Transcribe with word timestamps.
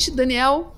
gente. 0.00 0.10
Daniel, 0.10 0.74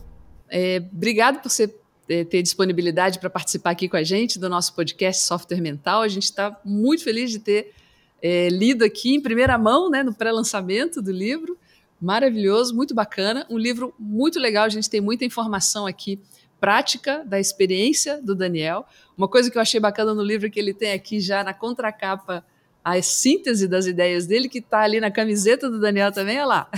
é, 0.50 0.82
obrigado 0.93 1.40
por 1.40 1.48
você 1.48 1.72
é, 2.09 2.24
ter 2.24 2.43
disponibilidade 2.43 3.21
para 3.21 3.30
participar 3.30 3.70
aqui 3.70 3.88
com 3.88 3.96
a 3.96 4.02
gente 4.02 4.37
do 4.37 4.48
nosso 4.48 4.75
podcast 4.75 5.23
Software 5.23 5.61
Mental. 5.61 6.02
A 6.02 6.09
gente 6.09 6.25
está 6.25 6.61
muito 6.64 7.05
feliz 7.05 7.30
de 7.30 7.38
ter 7.38 7.73
é, 8.20 8.48
lido 8.48 8.84
aqui 8.84 9.14
em 9.14 9.20
primeira 9.20 9.56
mão, 9.56 9.88
né, 9.88 10.02
no 10.02 10.12
pré-lançamento 10.12 11.00
do 11.00 11.12
livro. 11.12 11.56
Maravilhoso, 12.00 12.74
muito 12.74 12.95
bacana. 12.95 13.46
Um 13.48 13.56
livro 13.56 13.95
muito 13.96 14.41
legal, 14.41 14.64
a 14.64 14.69
gente 14.69 14.91
tem 14.91 15.00
muita 15.00 15.25
informação 15.25 15.86
aqui 15.86 16.20
prática 16.61 17.25
da 17.25 17.39
experiência 17.39 18.20
do 18.20 18.34
Daniel. 18.34 18.84
Uma 19.16 19.29
coisa 19.29 19.50
que 19.52 19.56
eu 19.56 19.62
achei 19.62 19.78
bacana 19.78 20.12
no 20.12 20.23
livro 20.23 20.48
é 20.48 20.50
que 20.50 20.59
ele 20.59 20.75
tem 20.75 20.92
aqui 20.92 21.20
já 21.20 21.45
na 21.45 21.55
contracapa 21.55 22.45
a 22.84 23.00
síntese 23.00 23.68
das 23.68 23.86
ideias 23.86 24.27
dele, 24.27 24.48
que 24.48 24.59
está 24.59 24.80
ali 24.80 25.00
na 25.00 25.10
camiseta 25.10 25.70
do 25.70 25.80
Daniel 25.80 26.10
também, 26.10 26.36
olha 26.38 26.46
lá. 26.46 26.70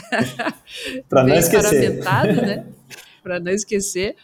Para 1.08 1.24
não 1.24 1.34
esquecer. 1.34 2.02
né? 2.42 2.66
Para 3.22 3.40
não 3.40 3.52
esquecer. 3.52 4.16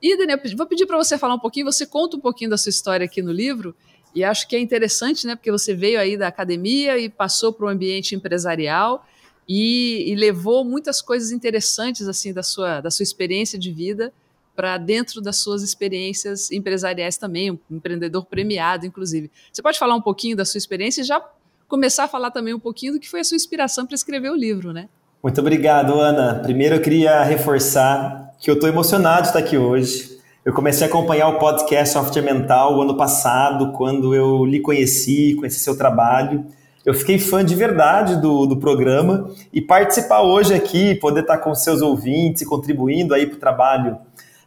E, 0.00 0.16
Daniel, 0.16 0.38
vou 0.56 0.66
pedir 0.66 0.86
para 0.86 0.96
você 0.96 1.18
falar 1.18 1.34
um 1.34 1.38
pouquinho, 1.38 1.66
você 1.66 1.86
conta 1.86 2.16
um 2.16 2.20
pouquinho 2.20 2.50
da 2.50 2.56
sua 2.56 2.70
história 2.70 3.04
aqui 3.04 3.22
no 3.22 3.32
livro, 3.32 3.74
e 4.14 4.22
acho 4.22 4.46
que 4.46 4.54
é 4.54 4.60
interessante, 4.60 5.26
né? 5.26 5.34
Porque 5.34 5.50
você 5.50 5.74
veio 5.74 5.98
aí 5.98 6.16
da 6.16 6.28
academia 6.28 6.96
e 6.98 7.08
passou 7.08 7.52
para 7.52 7.66
o 7.66 7.68
ambiente 7.68 8.14
empresarial 8.14 9.04
e, 9.48 10.04
e, 10.10 10.14
levou 10.14 10.64
muitas 10.64 11.02
coisas 11.02 11.32
interessantes 11.32 12.06
assim 12.06 12.32
da 12.32 12.42
sua, 12.42 12.80
da 12.80 12.90
sua 12.90 13.02
experiência 13.02 13.58
de 13.58 13.70
vida 13.72 14.12
para 14.54 14.78
dentro 14.78 15.20
das 15.20 15.36
suas 15.38 15.62
experiências 15.62 16.50
empresariais 16.50 17.16
também, 17.16 17.50
um 17.50 17.58
empreendedor 17.70 18.24
premiado, 18.24 18.86
inclusive. 18.86 19.30
Você 19.52 19.62
pode 19.62 19.78
falar 19.78 19.94
um 19.94 20.00
pouquinho 20.00 20.36
da 20.36 20.44
sua 20.44 20.58
experiência 20.58 21.00
e 21.00 21.04
já 21.04 21.22
começar 21.68 22.04
a 22.04 22.08
falar 22.08 22.30
também 22.30 22.54
um 22.54 22.60
pouquinho 22.60 22.94
do 22.94 23.00
que 23.00 23.08
foi 23.08 23.20
a 23.20 23.24
sua 23.24 23.36
inspiração 23.36 23.86
para 23.86 23.94
escrever 23.94 24.30
o 24.30 24.36
livro, 24.36 24.72
né? 24.72 24.88
Muito 25.22 25.40
obrigado, 25.40 25.94
Ana. 25.94 26.40
Primeiro 26.42 26.76
eu 26.76 26.80
queria 26.80 27.22
reforçar 27.22 28.34
que 28.38 28.50
eu 28.50 28.54
estou 28.54 28.68
emocionado 28.68 29.22
de 29.22 29.28
estar 29.28 29.38
aqui 29.38 29.56
hoje. 29.56 30.18
Eu 30.44 30.52
comecei 30.52 30.86
a 30.86 30.90
acompanhar 30.90 31.28
o 31.28 31.38
podcast 31.38 31.94
Software 31.94 32.22
Mental 32.22 32.76
o 32.76 32.82
ano 32.82 32.96
passado, 32.96 33.72
quando 33.72 34.14
eu 34.14 34.44
lhe 34.44 34.60
conheci, 34.60 35.34
conheci 35.36 35.58
seu 35.58 35.76
trabalho. 35.76 36.44
Eu 36.84 36.92
fiquei 36.92 37.18
fã 37.18 37.42
de 37.42 37.54
verdade 37.54 38.20
do, 38.20 38.44
do 38.44 38.58
programa 38.58 39.30
e 39.50 39.62
participar 39.62 40.20
hoje 40.20 40.52
aqui, 40.52 40.94
poder 40.96 41.20
estar 41.20 41.38
com 41.38 41.54
seus 41.54 41.80
ouvintes 41.80 42.46
contribuindo 42.46 43.14
aí 43.14 43.26
para 43.26 43.36
o 43.36 43.40
trabalho 43.40 43.96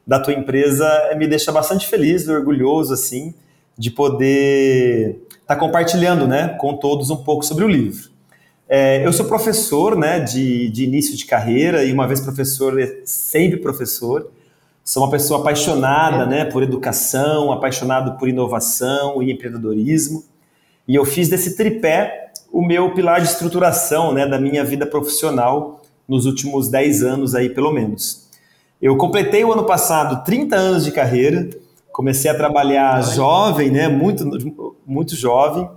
da 0.07 0.19
tua 0.19 0.33
empresa 0.33 0.87
me 1.17 1.27
deixa 1.27 1.51
bastante 1.51 1.85
feliz, 1.85 2.27
orgulhoso 2.29 2.93
assim 2.93 3.35
de 3.77 3.91
poder 3.91 5.21
estar 5.29 5.53
tá 5.53 5.55
compartilhando, 5.55 6.27
né, 6.27 6.55
com 6.59 6.75
todos 6.75 7.09
um 7.11 7.17
pouco 7.17 7.45
sobre 7.45 7.63
o 7.63 7.67
livro. 7.67 8.09
É, 8.67 9.05
eu 9.05 9.13
sou 9.13 9.25
professor, 9.25 9.95
né, 9.95 10.19
de, 10.19 10.69
de 10.69 10.83
início 10.83 11.15
de 11.15 11.25
carreira 11.25 11.83
e 11.83 11.93
uma 11.93 12.07
vez 12.07 12.19
professor, 12.19 12.79
é 12.81 13.01
sempre 13.05 13.57
professor. 13.57 14.29
Sou 14.83 15.03
uma 15.03 15.11
pessoa 15.11 15.41
apaixonada, 15.41 16.25
né, 16.25 16.45
por 16.45 16.63
educação, 16.63 17.51
apaixonado 17.51 18.17
por 18.17 18.27
inovação 18.27 19.21
e 19.21 19.31
empreendedorismo. 19.31 20.23
E 20.87 20.95
eu 20.95 21.05
fiz 21.05 21.29
desse 21.29 21.55
tripé 21.55 22.31
o 22.51 22.65
meu 22.65 22.93
pilar 22.93 23.21
de 23.21 23.27
estruturação, 23.27 24.13
né, 24.13 24.25
da 24.25 24.39
minha 24.39 24.63
vida 24.63 24.85
profissional 24.85 25.81
nos 26.07 26.25
últimos 26.25 26.69
10 26.69 27.03
anos 27.03 27.35
aí, 27.35 27.49
pelo 27.49 27.71
menos. 27.71 28.26
Eu 28.79 28.95
completei 28.95 29.43
o 29.43 29.51
ano 29.51 29.63
passado 29.63 30.23
30 30.23 30.55
anos 30.55 30.83
de 30.85 30.91
carreira, 30.91 31.49
comecei 31.91 32.29
a 32.29 32.35
trabalhar 32.35 33.01
jovem, 33.01 33.71
né, 33.71 33.87
muito, 33.87 34.23
muito 34.85 35.15
jovem, 35.15 35.67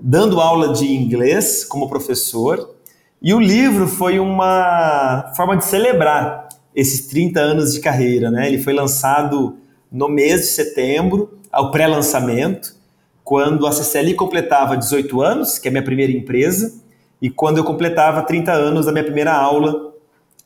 dando 0.00 0.40
aula 0.40 0.72
de 0.72 0.86
inglês 0.86 1.64
como 1.64 1.88
professor, 1.88 2.76
e 3.20 3.34
o 3.34 3.40
livro 3.40 3.88
foi 3.88 4.20
uma 4.20 5.32
forma 5.34 5.56
de 5.56 5.64
celebrar 5.64 6.48
esses 6.72 7.08
30 7.08 7.40
anos 7.40 7.72
de 7.72 7.80
carreira. 7.80 8.30
Né? 8.30 8.46
Ele 8.46 8.62
foi 8.62 8.72
lançado 8.72 9.56
no 9.90 10.08
mês 10.08 10.42
de 10.42 10.46
setembro, 10.46 11.36
ao 11.50 11.72
pré-lançamento, 11.72 12.76
quando 13.24 13.66
a 13.66 13.72
CCL 13.72 14.14
completava 14.14 14.76
18 14.76 15.20
anos, 15.20 15.58
que 15.58 15.66
é 15.66 15.70
a 15.70 15.72
minha 15.72 15.82
primeira 15.82 16.12
empresa, 16.12 16.74
e 17.20 17.28
quando 17.28 17.58
eu 17.58 17.64
completava 17.64 18.22
30 18.22 18.52
anos 18.52 18.86
da 18.86 18.92
minha 18.92 19.02
primeira 19.02 19.32
aula 19.32 19.94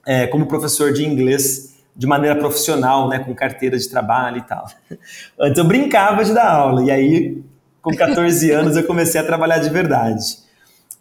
é, 0.07 0.27
como 0.27 0.47
professor 0.47 0.93
de 0.93 1.05
inglês 1.05 1.70
de 1.95 2.07
maneira 2.07 2.39
profissional, 2.39 3.09
né, 3.09 3.19
com 3.19 3.35
carteira 3.35 3.77
de 3.77 3.89
trabalho 3.89 4.39
e 4.39 4.43
tal. 4.43 4.67
Antes 5.39 5.59
eu 5.59 5.65
brincava 5.65 6.25
de 6.25 6.33
dar 6.33 6.51
aula, 6.51 6.85
e 6.85 6.91
aí, 6.91 7.43
com 7.83 7.95
14 7.95 8.51
anos, 8.53 8.77
eu 8.77 8.85
comecei 8.85 9.21
a 9.21 9.25
trabalhar 9.25 9.59
de 9.59 9.71
verdade. 9.71 10.39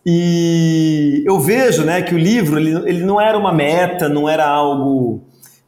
E 0.05 1.23
eu 1.25 1.39
vejo 1.39 1.83
né, 1.83 2.01
que 2.01 2.15
o 2.15 2.17
livro 2.17 2.57
ele, 2.57 2.89
ele 2.89 3.03
não 3.03 3.19
era 3.19 3.37
uma 3.37 3.53
meta, 3.53 4.07
não 4.09 4.27
era 4.27 4.47
algo 4.47 5.23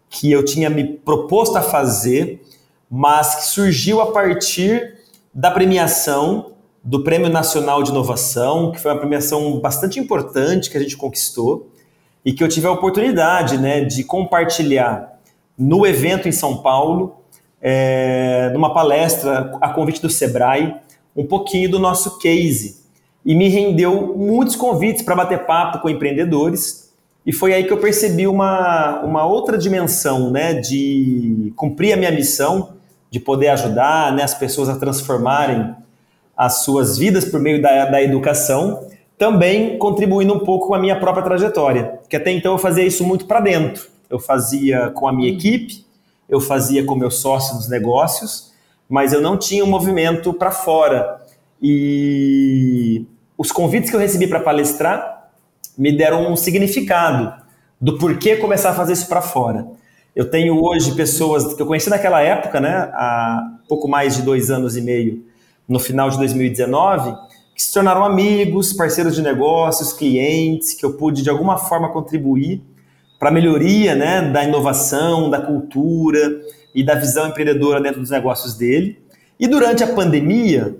que 0.10 0.32
eu 0.32 0.44
tinha 0.44 0.70
me 0.70 0.84
proposto 0.84 1.58
a 1.58 1.62
fazer, 1.62 2.42
mas 2.90 3.36
que 3.36 3.44
surgiu 3.44 4.02
a 4.02 4.12
partir 4.12 4.96
da 5.34 5.52
premiação 5.52 6.54
do 6.84 7.04
Prêmio 7.04 7.30
Nacional 7.30 7.84
de 7.84 7.92
Inovação, 7.92 8.72
que 8.72 8.80
foi 8.80 8.92
uma 8.92 9.00
premiação 9.00 9.60
bastante 9.60 10.00
importante 10.00 10.70
que 10.70 10.78
a 10.78 10.82
gente 10.82 10.98
conquistou 10.98 11.72
e 12.26 12.32
que 12.34 12.44
eu 12.44 12.48
tive 12.48 12.68
a 12.68 12.72
oportunidade 12.72 13.58
né, 13.58 13.82
de 13.84 14.04
compartilhar 14.04 15.20
no 15.58 15.86
evento 15.86 16.28
em 16.28 16.32
São 16.32 16.58
Paulo, 16.58 17.18
é, 17.62 18.50
numa 18.54 18.74
palestra 18.74 19.58
a 19.62 19.70
convite 19.70 20.02
do 20.02 20.10
Sebrae, 20.10 20.76
um 21.16 21.26
pouquinho 21.26 21.70
do 21.70 21.80
nosso 21.80 22.20
case. 22.20 22.82
E 23.24 23.36
me 23.36 23.48
rendeu 23.50 24.16
muitos 24.18 24.56
convites 24.56 25.04
para 25.04 25.16
bater 25.16 25.46
papo 25.46 25.80
com 25.80 25.90
empreendedores. 25.90 26.92
E 27.26 27.32
foi 27.32 27.54
aí 27.54 27.64
que 27.64 27.74
eu 27.74 27.78
percebi 27.78 28.26
uma, 28.26 29.02
uma 29.02 29.26
outra 29.26 29.58
dimensão 29.58 30.32
né, 30.32 30.56
de 30.56 31.54
cumprir 31.56 31.94
a 31.94 31.98
minha 31.98 32.12
missão, 32.12 32.74
de 33.12 33.20
poder 33.20 33.50
ajudar 33.50 34.16
né, 34.16 34.24
as 34.24 34.34
pessoas 34.34 34.70
a 34.70 34.80
transformarem 34.80 35.76
as 36.36 36.64
suas 36.64 36.98
vidas 36.98 37.26
por 37.26 37.40
meio 37.40 37.62
da, 37.62 37.86
da 37.86 38.02
educação 38.02 38.88
também 39.22 39.78
contribuindo 39.78 40.34
um 40.34 40.40
pouco 40.40 40.70
com 40.70 40.74
a 40.74 40.80
minha 40.80 41.00
própria 41.00 41.24
trajetória, 41.24 42.00
que 42.10 42.16
até 42.16 42.32
então 42.32 42.54
eu 42.54 42.58
fazia 42.58 42.84
isso 42.84 43.06
muito 43.06 43.28
para 43.28 43.40
dentro. 43.40 43.88
Eu 44.10 44.18
fazia 44.18 44.90
com 44.90 45.08
a 45.08 45.14
minha 45.14 45.30
uhum. 45.30 45.38
equipe, 45.38 45.86
eu 46.28 46.42
fazia 46.42 46.84
com 46.84 46.96
meus 46.96 47.20
sócios 47.20 47.60
dos 47.60 47.70
negócios, 47.70 48.52
mas 48.90 49.14
eu 49.14 49.22
não 49.22 49.38
tinha 49.38 49.64
um 49.64 49.68
movimento 49.68 50.34
para 50.34 50.50
fora. 50.50 51.22
E 51.62 53.06
os 53.38 53.52
convites 53.52 53.92
que 53.92 53.96
eu 53.96 54.00
recebi 54.00 54.26
para 54.26 54.40
palestrar 54.40 55.30
me 55.78 55.96
deram 55.96 56.32
um 56.32 56.36
significado 56.36 57.32
do 57.80 58.00
porquê 58.00 58.38
começar 58.38 58.72
a 58.72 58.74
fazer 58.74 58.94
isso 58.94 59.08
para 59.08 59.22
fora. 59.22 59.68
Eu 60.16 60.32
tenho 60.32 60.60
hoje 60.64 60.96
pessoas 60.96 61.54
que 61.54 61.62
eu 61.62 61.68
conheci 61.68 61.92
naquela 61.92 62.22
época, 62.22 62.60
né, 62.60 62.90
há 62.92 63.60
pouco 63.70 63.88
mais 63.88 64.16
de 64.16 64.24
dois 64.24 64.50
anos 64.50 64.76
e 64.76 64.82
meio, 64.82 65.24
no 65.70 65.80
final 65.80 66.10
de 66.10 66.18
2019, 66.18 67.14
que 67.56 67.62
se 67.62 67.74
tornaram 67.74 68.04
amigos, 68.04 68.74
parceiros 68.74 69.16
de 69.16 69.22
negócios, 69.22 69.94
clientes, 69.94 70.74
que 70.74 70.86
eu 70.86 70.94
pude 70.94 71.22
de 71.22 71.30
alguma 71.30 71.58
forma 71.58 71.90
contribuir 71.90 72.62
para 73.20 73.30
a 73.30 73.32
melhoria 73.32 73.94
né, 73.94 74.22
da 74.32 74.44
inovação, 74.44 75.30
da 75.30 75.40
cultura 75.40 76.42
e 76.74 76.84
da 76.84 76.96
visão 76.96 77.28
empreendedora 77.28 77.80
dentro 77.80 78.02
dos 78.02 78.10
negócios 78.10 78.56
dele. 78.56 79.00
E 79.40 79.48
durante 79.48 79.84
a 79.84 79.88
pandemia, 79.88 80.76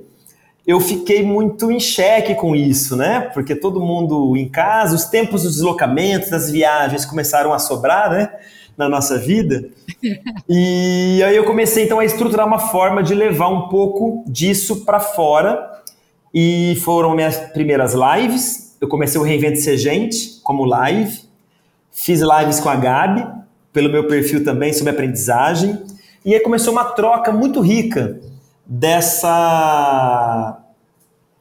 eu 0.66 0.80
fiquei 0.80 1.24
muito 1.24 1.72
em 1.72 1.80
xeque 1.80 2.36
com 2.36 2.56
isso, 2.56 2.96
né? 2.96 3.30
Porque 3.34 3.56
todo 3.56 3.80
mundo 3.80 4.38
em 4.38 4.48
casa, 4.48 4.96
os 4.96 5.06
tempos 5.06 5.44
dos 5.44 5.56
deslocamentos, 5.56 6.30
das 6.30 6.50
viagens 6.50 7.06
começaram 7.06 7.54
a 7.54 7.60
sobrar, 7.60 8.10
né? 8.10 8.30
Na 8.78 8.88
nossa 8.88 9.18
vida. 9.18 9.70
E 10.50 11.22
aí 11.24 11.36
eu 11.36 11.44
comecei 11.44 11.86
então 11.86 12.00
a 12.00 12.06
estruturar 12.06 12.48
uma 12.48 12.58
forma 12.58 13.04
de 13.04 13.14
levar 13.14 13.50
um 13.50 13.70
pouco 13.70 14.24
disso 14.28 14.84
para 14.84 15.00
fora 15.00 15.71
e 16.34 16.78
foram 16.84 17.16
minhas 17.16 17.38
primeiras 17.38 17.94
lives. 17.94 18.78
Eu 18.80 18.88
comecei 18.88 19.20
o 19.20 19.24
Reinvente 19.24 19.60
Ser 19.60 19.78
Gente 19.78 20.40
como 20.44 20.66
live. 20.66 21.22
Fiz 21.92 22.22
lives 22.22 22.60
com 22.60 22.70
a 22.70 22.76
Gabi, 22.76 23.28
pelo 23.74 23.90
meu 23.90 24.08
perfil 24.08 24.44
também, 24.44 24.74
sobre 24.74 24.92
aprendizagem. 24.92 25.78
E 26.24 26.34
aí 26.34 26.40
começou 26.40 26.72
uma 26.72 26.86
troca 26.86 27.32
muito 27.32 27.60
rica 27.60 28.20
dessa 28.66 29.38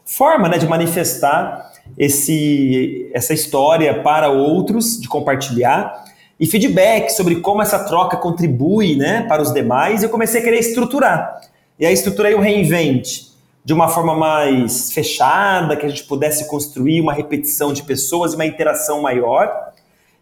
forma 0.05 0.49
né, 0.49 0.59
de 0.59 0.67
manifestar 0.67 1.71
esse, 1.97 3.09
essa 3.15 3.33
história 3.33 4.03
para 4.03 4.29
outros, 4.29 5.01
de 5.01 5.09
compartilhar, 5.09 6.05
e 6.39 6.47
feedback 6.47 7.11
sobre 7.11 7.37
como 7.37 7.63
essa 7.63 7.85
troca 7.85 8.17
contribui 8.17 8.97
né, 8.97 9.23
para 9.29 9.41
os 9.43 9.53
demais. 9.53 10.03
Eu 10.03 10.09
comecei 10.09 10.41
a 10.41 10.45
querer 10.45 10.59
estruturar. 10.59 11.41
E 11.79 11.87
aí 11.87 11.95
estruturei 11.95 12.35
o 12.35 12.41
Reinvente 12.41 13.30
de 13.65 13.73
uma 13.73 13.89
forma 13.89 14.15
mais 14.15 14.93
fechada, 14.93 15.77
que 15.77 15.85
a 15.85 15.89
gente 15.89 16.05
pudesse 16.05 16.49
construir 16.49 17.01
uma 17.01 17.13
repetição 17.13 17.73
de 17.73 17.83
pessoas 17.83 18.33
e 18.33 18.35
uma 18.35 18.47
interação 18.47 19.03
maior. 19.03 19.73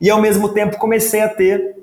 E 0.01 0.11
ao 0.11 0.21
mesmo 0.21 0.49
tempo 0.49 0.77
comecei 0.79 1.21
a 1.21 1.29
ter 1.29 1.77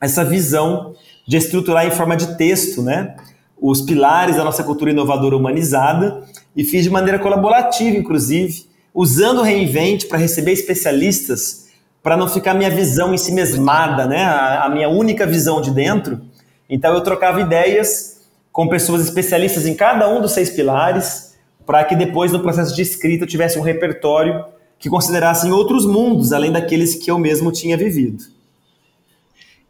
essa 0.00 0.24
visão 0.24 0.94
de 1.26 1.36
estruturar 1.36 1.86
em 1.86 1.90
forma 1.90 2.16
de 2.16 2.36
texto, 2.36 2.82
né? 2.82 3.16
Os 3.58 3.80
pilares 3.80 4.36
da 4.36 4.44
nossa 4.44 4.62
cultura 4.62 4.90
inovadora 4.90 5.36
humanizada 5.36 6.22
e 6.54 6.64
fiz 6.64 6.84
de 6.84 6.90
maneira 6.90 7.18
colaborativa, 7.18 7.96
inclusive, 7.96 8.66
usando 8.94 9.38
o 9.38 9.42
Reinvent 9.42 10.06
para 10.06 10.18
receber 10.18 10.52
especialistas 10.52 11.66
para 12.02 12.16
não 12.16 12.28
ficar 12.28 12.54
minha 12.54 12.70
visão 12.70 13.12
em 13.12 13.18
si 13.18 13.32
mesmada, 13.32 14.06
né? 14.06 14.22
A, 14.24 14.64
a 14.64 14.68
minha 14.68 14.88
única 14.88 15.26
visão 15.26 15.60
de 15.60 15.70
dentro. 15.72 16.20
Então 16.68 16.94
eu 16.94 17.00
trocava 17.00 17.40
ideias 17.40 18.15
com 18.56 18.66
pessoas 18.66 19.02
especialistas 19.02 19.66
em 19.66 19.74
cada 19.74 20.08
um 20.08 20.18
dos 20.18 20.32
seis 20.32 20.48
pilares, 20.48 21.36
para 21.66 21.84
que 21.84 21.94
depois 21.94 22.32
no 22.32 22.40
processo 22.40 22.74
de 22.74 22.80
escrita 22.80 23.24
eu 23.24 23.28
tivesse 23.28 23.58
um 23.58 23.62
repertório 23.62 24.46
que 24.78 24.88
considerassem 24.88 25.52
outros 25.52 25.84
mundos 25.84 26.32
além 26.32 26.50
daqueles 26.50 26.94
que 26.94 27.10
eu 27.10 27.18
mesmo 27.18 27.52
tinha 27.52 27.76
vivido. 27.76 28.24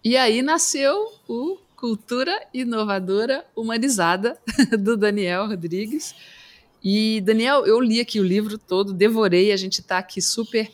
E 0.05 0.17
aí 0.17 0.41
nasceu 0.41 0.95
o 1.29 1.59
Cultura 1.75 2.41
Inovadora 2.55 3.45
Humanizada, 3.57 4.39
do 4.79 4.97
Daniel 4.97 5.49
Rodrigues. 5.49 6.15
E, 6.81 7.21
Daniel, 7.23 7.67
eu 7.67 7.81
li 7.81 7.99
aqui 7.99 8.21
o 8.21 8.25
livro 8.25 8.57
todo, 8.57 8.93
devorei, 8.93 9.51
a 9.51 9.57
gente 9.57 9.81
está 9.81 9.99
aqui 9.99 10.23
super 10.23 10.71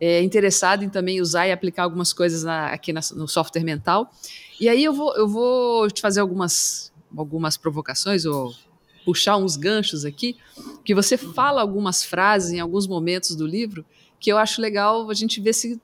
é, 0.00 0.22
interessado 0.22 0.84
em 0.84 0.88
também 0.88 1.20
usar 1.20 1.48
e 1.48 1.50
aplicar 1.50 1.82
algumas 1.82 2.12
coisas 2.12 2.44
na, 2.44 2.68
aqui 2.68 2.92
na, 2.92 3.00
no 3.16 3.26
software 3.26 3.64
mental. 3.64 4.12
E 4.60 4.68
aí 4.68 4.84
eu 4.84 4.92
vou, 4.92 5.12
eu 5.16 5.26
vou 5.26 5.90
te 5.90 6.00
fazer 6.00 6.20
algumas, 6.20 6.92
algumas 7.16 7.56
provocações 7.56 8.24
ou 8.24 8.54
puxar 9.04 9.36
uns 9.36 9.56
ganchos 9.56 10.04
aqui, 10.04 10.36
que 10.84 10.94
você 10.94 11.16
fala 11.16 11.60
algumas 11.60 12.04
frases 12.04 12.52
em 12.52 12.60
alguns 12.60 12.86
momentos 12.86 13.34
do 13.34 13.46
livro 13.46 13.84
que 14.20 14.30
eu 14.30 14.36
acho 14.36 14.60
legal 14.60 15.08
a 15.10 15.14
gente 15.14 15.40
ver 15.40 15.52
se 15.52 15.80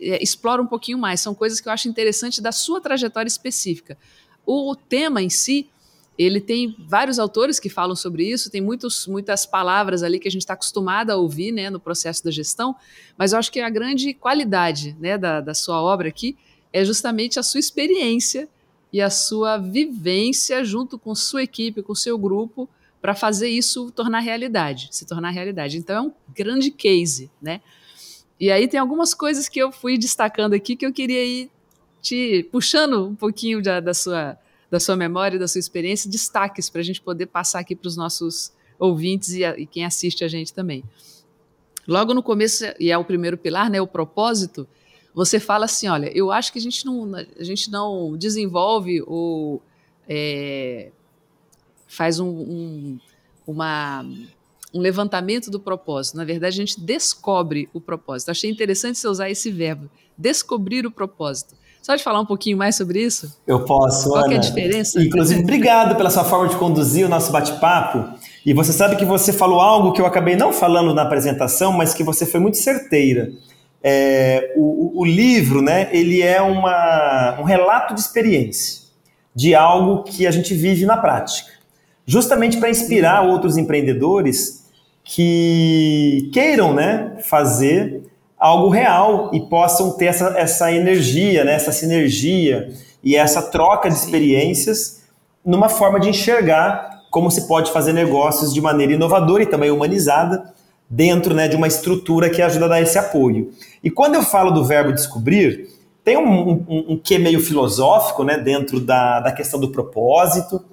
é, 0.00 0.22
explora 0.22 0.62
um 0.62 0.66
pouquinho 0.66 0.98
mais. 0.98 1.20
São 1.20 1.34
coisas 1.34 1.60
que 1.60 1.68
eu 1.68 1.72
acho 1.72 1.88
interessante 1.88 2.40
da 2.40 2.52
sua 2.52 2.80
trajetória 2.80 3.28
específica. 3.28 3.98
O 4.46 4.76
tema 4.76 5.22
em 5.22 5.30
si, 5.30 5.68
ele 6.16 6.40
tem 6.40 6.76
vários 6.88 7.18
autores 7.18 7.58
que 7.58 7.68
falam 7.68 7.94
sobre 7.94 8.30
isso, 8.30 8.50
tem 8.50 8.60
muitos, 8.60 9.06
muitas 9.06 9.46
palavras 9.46 10.02
ali 10.02 10.18
que 10.18 10.28
a 10.28 10.30
gente 10.30 10.42
está 10.42 10.54
acostumado 10.54 11.10
a 11.10 11.16
ouvir 11.16 11.52
né, 11.52 11.70
no 11.70 11.78
processo 11.78 12.24
da 12.24 12.30
gestão, 12.30 12.74
mas 13.16 13.32
eu 13.32 13.38
acho 13.38 13.52
que 13.52 13.60
a 13.60 13.70
grande 13.70 14.14
qualidade 14.14 14.96
né, 14.98 15.18
da, 15.18 15.40
da 15.40 15.54
sua 15.54 15.82
obra 15.82 16.08
aqui 16.08 16.36
é 16.72 16.84
justamente 16.84 17.38
a 17.38 17.42
sua 17.42 17.60
experiência 17.60 18.48
e 18.92 19.00
a 19.00 19.10
sua 19.10 19.58
vivência 19.58 20.64
junto 20.64 20.98
com 20.98 21.14
sua 21.14 21.42
equipe, 21.42 21.82
com 21.82 21.94
seu 21.94 22.18
grupo, 22.18 22.68
para 23.00 23.14
fazer 23.14 23.48
isso 23.48 23.90
tornar 23.90 24.20
realidade, 24.20 24.88
se 24.90 25.06
tornar 25.06 25.30
realidade. 25.30 25.78
Então 25.78 25.96
é 25.96 26.00
um 26.08 26.12
grande 26.34 26.70
case, 26.70 27.30
né? 27.40 27.60
E 28.40 28.50
aí 28.50 28.68
tem 28.68 28.78
algumas 28.78 29.14
coisas 29.14 29.48
que 29.48 29.58
eu 29.58 29.72
fui 29.72 29.98
destacando 29.98 30.54
aqui 30.54 30.76
que 30.76 30.86
eu 30.86 30.92
queria 30.92 31.24
ir 31.24 31.50
te 32.00 32.48
puxando 32.52 33.08
um 33.08 33.14
pouquinho 33.14 33.60
da, 33.60 33.80
da 33.80 33.92
sua, 33.92 34.38
da 34.70 34.78
sua 34.78 34.96
memória, 34.96 35.38
da 35.38 35.48
sua 35.48 35.58
experiência, 35.58 36.10
destaques 36.10 36.70
para 36.70 36.80
a 36.80 36.84
gente 36.84 37.00
poder 37.00 37.26
passar 37.26 37.58
aqui 37.60 37.74
para 37.74 37.88
os 37.88 37.96
nossos 37.96 38.52
ouvintes 38.78 39.30
e, 39.30 39.44
a, 39.44 39.58
e, 39.58 39.66
quem 39.66 39.84
assiste 39.84 40.24
a 40.24 40.28
gente 40.28 40.52
também. 40.52 40.84
Logo 41.86 42.14
no 42.14 42.22
começo, 42.22 42.64
e 42.78 42.90
é 42.90 42.98
o 42.98 43.04
primeiro 43.04 43.36
pilar, 43.36 43.70
né, 43.70 43.80
o 43.80 43.86
propósito, 43.86 44.68
você 45.14 45.40
fala 45.40 45.64
assim, 45.64 45.88
olha, 45.88 46.10
eu 46.16 46.30
acho 46.30 46.52
que 46.52 46.58
a 46.58 46.62
gente 46.62 46.84
não, 46.86 47.14
a 47.14 47.44
gente 47.44 47.70
não 47.70 48.16
desenvolve 48.16 49.02
ou 49.06 49.62
é, 50.08 50.90
faz 51.86 52.20
um, 52.20 52.28
um, 52.28 53.00
uma 53.46 54.04
um 54.72 54.80
levantamento 54.80 55.50
do 55.50 55.58
propósito. 55.58 56.16
Na 56.16 56.24
verdade, 56.24 56.54
a 56.54 56.66
gente 56.66 56.80
descobre 56.80 57.68
o 57.72 57.80
propósito. 57.80 58.30
Achei 58.30 58.50
interessante 58.50 58.98
você 58.98 59.08
usar 59.08 59.30
esse 59.30 59.50
verbo, 59.50 59.88
descobrir 60.16 60.86
o 60.86 60.90
propósito. 60.90 61.54
Você 61.80 61.92
pode 61.92 62.02
falar 62.02 62.20
um 62.20 62.26
pouquinho 62.26 62.58
mais 62.58 62.76
sobre 62.76 63.00
isso? 63.00 63.34
Eu 63.46 63.64
posso. 63.64 64.10
Qual 64.10 64.24
Ana. 64.24 64.34
é 64.34 64.36
a 64.36 64.40
diferença? 64.40 65.02
Inclusive, 65.02 65.40
obrigado 65.40 65.96
pela 65.96 66.10
sua 66.10 66.24
forma 66.24 66.48
de 66.48 66.56
conduzir 66.56 67.06
o 67.06 67.08
nosso 67.08 67.32
bate-papo. 67.32 68.18
E 68.44 68.52
você 68.52 68.72
sabe 68.72 68.96
que 68.96 69.04
você 69.04 69.32
falou 69.32 69.60
algo 69.60 69.92
que 69.92 70.00
eu 70.00 70.06
acabei 70.06 70.36
não 70.36 70.52
falando 70.52 70.92
na 70.92 71.02
apresentação, 71.02 71.72
mas 71.72 71.94
que 71.94 72.04
você 72.04 72.26
foi 72.26 72.40
muito 72.40 72.58
certeira. 72.58 73.32
É, 73.82 74.54
o, 74.56 75.00
o, 75.00 75.04
livro, 75.04 75.62
né, 75.62 75.88
ele 75.92 76.20
é 76.20 76.42
uma, 76.42 77.38
um 77.40 77.44
relato 77.44 77.94
de 77.94 78.00
experiência, 78.00 78.82
de 79.34 79.54
algo 79.54 80.02
que 80.02 80.26
a 80.26 80.30
gente 80.30 80.52
vive 80.54 80.84
na 80.84 80.96
prática. 80.96 81.52
Justamente 82.04 82.56
para 82.56 82.70
inspirar 82.70 83.22
outros 83.22 83.56
empreendedores 83.56 84.64
que 85.04 86.28
queiram 86.32 86.74
né, 86.74 87.16
fazer 87.22 88.02
algo 88.38 88.68
real 88.68 89.30
e 89.32 89.40
possam 89.40 89.96
ter 89.96 90.06
essa, 90.06 90.34
essa 90.36 90.72
energia, 90.72 91.44
né, 91.44 91.54
essa 91.54 91.72
sinergia 91.72 92.70
e 93.02 93.16
essa 93.16 93.42
troca 93.42 93.88
de 93.88 93.96
experiências 93.96 95.02
numa 95.44 95.68
forma 95.68 95.98
de 95.98 96.08
enxergar 96.08 97.02
como 97.10 97.30
se 97.30 97.48
pode 97.48 97.72
fazer 97.72 97.92
negócios 97.92 98.52
de 98.52 98.60
maneira 98.60 98.92
inovadora 98.92 99.42
e 99.42 99.46
também 99.46 99.70
humanizada 99.70 100.52
dentro 100.88 101.34
né, 101.34 101.48
de 101.48 101.56
uma 101.56 101.66
estrutura 101.66 102.30
que 102.30 102.40
ajuda 102.40 102.66
a 102.66 102.68
dar 102.68 102.80
esse 102.80 102.98
apoio. 102.98 103.50
E 103.82 103.90
quando 103.90 104.14
eu 104.14 104.22
falo 104.22 104.50
do 104.50 104.64
verbo 104.64 104.92
descobrir, 104.92 105.68
tem 106.02 106.16
um, 106.16 106.50
um, 106.50 106.84
um 106.90 106.98
quê 106.98 107.18
meio 107.18 107.40
filosófico 107.40 108.24
né, 108.24 108.38
dentro 108.38 108.80
da, 108.80 109.20
da 109.20 109.32
questão 109.32 109.60
do 109.60 109.68
propósito, 109.68 110.64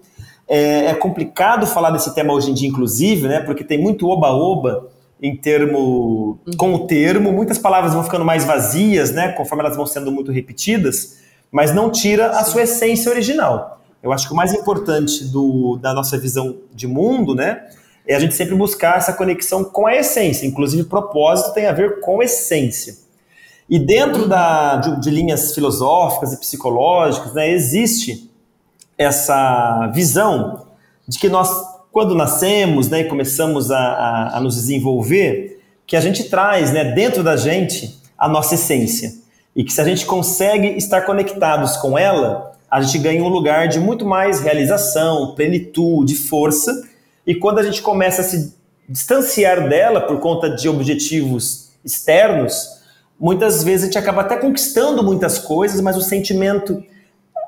é, 0.47 0.85
é, 0.85 0.93
complicado 0.93 1.65
falar 1.65 1.89
desse 1.89 2.13
tema 2.13 2.33
hoje 2.33 2.51
em 2.51 2.53
dia, 2.53 2.69
inclusive, 2.69 3.27
né? 3.27 3.39
Porque 3.39 3.63
tem 3.63 3.81
muito 3.81 4.07
oba-oba 4.07 4.89
em 5.21 5.35
termo 5.35 6.39
com 6.55 6.73
o 6.75 6.85
termo, 6.85 7.31
muitas 7.31 7.57
palavras 7.57 7.93
vão 7.93 8.03
ficando 8.03 8.23
mais 8.23 8.45
vazias, 8.45 9.11
né? 9.11 9.31
Conforme 9.31 9.63
elas 9.63 9.75
vão 9.75 9.85
sendo 9.85 10.11
muito 10.11 10.31
repetidas, 10.31 11.17
mas 11.51 11.73
não 11.73 11.89
tira 11.89 12.29
a 12.29 12.43
sua 12.43 12.61
essência 12.61 13.11
original. 13.11 13.81
Eu 14.03 14.11
acho 14.13 14.27
que 14.27 14.33
o 14.33 14.35
mais 14.35 14.53
importante 14.53 15.25
do, 15.25 15.77
da 15.81 15.93
nossa 15.93 16.15
visão 16.15 16.57
de 16.73 16.85
mundo, 16.85 17.33
né? 17.33 17.63
É 18.07 18.15
a 18.15 18.19
gente 18.19 18.33
sempre 18.33 18.55
buscar 18.55 18.97
essa 18.97 19.13
conexão 19.13 19.63
com 19.63 19.87
a 19.87 19.95
essência. 19.95 20.45
Inclusive, 20.45 20.83
propósito 20.83 21.53
tem 21.53 21.65
a 21.65 21.71
ver 21.71 21.99
com 22.01 22.21
essência. 22.21 22.95
E 23.69 23.79
dentro 23.79 24.27
da, 24.27 24.77
de, 24.77 25.01
de 25.01 25.09
linhas 25.09 25.55
filosóficas 25.55 26.33
e 26.33 26.39
psicológicas, 26.39 27.33
né, 27.33 27.49
existe 27.49 28.29
essa 28.97 29.87
visão 29.93 30.67
de 31.07 31.17
que 31.17 31.27
nós, 31.27 31.49
quando 31.91 32.13
nascemos 32.13 32.89
né, 32.89 33.01
e 33.01 33.05
começamos 33.05 33.71
a, 33.71 33.77
a, 33.77 34.37
a 34.37 34.39
nos 34.39 34.55
desenvolver, 34.55 35.63
que 35.87 35.95
a 35.95 36.01
gente 36.01 36.25
traz 36.25 36.71
né, 36.71 36.83
dentro 36.93 37.23
da 37.23 37.35
gente 37.35 37.99
a 38.17 38.27
nossa 38.27 38.55
essência. 38.55 39.13
E 39.55 39.63
que 39.63 39.71
se 39.71 39.81
a 39.81 39.85
gente 39.85 40.05
consegue 40.05 40.67
estar 40.77 41.01
conectados 41.01 41.77
com 41.77 41.97
ela, 41.97 42.55
a 42.69 42.81
gente 42.81 42.97
ganha 42.99 43.23
um 43.23 43.29
lugar 43.29 43.67
de 43.67 43.79
muito 43.79 44.05
mais 44.05 44.41
realização, 44.41 45.33
plenitude, 45.33 46.15
força. 46.15 46.71
E 47.25 47.35
quando 47.35 47.59
a 47.59 47.63
gente 47.63 47.81
começa 47.81 48.21
a 48.21 48.23
se 48.25 48.55
distanciar 48.87 49.67
dela 49.67 50.01
por 50.01 50.19
conta 50.19 50.49
de 50.49 50.69
objetivos 50.69 51.71
externos, 51.83 52.67
muitas 53.19 53.63
vezes 53.63 53.83
a 53.83 53.85
gente 53.85 53.97
acaba 53.97 54.21
até 54.21 54.37
conquistando 54.37 55.03
muitas 55.03 55.39
coisas, 55.39 55.81
mas 55.81 55.97
o 55.97 56.01
sentimento 56.01 56.83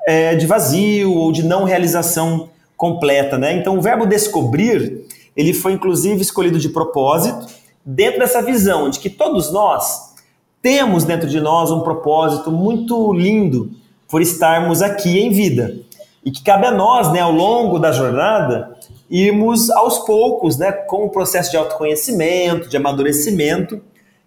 é, 0.06 0.34
de 0.34 0.46
vazio 0.46 1.12
ou 1.12 1.30
de 1.30 1.44
não 1.44 1.64
realização 1.64 2.50
completa, 2.76 3.36
né? 3.36 3.52
Então 3.54 3.76
o 3.76 3.82
verbo 3.82 4.06
descobrir, 4.06 5.04
ele 5.36 5.52
foi 5.52 5.72
inclusive 5.72 6.20
escolhido 6.22 6.58
de 6.58 6.68
propósito, 6.68 7.46
dentro 7.84 8.20
dessa 8.20 8.42
visão 8.42 8.90
de 8.90 8.98
que 8.98 9.10
todos 9.10 9.52
nós 9.52 10.14
temos 10.60 11.04
dentro 11.04 11.28
de 11.28 11.40
nós 11.40 11.70
um 11.70 11.80
propósito 11.80 12.50
muito 12.50 13.12
lindo 13.12 13.70
por 14.08 14.20
estarmos 14.20 14.82
aqui 14.82 15.18
em 15.18 15.30
vida. 15.30 15.76
E 16.24 16.30
que 16.30 16.42
cabe 16.42 16.66
a 16.66 16.70
nós, 16.70 17.12
né, 17.12 17.20
ao 17.20 17.32
longo 17.32 17.78
da 17.78 17.92
jornada, 17.92 18.76
irmos 19.10 19.70
aos 19.70 20.00
poucos, 20.00 20.58
né, 20.58 20.70
com 20.70 21.04
o 21.04 21.10
processo 21.10 21.50
de 21.50 21.56
autoconhecimento, 21.56 22.68
de 22.68 22.76
amadurecimento, 22.76 23.80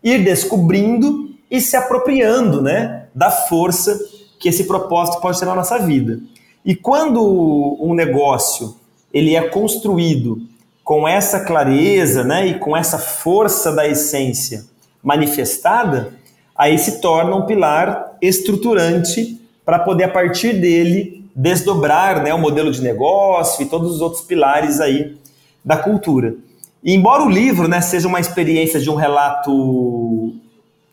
ir 0.03 0.23
descobrindo 0.23 1.29
e 1.49 1.61
se 1.61 1.75
apropriando, 1.75 2.61
né, 2.61 3.07
da 3.13 3.29
força 3.29 3.99
que 4.39 4.49
esse 4.49 4.63
propósito 4.63 5.21
pode 5.21 5.39
ter 5.39 5.45
na 5.45 5.55
nossa 5.55 5.77
vida. 5.77 6.19
E 6.65 6.75
quando 6.75 7.77
um 7.79 7.93
negócio 7.93 8.75
ele 9.13 9.35
é 9.35 9.41
construído 9.41 10.41
com 10.83 11.07
essa 11.07 11.41
clareza, 11.41 12.23
né, 12.23 12.47
e 12.47 12.59
com 12.59 12.75
essa 12.75 12.97
força 12.97 13.71
da 13.71 13.87
essência 13.87 14.65
manifestada, 15.03 16.13
aí 16.55 16.77
se 16.77 17.01
torna 17.01 17.35
um 17.35 17.45
pilar 17.45 18.17
estruturante 18.21 19.39
para 19.65 19.79
poder 19.79 20.05
a 20.05 20.09
partir 20.09 20.53
dele 20.53 21.20
desdobrar, 21.35 22.23
né, 22.23 22.33
o 22.33 22.37
modelo 22.37 22.71
de 22.71 22.81
negócio 22.81 23.63
e 23.63 23.65
todos 23.65 23.91
os 23.95 24.01
outros 24.01 24.21
pilares 24.21 24.79
aí 24.79 25.17
da 25.63 25.77
cultura. 25.77 26.35
E 26.83 26.93
embora 26.93 27.23
o 27.23 27.29
livro, 27.29 27.67
né, 27.67 27.79
seja 27.81 28.07
uma 28.07 28.19
experiência 28.19 28.79
de 28.79 28.89
um 28.89 28.95
relato 28.95 30.33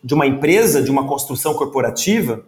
de 0.03 0.13
uma 0.13 0.25
empresa, 0.25 0.81
de 0.81 0.89
uma 0.89 1.05
construção 1.05 1.53
corporativa, 1.53 2.43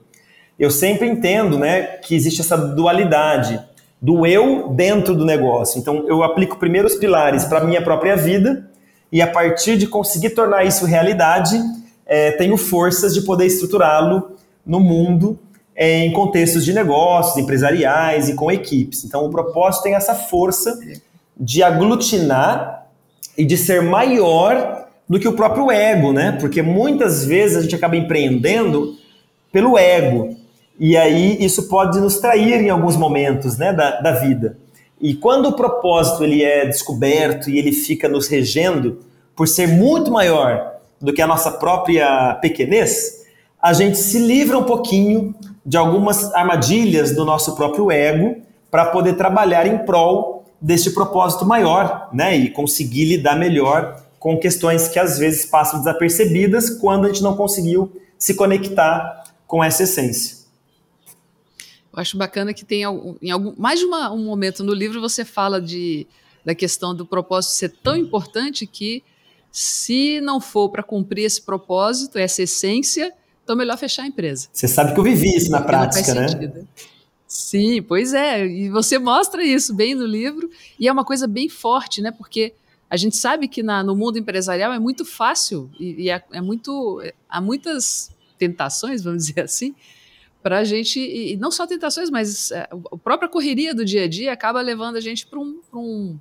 eu 0.57 0.69
sempre 0.69 1.07
entendo 1.07 1.57
né, 1.57 1.81
que 1.97 2.15
existe 2.15 2.41
essa 2.41 2.55
dualidade 2.55 3.59
do 4.01 4.25
eu 4.25 4.69
dentro 4.69 5.15
do 5.15 5.25
negócio. 5.25 5.79
Então, 5.79 6.05
eu 6.07 6.23
aplico 6.23 6.57
primeiro 6.57 6.87
os 6.87 6.95
pilares 6.95 7.45
para 7.45 7.59
a 7.59 7.63
minha 7.63 7.81
própria 7.81 8.15
vida 8.15 8.69
e, 9.11 9.21
a 9.21 9.27
partir 9.27 9.77
de 9.77 9.87
conseguir 9.87 10.31
tornar 10.31 10.63
isso 10.63 10.85
realidade, 10.85 11.59
é, 12.05 12.31
tenho 12.31 12.57
forças 12.57 13.13
de 13.13 13.21
poder 13.21 13.45
estruturá-lo 13.45 14.37
no 14.65 14.79
mundo 14.79 15.37
em 15.83 16.11
contextos 16.11 16.63
de 16.63 16.73
negócios, 16.73 17.35
empresariais 17.37 18.29
e 18.29 18.35
com 18.35 18.51
equipes. 18.51 19.03
Então, 19.03 19.25
o 19.25 19.31
propósito 19.31 19.81
tem 19.81 19.95
essa 19.95 20.13
força 20.13 20.79
de 21.35 21.63
aglutinar 21.63 22.85
e 23.35 23.43
de 23.43 23.57
ser 23.57 23.81
maior 23.81 24.85
do 25.09 25.19
que 25.19 25.27
o 25.27 25.33
próprio 25.33 25.71
ego, 25.71 26.13
né? 26.13 26.37
Porque 26.39 26.61
muitas 26.61 27.25
vezes 27.25 27.57
a 27.57 27.61
gente 27.61 27.73
acaba 27.73 27.97
empreendendo 27.97 28.95
pelo 29.51 29.75
ego. 29.75 30.37
E 30.79 30.95
aí 30.95 31.43
isso 31.43 31.67
pode 31.67 31.99
nos 31.99 32.19
trair 32.19 32.61
em 32.61 32.69
alguns 32.69 32.95
momentos 32.95 33.57
né, 33.57 33.73
da, 33.73 33.99
da 34.01 34.11
vida. 34.11 34.59
E 35.01 35.15
quando 35.15 35.47
o 35.47 35.53
propósito 35.53 36.23
ele 36.23 36.43
é 36.43 36.63
descoberto 36.63 37.49
e 37.49 37.57
ele 37.57 37.71
fica 37.71 38.07
nos 38.07 38.27
regendo 38.27 38.99
por 39.35 39.47
ser 39.47 39.67
muito 39.67 40.11
maior 40.11 40.73
do 41.01 41.11
que 41.11 41.23
a 41.23 41.27
nossa 41.27 41.49
própria 41.49 42.35
pequenez, 42.35 43.25
a 43.59 43.73
gente 43.73 43.97
se 43.97 44.19
livra 44.19 44.59
um 44.59 44.63
pouquinho 44.63 45.33
de 45.65 45.77
algumas 45.77 46.33
armadilhas 46.33 47.15
do 47.15 47.23
nosso 47.23 47.55
próprio 47.55 47.91
ego 47.91 48.41
para 48.69 48.85
poder 48.85 49.13
trabalhar 49.13 49.67
em 49.67 49.85
prol 49.85 50.45
deste 50.59 50.91
propósito 50.91 51.45
maior, 51.45 52.09
né? 52.13 52.35
E 52.35 52.49
conseguir 52.49 53.05
lidar 53.05 53.35
melhor 53.35 54.03
com 54.19 54.37
questões 54.37 54.87
que 54.87 54.99
às 54.99 55.17
vezes 55.17 55.45
passam 55.45 55.79
desapercebidas 55.79 56.69
quando 56.69 57.05
a 57.05 57.07
gente 57.07 57.23
não 57.23 57.35
conseguiu 57.35 57.91
se 58.17 58.35
conectar 58.35 59.23
com 59.47 59.63
essa 59.63 59.83
essência. 59.83 60.41
Eu 61.91 61.99
acho 61.99 62.17
bacana 62.17 62.53
que 62.53 62.63
tem 62.63 62.83
em 63.21 63.31
algum, 63.31 63.53
mais 63.57 63.79
de 63.79 63.85
uma, 63.85 64.11
um 64.11 64.23
momento 64.23 64.63
no 64.63 64.73
livro 64.73 65.01
você 65.01 65.25
fala 65.25 65.59
de, 65.59 66.07
da 66.45 66.55
questão 66.55 66.95
do 66.95 67.05
propósito 67.05 67.53
ser 67.53 67.69
tão 67.83 67.97
importante 67.97 68.65
que 68.65 69.03
se 69.51 70.21
não 70.21 70.39
for 70.39 70.69
para 70.69 70.83
cumprir 70.83 71.25
esse 71.25 71.41
propósito, 71.41 72.17
essa 72.17 72.43
essência, 72.43 73.11
então 73.43 73.55
melhor 73.55 73.77
fechar 73.77 74.03
a 74.03 74.07
empresa. 74.07 74.47
Você 74.51 74.67
sabe 74.67 74.93
que 74.93 74.99
eu 74.99 75.03
vivi 75.03 75.35
isso 75.35 75.51
na 75.51 75.61
prática, 75.61 76.13
né? 76.13 76.27
Sim, 77.27 77.81
pois 77.81 78.13
é. 78.13 78.45
E 78.45 78.69
você 78.69 78.99
mostra 78.99 79.41
isso 79.41 79.73
bem 79.73 79.95
no 79.95 80.05
livro. 80.05 80.49
E 80.77 80.87
é 80.87 80.91
uma 80.91 81.05
coisa 81.05 81.27
bem 81.27 81.47
forte, 81.47 82.01
né? 82.01 82.11
Porque 82.11 82.53
a 82.89 82.97
gente 82.97 83.15
sabe 83.15 83.47
que 83.47 83.63
na, 83.63 83.81
no 83.81 83.95
mundo 83.95 84.19
empresarial 84.19 84.73
é 84.73 84.79
muito 84.79 85.05
fácil 85.05 85.71
e, 85.79 86.03
e 86.03 86.09
é, 86.09 86.21
é, 86.33 86.41
muito. 86.41 87.01
Há 87.29 87.39
muitas 87.39 88.11
tentações, 88.37 89.01
vamos 89.01 89.23
dizer 89.27 89.41
assim, 89.41 89.73
para 90.43 90.57
a 90.59 90.63
gente. 90.65 90.99
E 90.99 91.37
não 91.37 91.51
só 91.51 91.65
tentações, 91.65 92.09
mas 92.09 92.51
é, 92.51 92.67
a 92.69 92.97
própria 92.97 93.29
correria 93.29 93.73
do 93.73 93.85
dia 93.85 94.03
a 94.03 94.07
dia 94.09 94.33
acaba 94.33 94.59
levando 94.59 94.97
a 94.97 95.01
gente 95.01 95.25
para 95.25 95.39
um, 95.39 95.61
um, 95.73 96.19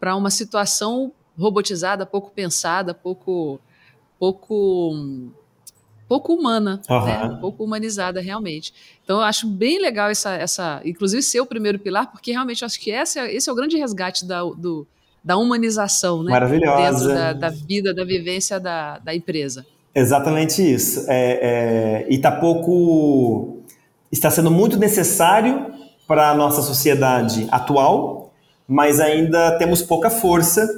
uma 0.00 0.30
situação 0.30 1.12
robotizada, 1.36 2.06
pouco 2.06 2.30
pensada, 2.30 2.94
pouco. 2.94 3.60
pouco 4.16 5.32
pouco 6.08 6.32
humana, 6.32 6.80
uhum. 6.88 7.04
né? 7.04 7.38
pouco 7.40 7.64
humanizada 7.64 8.20
realmente. 8.20 8.72
Então 9.04 9.18
eu 9.18 9.22
acho 9.22 9.46
bem 9.46 9.80
legal 9.80 10.10
essa, 10.10 10.34
essa, 10.34 10.80
inclusive 10.84 11.22
ser 11.22 11.40
o 11.40 11.46
primeiro 11.46 11.78
pilar, 11.78 12.10
porque 12.10 12.32
realmente 12.32 12.64
acho 12.64 12.80
que 12.80 12.90
esse 12.90 13.18
é, 13.18 13.34
esse 13.34 13.48
é 13.48 13.52
o 13.52 13.56
grande 13.56 13.76
resgate 13.76 14.24
da, 14.24 14.42
do, 14.42 14.86
da 15.22 15.36
humanização, 15.36 16.22
né? 16.22 16.30
Maravilhosa. 16.30 17.08
Dentro 17.08 17.14
da, 17.14 17.32
da 17.32 17.50
vida, 17.50 17.92
da 17.94 18.04
vivência 18.04 18.60
da, 18.60 18.98
da 18.98 19.14
empresa. 19.14 19.66
Exatamente 19.94 20.62
isso. 20.62 21.04
É, 21.08 22.02
é, 22.02 22.06
e 22.08 22.16
está 22.16 22.30
pouco, 22.30 23.62
está 24.12 24.30
sendo 24.30 24.50
muito 24.50 24.78
necessário 24.78 25.72
para 26.06 26.30
a 26.30 26.34
nossa 26.34 26.62
sociedade 26.62 27.48
atual, 27.50 28.30
mas 28.68 29.00
ainda 29.00 29.58
temos 29.58 29.82
pouca 29.82 30.10
força 30.10 30.68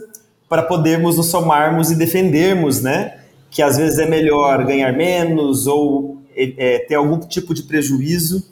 para 0.48 0.62
podermos 0.62 1.16
nos 1.16 1.26
somarmos 1.26 1.90
e 1.90 1.96
defendermos, 1.96 2.80
né? 2.80 3.18
Que 3.50 3.62
às 3.62 3.76
vezes 3.76 3.98
é 3.98 4.06
melhor 4.06 4.64
ganhar 4.64 4.92
menos 4.92 5.66
ou 5.66 6.18
é, 6.34 6.76
é 6.76 6.78
ter 6.80 6.94
algum 6.94 7.18
tipo 7.18 7.54
de 7.54 7.62
prejuízo, 7.62 8.50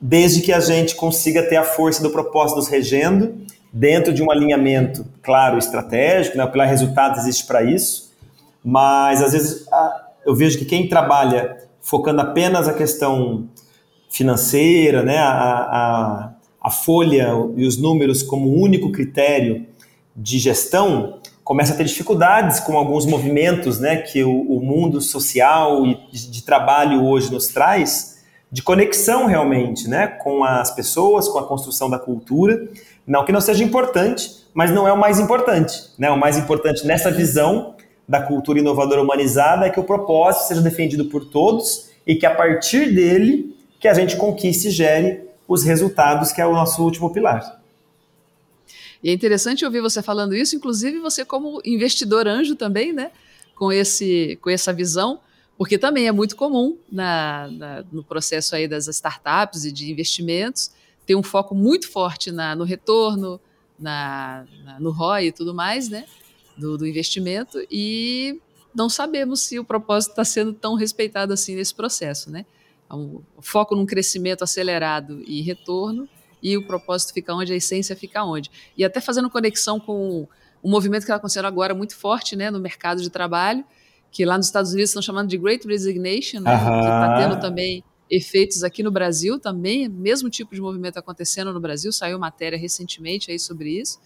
desde 0.00 0.40
que 0.40 0.52
a 0.52 0.60
gente 0.60 0.96
consiga 0.96 1.42
ter 1.42 1.56
a 1.56 1.64
força 1.64 2.02
do 2.02 2.10
propósito 2.10 2.56
nos 2.56 2.68
regendo 2.68 3.34
dentro 3.72 4.12
de 4.12 4.22
um 4.22 4.30
alinhamento, 4.30 5.06
claro, 5.22 5.56
estratégico, 5.56 6.36
né? 6.36 6.46
pilar 6.46 6.68
resultados 6.68 7.20
existe 7.20 7.46
para 7.46 7.62
isso, 7.62 8.12
mas 8.62 9.22
às 9.22 9.32
vezes 9.32 9.66
eu 10.26 10.34
vejo 10.34 10.58
que 10.58 10.64
quem 10.64 10.88
trabalha 10.88 11.56
focando 11.80 12.20
apenas 12.20 12.68
a 12.68 12.74
questão 12.74 13.48
financeira, 14.10 15.02
né? 15.02 15.18
a, 15.18 15.30
a, 15.30 16.30
a 16.60 16.70
folha 16.70 17.30
e 17.56 17.66
os 17.66 17.78
números 17.78 18.22
como 18.22 18.52
único 18.52 18.92
critério 18.92 19.66
de 20.14 20.38
gestão, 20.38 21.18
começa 21.44 21.74
a 21.74 21.76
ter 21.76 21.84
dificuldades 21.84 22.60
com 22.60 22.76
alguns 22.76 23.04
movimentos 23.04 23.78
né, 23.80 23.96
que 23.96 24.22
o, 24.22 24.30
o 24.30 24.60
mundo 24.60 25.00
social 25.00 25.84
e 25.86 25.98
de, 26.12 26.42
trabalho 26.42 27.04
hoje 27.04 27.32
nos 27.32 27.48
traz, 27.48 28.22
de 28.50 28.62
conexão 28.62 29.26
realmente 29.26 29.88
né, 29.88 30.06
com 30.06 30.44
as 30.44 30.70
pessoas, 30.74 31.28
com 31.28 31.38
a 31.38 31.46
construção 31.46 31.90
da 31.90 31.98
cultura, 31.98 32.68
não 33.06 33.24
que 33.24 33.32
não 33.32 33.40
seja 33.40 33.64
importante, 33.64 34.30
mas 34.54 34.70
não 34.70 34.86
é 34.86 34.92
o 34.92 34.98
mais 34.98 35.18
importante. 35.18 35.74
Né? 35.98 36.10
O 36.10 36.18
mais 36.18 36.36
importante 36.38 36.86
nessa 36.86 37.10
visão 37.10 37.74
da 38.06 38.20
cultura 38.20 38.58
inovadora 38.58 39.02
humanizada 39.02 39.66
é 39.66 39.70
que 39.70 39.80
o 39.80 39.84
propósito 39.84 40.48
seja 40.48 40.60
defendido 40.60 41.06
por 41.06 41.24
todos 41.24 41.90
e 42.06 42.14
que 42.14 42.26
a 42.26 42.34
partir 42.34 42.94
dele 42.94 43.56
que 43.80 43.88
a 43.88 43.94
gente 43.94 44.16
conquiste 44.16 44.68
e 44.68 44.70
gere 44.70 45.24
os 45.48 45.64
resultados, 45.64 46.30
que 46.30 46.40
é 46.40 46.46
o 46.46 46.52
nosso 46.52 46.82
último 46.84 47.10
pilar. 47.10 47.61
E 49.02 49.10
é 49.10 49.12
interessante 49.12 49.64
ouvir 49.64 49.80
você 49.80 50.02
falando 50.02 50.34
isso, 50.34 50.54
inclusive 50.54 50.98
você 51.00 51.24
como 51.24 51.60
investidor 51.64 52.28
anjo 52.28 52.54
também, 52.54 52.92
né? 52.92 53.10
Com, 53.54 53.72
esse, 53.72 54.38
com 54.40 54.50
essa 54.50 54.72
visão, 54.72 55.20
porque 55.58 55.78
também 55.78 56.08
é 56.08 56.12
muito 56.12 56.34
comum 56.36 56.76
na, 56.90 57.48
na 57.48 57.84
no 57.92 58.02
processo 58.02 58.56
aí 58.56 58.66
das 58.66 58.88
startups 58.88 59.64
e 59.64 59.72
de 59.72 59.90
investimentos 59.90 60.70
tem 61.06 61.16
um 61.16 61.22
foco 61.22 61.54
muito 61.54 61.90
forte 61.90 62.30
na, 62.30 62.54
no 62.54 62.64
retorno, 62.64 63.40
na, 63.78 64.44
no 64.78 64.90
ROI 64.90 65.26
e 65.26 65.32
tudo 65.32 65.54
mais, 65.54 65.88
né? 65.88 66.06
Do, 66.56 66.76
do 66.76 66.86
investimento, 66.86 67.58
e 67.70 68.38
não 68.74 68.88
sabemos 68.88 69.40
se 69.40 69.58
o 69.58 69.64
propósito 69.64 70.10
está 70.10 70.24
sendo 70.24 70.52
tão 70.52 70.74
respeitado 70.74 71.32
assim 71.32 71.56
nesse 71.56 71.74
processo, 71.74 72.30
né? 72.30 72.44
Foco 73.40 73.74
num 73.74 73.86
crescimento 73.86 74.44
acelerado 74.44 75.22
e 75.26 75.40
retorno, 75.40 76.06
e 76.42 76.56
o 76.56 76.66
propósito 76.66 77.12
fica 77.12 77.32
onde, 77.34 77.52
a 77.52 77.56
essência 77.56 77.94
fica 77.94 78.24
onde. 78.24 78.50
E 78.76 78.84
até 78.84 79.00
fazendo 79.00 79.30
conexão 79.30 79.78
com 79.78 80.26
o 80.62 80.68
movimento 80.68 81.00
que 81.00 81.04
está 81.04 81.16
acontecendo 81.16 81.46
agora 81.46 81.74
muito 81.74 81.96
forte 81.96 82.34
né, 82.36 82.50
no 82.50 82.58
mercado 82.58 83.02
de 83.02 83.10
trabalho, 83.10 83.64
que 84.10 84.24
lá 84.24 84.36
nos 84.36 84.46
Estados 84.46 84.72
Unidos 84.72 84.90
estão 84.90 85.02
chamando 85.02 85.28
de 85.28 85.38
Great 85.38 85.66
Resignation, 85.66 86.40
né, 86.40 86.50
que 86.58 86.80
está 86.80 87.16
tendo 87.18 87.40
também 87.40 87.84
efeitos 88.10 88.62
aqui 88.62 88.82
no 88.82 88.90
Brasil 88.90 89.38
também, 89.38 89.88
mesmo 89.88 90.28
tipo 90.28 90.54
de 90.54 90.60
movimento 90.60 90.98
acontecendo 90.98 91.52
no 91.52 91.58
Brasil, 91.58 91.90
saiu 91.90 92.18
matéria 92.18 92.58
recentemente 92.58 93.30
aí 93.30 93.38
sobre 93.38 93.80
isso, 93.80 93.98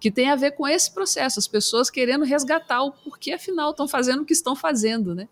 que 0.00 0.10
tem 0.10 0.30
a 0.30 0.36
ver 0.36 0.52
com 0.52 0.66
esse 0.66 0.90
processo, 0.90 1.38
as 1.38 1.46
pessoas 1.46 1.90
querendo 1.90 2.24
resgatar 2.24 2.82
o 2.82 2.92
porquê 2.92 3.32
afinal 3.32 3.70
estão 3.70 3.86
fazendo 3.86 4.22
o 4.22 4.24
que 4.24 4.32
estão 4.32 4.56
fazendo, 4.56 5.14
né? 5.14 5.28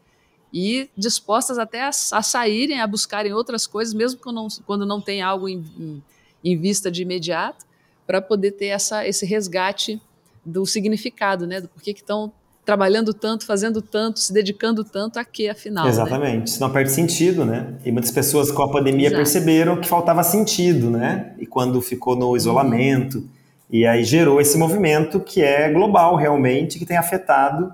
E 0.52 0.88
dispostas 0.96 1.58
até 1.58 1.82
a, 1.82 1.88
a 1.88 2.22
saírem, 2.22 2.80
a 2.80 2.86
buscarem 2.86 3.32
outras 3.32 3.66
coisas, 3.66 3.92
mesmo 3.92 4.20
quando 4.20 4.36
não, 4.36 4.48
quando 4.66 4.86
não 4.86 5.00
tem 5.00 5.20
algo 5.22 5.48
em, 5.48 5.64
em, 5.78 6.02
em 6.44 6.56
vista 6.56 6.90
de 6.90 7.02
imediato, 7.02 7.64
para 8.06 8.20
poder 8.20 8.52
ter 8.52 8.66
essa, 8.66 9.06
esse 9.06 9.24
resgate 9.24 10.00
do 10.44 10.66
significado, 10.66 11.46
né? 11.46 11.60
Do 11.60 11.68
porquê 11.68 11.94
que 11.94 12.00
estão 12.00 12.30
trabalhando 12.64 13.12
tanto, 13.12 13.44
fazendo 13.44 13.82
tanto, 13.82 14.18
se 14.20 14.32
dedicando 14.32 14.84
tanto 14.84 15.18
a 15.18 15.24
quê, 15.24 15.48
afinal? 15.48 15.84
Né? 15.84 15.90
Exatamente, 15.90 16.40
né? 16.40 16.46
senão 16.46 16.70
perde 16.70 16.90
sentido, 16.90 17.44
né? 17.44 17.74
E 17.84 17.92
muitas 17.92 18.10
pessoas 18.10 18.50
com 18.50 18.62
a 18.62 18.70
pandemia 18.70 19.08
Exato. 19.08 19.16
perceberam 19.16 19.80
que 19.80 19.88
faltava 19.88 20.22
sentido, 20.22 20.90
né? 20.90 21.34
E 21.38 21.46
quando 21.46 21.80
ficou 21.80 22.16
no 22.16 22.36
isolamento, 22.36 23.18
uhum. 23.18 23.28
e 23.70 23.86
aí 23.86 24.02
gerou 24.04 24.40
esse 24.40 24.56
movimento 24.56 25.20
que 25.20 25.42
é 25.42 25.70
global 25.70 26.16
realmente, 26.16 26.78
que 26.78 26.86
tem 26.86 26.96
afetado 26.96 27.72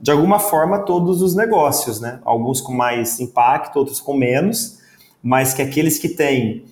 de 0.00 0.10
alguma 0.10 0.38
forma 0.38 0.80
todos 0.80 1.22
os 1.22 1.36
negócios, 1.36 2.00
né? 2.00 2.18
Alguns 2.24 2.60
com 2.60 2.72
mais 2.72 3.20
impacto, 3.20 3.76
outros 3.76 4.00
com 4.00 4.14
menos, 4.14 4.78
mas 5.22 5.54
que 5.54 5.62
aqueles 5.62 5.98
que 5.98 6.08
têm 6.08 6.64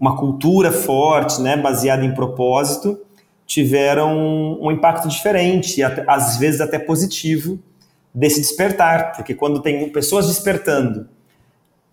uma 0.00 0.16
cultura 0.16 0.70
forte, 0.70 1.40
né, 1.40 1.56
baseada 1.56 2.04
em 2.04 2.14
propósito, 2.14 2.98
tiveram 3.46 4.58
um 4.60 4.70
impacto 4.70 5.08
diferente, 5.08 5.82
às 6.06 6.36
vezes 6.36 6.60
até 6.60 6.78
positivo, 6.78 7.58
desse 8.14 8.40
despertar, 8.40 9.12
porque 9.12 9.34
quando 9.34 9.60
tem 9.60 9.88
pessoas 9.90 10.26
despertando 10.26 11.08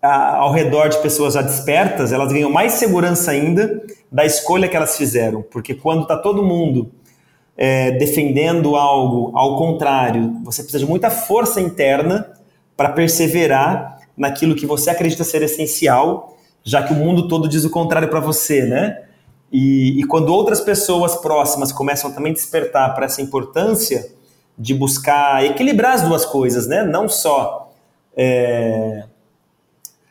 ao 0.02 0.52
redor 0.52 0.88
de 0.88 0.98
pessoas 0.98 1.34
já 1.34 1.42
despertas, 1.42 2.12
elas 2.12 2.32
ganham 2.32 2.50
mais 2.50 2.74
segurança 2.74 3.30
ainda 3.30 3.82
da 4.10 4.24
escolha 4.24 4.68
que 4.68 4.76
elas 4.76 4.96
fizeram, 4.96 5.42
porque 5.42 5.74
quando 5.74 6.02
está 6.02 6.16
todo 6.16 6.44
mundo 6.44 6.90
é, 7.56 7.92
defendendo 7.92 8.76
algo 8.76 9.36
ao 9.36 9.56
contrário, 9.56 10.40
você 10.44 10.62
precisa 10.62 10.84
de 10.84 10.90
muita 10.90 11.10
força 11.10 11.60
interna 11.60 12.30
para 12.76 12.90
perseverar 12.90 13.98
naquilo 14.16 14.54
que 14.54 14.66
você 14.66 14.90
acredita 14.90 15.24
ser 15.24 15.42
essencial, 15.42 16.35
já 16.66 16.82
que 16.82 16.92
o 16.92 16.96
mundo 16.96 17.28
todo 17.28 17.48
diz 17.48 17.64
o 17.64 17.70
contrário 17.70 18.08
para 18.08 18.18
você, 18.18 18.66
né? 18.66 19.04
E, 19.52 20.00
e, 20.00 20.04
quando 20.04 20.30
outras 20.30 20.60
pessoas 20.60 21.14
próximas 21.14 21.70
começam 21.70 22.10
também 22.10 22.32
a 22.32 22.34
despertar 22.34 22.92
para 22.92 23.06
essa 23.06 23.22
importância 23.22 24.10
de 24.58 24.74
buscar 24.74 25.44
equilibrar 25.44 25.94
as 25.94 26.02
duas 26.02 26.26
coisas, 26.26 26.66
né? 26.66 26.82
Não 26.82 27.08
só 27.08 27.72
é, 28.16 29.04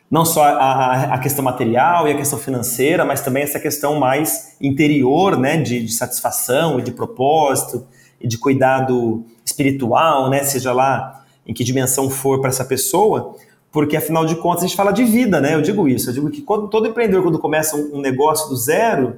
não 0.09 0.23
só 0.23 0.45
a, 0.45 1.15
a, 1.15 1.19
questão 1.19 1.43
material 1.43 2.07
e 2.07 2.13
a 2.13 2.15
questão 2.15 2.39
financeira, 2.39 3.03
mas 3.03 3.19
também 3.19 3.43
essa 3.43 3.59
questão 3.59 3.99
mais 3.99 4.55
interior, 4.61 5.37
né? 5.37 5.57
De, 5.57 5.85
de 5.85 5.91
satisfação 5.91 6.79
e 6.79 6.81
de 6.81 6.93
propósito 6.93 7.85
e 8.21 8.27
de 8.29 8.37
cuidado 8.37 9.25
espiritual, 9.43 10.29
né? 10.29 10.41
Seja 10.45 10.71
lá 10.71 11.25
em 11.45 11.53
que 11.53 11.65
dimensão 11.65 12.09
for 12.09 12.39
para 12.39 12.49
essa 12.49 12.63
pessoa, 12.63 13.35
porque 13.75 13.97
afinal 13.97 14.25
de 14.25 14.37
contas 14.37 14.63
a 14.63 14.67
gente 14.67 14.75
fala 14.77 14.93
de 14.93 15.03
vida, 15.03 15.41
né? 15.41 15.53
Eu 15.53 15.61
digo 15.61 15.85
isso, 15.85 16.09
eu 16.09 16.13
digo 16.13 16.29
que 16.29 16.41
quando, 16.41 16.69
todo 16.69 16.87
empreendedor 16.87 17.21
quando 17.23 17.37
começa 17.37 17.75
um, 17.75 17.97
um 17.97 17.99
negócio 17.99 18.47
do 18.47 18.55
zero, 18.55 19.17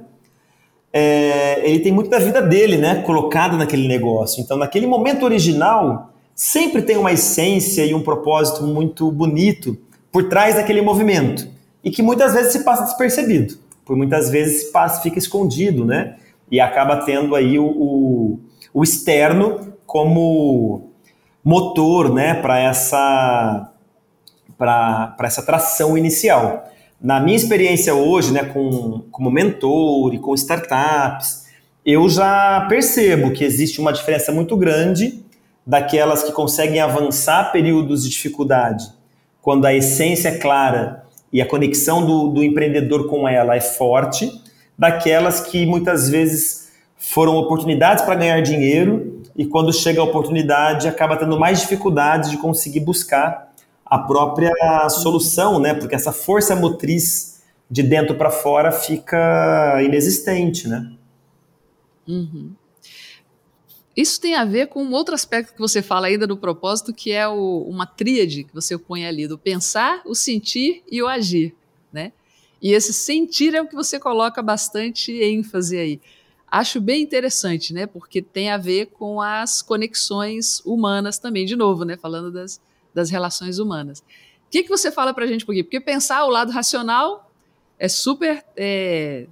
é, 0.92 1.60
ele 1.64 1.78
tem 1.78 1.92
muito 1.92 2.10
da 2.10 2.18
vida 2.18 2.42
dele, 2.42 2.76
né? 2.76 2.96
Colocada 3.02 3.56
naquele 3.56 3.86
negócio. 3.86 4.42
Então, 4.42 4.56
naquele 4.56 4.84
momento 4.84 5.22
original, 5.24 6.12
sempre 6.34 6.82
tem 6.82 6.96
uma 6.96 7.12
essência 7.12 7.84
e 7.84 7.94
um 7.94 8.02
propósito 8.02 8.64
muito 8.64 9.12
bonito 9.12 9.78
por 10.10 10.28
trás 10.28 10.56
daquele 10.56 10.82
movimento 10.82 11.46
e 11.84 11.88
que 11.92 12.02
muitas 12.02 12.34
vezes 12.34 12.50
se 12.50 12.64
passa 12.64 12.82
despercebido, 12.82 13.58
por 13.84 13.96
muitas 13.96 14.28
vezes 14.28 14.62
se 14.62 14.72
passa, 14.72 15.00
fica 15.00 15.20
escondido, 15.20 15.84
né? 15.84 16.16
E 16.50 16.58
acaba 16.58 16.96
tendo 16.96 17.36
aí 17.36 17.60
o, 17.60 17.64
o, 17.64 18.40
o 18.74 18.82
externo 18.82 19.72
como 19.86 20.90
motor, 21.44 22.12
né, 22.12 22.34
para 22.34 22.58
essa 22.58 23.67
para 24.58 25.16
essa 25.22 25.42
tração 25.42 25.96
inicial. 25.96 26.68
Na 27.00 27.20
minha 27.20 27.36
experiência 27.36 27.94
hoje, 27.94 28.32
né, 28.32 28.44
com, 28.44 29.04
como 29.12 29.30
mentor 29.30 30.12
e 30.12 30.18
com 30.18 30.34
startups, 30.34 31.46
eu 31.86 32.08
já 32.08 32.66
percebo 32.68 33.30
que 33.30 33.44
existe 33.44 33.80
uma 33.80 33.92
diferença 33.92 34.32
muito 34.32 34.56
grande 34.56 35.24
daquelas 35.64 36.22
que 36.22 36.32
conseguem 36.32 36.80
avançar 36.80 37.52
períodos 37.52 38.02
de 38.02 38.10
dificuldade, 38.10 38.84
quando 39.40 39.64
a 39.64 39.72
essência 39.72 40.30
é 40.30 40.38
clara 40.38 41.04
e 41.32 41.40
a 41.40 41.46
conexão 41.46 42.04
do, 42.04 42.28
do 42.28 42.42
empreendedor 42.42 43.06
com 43.06 43.28
ela 43.28 43.54
é 43.54 43.60
forte, 43.60 44.30
daquelas 44.76 45.40
que 45.40 45.64
muitas 45.66 46.08
vezes 46.08 46.68
foram 46.96 47.36
oportunidades 47.36 48.04
para 48.04 48.16
ganhar 48.16 48.40
dinheiro 48.40 49.22
e 49.36 49.44
quando 49.44 49.72
chega 49.72 50.00
a 50.00 50.04
oportunidade 50.04 50.88
acaba 50.88 51.16
tendo 51.16 51.38
mais 51.38 51.60
dificuldades 51.60 52.30
de 52.30 52.38
conseguir 52.38 52.80
buscar 52.80 53.47
a 53.90 53.98
própria 53.98 54.52
solução, 54.88 55.58
né? 55.58 55.74
Porque 55.74 55.94
essa 55.94 56.12
força 56.12 56.54
motriz 56.54 57.42
de 57.70 57.82
dentro 57.82 58.14
para 58.16 58.30
fora 58.30 58.70
fica 58.72 59.82
inexistente, 59.82 60.68
né? 60.68 60.92
Uhum. 62.06 62.52
Isso 63.96 64.20
tem 64.20 64.36
a 64.36 64.44
ver 64.44 64.68
com 64.68 64.82
um 64.82 64.92
outro 64.92 65.14
aspecto 65.14 65.52
que 65.52 65.58
você 65.58 65.82
fala 65.82 66.06
ainda 66.06 66.26
do 66.26 66.36
propósito, 66.36 66.94
que 66.94 67.10
é 67.10 67.26
o, 67.26 67.66
uma 67.68 67.84
tríade 67.84 68.44
que 68.44 68.54
você 68.54 68.78
põe 68.78 69.04
ali, 69.04 69.26
do 69.26 69.36
pensar, 69.36 70.02
o 70.06 70.14
sentir 70.14 70.84
e 70.90 71.02
o 71.02 71.08
agir, 71.08 71.54
né? 71.92 72.12
E 72.62 72.72
esse 72.72 72.92
sentir 72.92 73.54
é 73.54 73.60
o 73.60 73.66
que 73.66 73.74
você 73.74 73.98
coloca 73.98 74.40
bastante 74.40 75.12
ênfase 75.12 75.76
aí. 75.76 76.00
Acho 76.50 76.80
bem 76.80 77.02
interessante, 77.02 77.74
né? 77.74 77.86
Porque 77.86 78.22
tem 78.22 78.50
a 78.50 78.56
ver 78.56 78.86
com 78.86 79.20
as 79.20 79.62
conexões 79.62 80.60
humanas 80.64 81.18
também, 81.18 81.44
de 81.44 81.56
novo, 81.56 81.84
né? 81.84 81.96
Falando 81.96 82.30
das, 82.30 82.60
das 82.98 83.10
relações 83.10 83.58
humanas. 83.58 84.00
O 84.00 84.50
que, 84.50 84.64
que 84.64 84.68
você 84.68 84.90
fala 84.90 85.14
para 85.14 85.24
a 85.24 85.28
gente 85.28 85.44
aqui? 85.44 85.62
Porque 85.62 85.80
pensar 85.80 86.24
o 86.24 86.30
lado 86.30 86.50
racional 86.50 87.30
é 87.78 87.88
super 87.88 88.44
é, 88.56 89.26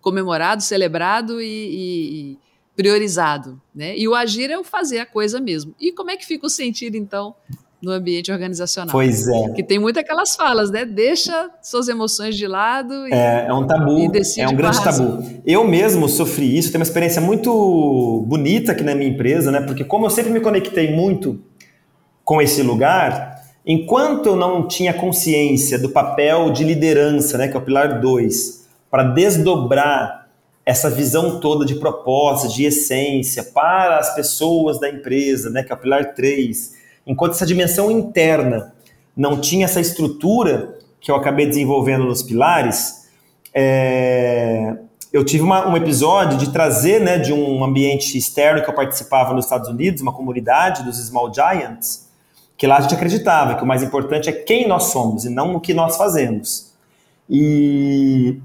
comemorado, 0.00 0.62
celebrado 0.62 1.40
e, 1.40 2.34
e 2.34 2.38
priorizado, 2.76 3.60
né? 3.74 3.96
E 3.96 4.06
o 4.06 4.14
agir 4.14 4.50
é 4.50 4.58
o 4.58 4.62
fazer 4.62 5.00
a 5.00 5.06
coisa 5.06 5.40
mesmo. 5.40 5.74
E 5.80 5.92
como 5.92 6.10
é 6.10 6.16
que 6.16 6.24
fica 6.24 6.46
o 6.46 6.50
sentido, 6.50 6.94
então, 6.94 7.34
no 7.82 7.90
ambiente 7.90 8.30
organizacional? 8.30 8.92
Pois 8.92 9.26
é. 9.26 9.52
Que 9.54 9.62
tem 9.62 9.78
muito 9.78 9.98
aquelas 9.98 10.36
falas, 10.36 10.70
né? 10.70 10.84
Deixa 10.84 11.50
suas 11.62 11.88
emoções 11.88 12.36
de 12.36 12.46
lado. 12.46 13.08
E, 13.08 13.12
é, 13.12 13.46
é 13.48 13.52
um 13.52 13.66
tabu, 13.66 14.12
é 14.38 14.48
um 14.48 14.54
grande 14.54 14.84
tabu. 14.84 15.42
Eu 15.44 15.66
mesmo 15.66 16.08
sofri 16.08 16.56
isso, 16.56 16.70
tenho 16.70 16.80
uma 16.80 16.86
experiência 16.86 17.20
muito 17.20 18.24
bonita 18.28 18.72
aqui 18.72 18.84
na 18.84 18.94
minha 18.94 19.10
empresa, 19.10 19.50
né? 19.50 19.60
Porque 19.62 19.84
como 19.84 20.06
eu 20.06 20.10
sempre 20.10 20.30
me 20.30 20.40
conectei 20.40 20.94
muito 20.94 21.42
com 22.30 22.40
esse 22.40 22.62
lugar, 22.62 23.42
enquanto 23.66 24.26
eu 24.26 24.36
não 24.36 24.68
tinha 24.68 24.94
consciência 24.94 25.76
do 25.76 25.88
papel 25.88 26.52
de 26.52 26.62
liderança, 26.62 27.36
né? 27.36 27.48
Que 27.48 27.56
é 27.56 27.58
o 27.58 27.60
pilar 27.60 28.00
2, 28.00 28.68
para 28.88 29.02
desdobrar 29.02 30.28
essa 30.64 30.88
visão 30.88 31.40
toda 31.40 31.64
de 31.64 31.74
proposta, 31.74 32.46
de 32.46 32.64
essência 32.64 33.42
para 33.42 33.98
as 33.98 34.14
pessoas 34.14 34.78
da 34.78 34.88
empresa, 34.88 35.50
né, 35.50 35.64
que 35.64 35.72
é 35.72 35.74
o 35.74 35.78
pilar 35.78 36.14
3, 36.14 36.76
enquanto 37.04 37.32
essa 37.32 37.44
dimensão 37.44 37.90
interna 37.90 38.74
não 39.16 39.40
tinha 39.40 39.64
essa 39.64 39.80
estrutura 39.80 40.78
que 41.00 41.10
eu 41.10 41.16
acabei 41.16 41.46
desenvolvendo 41.46 42.04
nos 42.04 42.22
pilares, 42.22 43.08
é, 43.52 44.76
eu 45.12 45.24
tive 45.24 45.42
uma, 45.42 45.68
um 45.68 45.76
episódio 45.76 46.38
de 46.38 46.52
trazer 46.52 47.00
né, 47.00 47.18
de 47.18 47.32
um 47.32 47.64
ambiente 47.64 48.16
externo 48.16 48.62
que 48.62 48.70
eu 48.70 48.74
participava 48.74 49.34
nos 49.34 49.46
Estados 49.46 49.68
Unidos, 49.68 50.00
uma 50.00 50.12
comunidade 50.12 50.84
dos 50.84 50.96
Small 51.04 51.34
Giants, 51.34 52.08
que 52.60 52.66
lá 52.66 52.76
a 52.76 52.80
gente 52.82 52.94
acreditava 52.94 53.54
que 53.54 53.64
o 53.64 53.66
mais 53.66 53.82
importante 53.82 54.28
é 54.28 54.32
quem 54.32 54.68
nós 54.68 54.82
somos 54.92 55.24
e 55.24 55.30
não 55.30 55.54
o 55.54 55.60
que 55.60 55.72
nós 55.72 55.96
fazemos. 55.96 56.74
E 57.26 58.38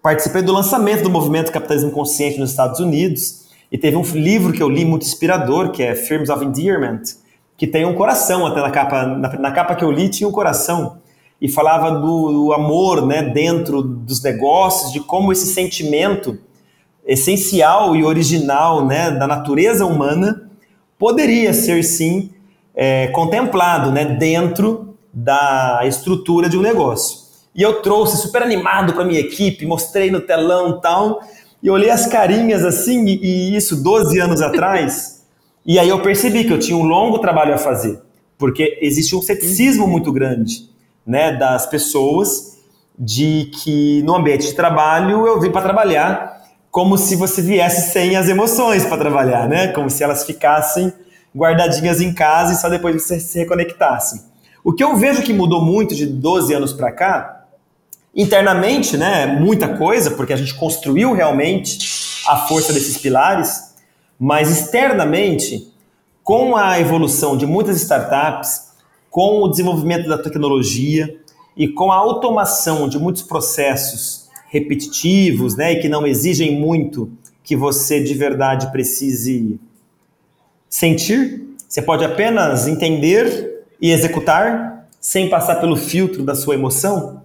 participei 0.00 0.40
do 0.40 0.52
lançamento 0.52 1.02
do 1.02 1.10
movimento 1.10 1.50
Capitalismo 1.50 1.90
Consciente 1.90 2.38
nos 2.38 2.50
Estados 2.50 2.78
Unidos 2.78 3.48
e 3.72 3.76
teve 3.76 3.96
um 3.96 4.02
livro 4.02 4.52
que 4.52 4.62
eu 4.62 4.68
li 4.68 4.84
muito 4.84 5.02
inspirador, 5.04 5.72
que 5.72 5.82
é 5.82 5.96
Firms 5.96 6.30
of 6.30 6.44
Endearment, 6.44 7.02
que 7.56 7.66
tem 7.66 7.84
um 7.84 7.92
coração 7.92 8.46
até 8.46 8.60
na 8.60 8.70
capa. 8.70 9.04
Na, 9.04 9.36
na 9.36 9.50
capa 9.50 9.74
que 9.74 9.82
eu 9.82 9.90
li 9.90 10.08
tinha 10.08 10.28
um 10.28 10.32
coração 10.32 10.98
e 11.40 11.48
falava 11.48 11.90
do, 11.90 12.30
do, 12.30 12.52
amor 12.52 13.04
né, 13.04 13.20
dentro 13.20 13.82
dos 13.82 14.22
negócios, 14.22 14.92
de 14.92 15.00
como 15.00 15.32
esse 15.32 15.52
sentimento 15.52 16.38
essencial 17.04 17.96
e 17.96 18.04
original 18.04 18.86
né, 18.86 19.10
da 19.10 19.26
natureza 19.26 19.84
humana 19.84 20.48
poderia 20.96 21.52
ser 21.52 21.82
sim 21.82 22.30
é, 22.82 23.08
contemplado 23.08 23.92
né, 23.92 24.06
dentro 24.06 24.96
da 25.12 25.82
estrutura 25.84 26.48
de 26.48 26.56
um 26.56 26.62
negócio. 26.62 27.18
E 27.54 27.60
eu 27.60 27.82
trouxe 27.82 28.16
super 28.16 28.42
animado 28.42 28.94
para 28.94 29.04
minha 29.04 29.20
equipe, 29.20 29.66
mostrei 29.66 30.10
no 30.10 30.22
telão 30.22 30.80
tal, 30.80 31.20
e 31.62 31.68
olhei 31.68 31.90
as 31.90 32.06
carinhas 32.06 32.64
assim, 32.64 33.04
e, 33.04 33.52
e 33.52 33.54
isso 33.54 33.82
12 33.82 34.18
anos 34.18 34.40
atrás, 34.40 35.26
e 35.66 35.78
aí 35.78 35.90
eu 35.90 36.00
percebi 36.00 36.44
que 36.44 36.54
eu 36.54 36.58
tinha 36.58 36.74
um 36.74 36.84
longo 36.84 37.18
trabalho 37.18 37.52
a 37.52 37.58
fazer, 37.58 38.00
porque 38.38 38.78
existe 38.80 39.14
um 39.14 39.20
ceticismo 39.20 39.86
muito 39.86 40.10
grande 40.10 40.70
né, 41.06 41.36
das 41.36 41.66
pessoas 41.66 42.60
de 42.98 43.50
que 43.62 44.02
no 44.04 44.16
ambiente 44.16 44.46
de 44.46 44.54
trabalho 44.54 45.26
eu 45.26 45.38
vim 45.38 45.50
para 45.50 45.60
trabalhar 45.60 46.40
como 46.70 46.96
se 46.96 47.14
você 47.14 47.42
viesse 47.42 47.92
sem 47.92 48.16
as 48.16 48.26
emoções 48.26 48.86
para 48.86 48.96
trabalhar, 48.96 49.48
né? 49.48 49.68
Como 49.68 49.90
se 49.90 50.04
elas 50.04 50.24
ficassem 50.24 50.92
guardadinhas 51.34 52.00
em 52.00 52.12
casa 52.12 52.52
e 52.52 52.56
só 52.56 52.68
depois 52.68 53.02
você 53.02 53.20
se 53.20 53.38
reconectasse. 53.38 54.22
O 54.62 54.72
que 54.72 54.84
eu 54.84 54.96
vejo 54.96 55.22
que 55.22 55.32
mudou 55.32 55.62
muito 55.62 55.94
de 55.94 56.06
12 56.06 56.52
anos 56.54 56.72
para 56.72 56.92
cá 56.92 57.40
Internamente, 58.14 58.96
né, 58.96 59.26
muita 59.26 59.76
coisa, 59.76 60.10
porque 60.10 60.32
a 60.32 60.36
gente 60.36 60.54
construiu 60.54 61.12
realmente 61.12 61.78
a 62.26 62.36
força 62.36 62.72
desses 62.72 62.98
pilares, 62.98 63.72
mas 64.18 64.50
externamente, 64.50 65.72
com 66.24 66.56
a 66.56 66.80
evolução 66.80 67.36
de 67.36 67.46
muitas 67.46 67.76
startups, 67.80 68.72
com 69.08 69.42
o 69.42 69.48
desenvolvimento 69.48 70.08
da 70.08 70.18
tecnologia 70.18 71.18
e 71.56 71.68
com 71.68 71.92
a 71.92 71.96
automação 71.96 72.88
de 72.88 72.98
muitos 72.98 73.22
processos 73.22 74.28
repetitivos, 74.48 75.56
né, 75.56 75.74
e 75.74 75.80
que 75.80 75.88
não 75.88 76.04
exigem 76.04 76.58
muito 76.58 77.12
que 77.44 77.54
você 77.54 78.02
de 78.02 78.14
verdade 78.14 78.72
precise 78.72 79.58
sentir, 80.70 81.56
você 81.68 81.82
pode 81.82 82.02
apenas 82.04 82.66
entender 82.66 83.66
e 83.78 83.90
executar 83.90 84.88
sem 84.98 85.28
passar 85.28 85.56
pelo 85.56 85.76
filtro 85.76 86.22
da 86.22 86.34
sua 86.34 86.54
emoção 86.54 87.20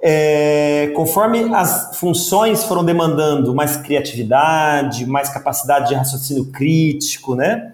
é, 0.00 0.92
conforme 0.94 1.52
as 1.54 1.96
funções 1.96 2.64
foram 2.64 2.84
demandando 2.84 3.54
mais 3.54 3.76
criatividade, 3.76 5.06
mais 5.06 5.28
capacidade 5.28 5.88
de 5.88 5.94
raciocínio 5.94 6.46
crítico, 6.46 7.34
né? 7.34 7.72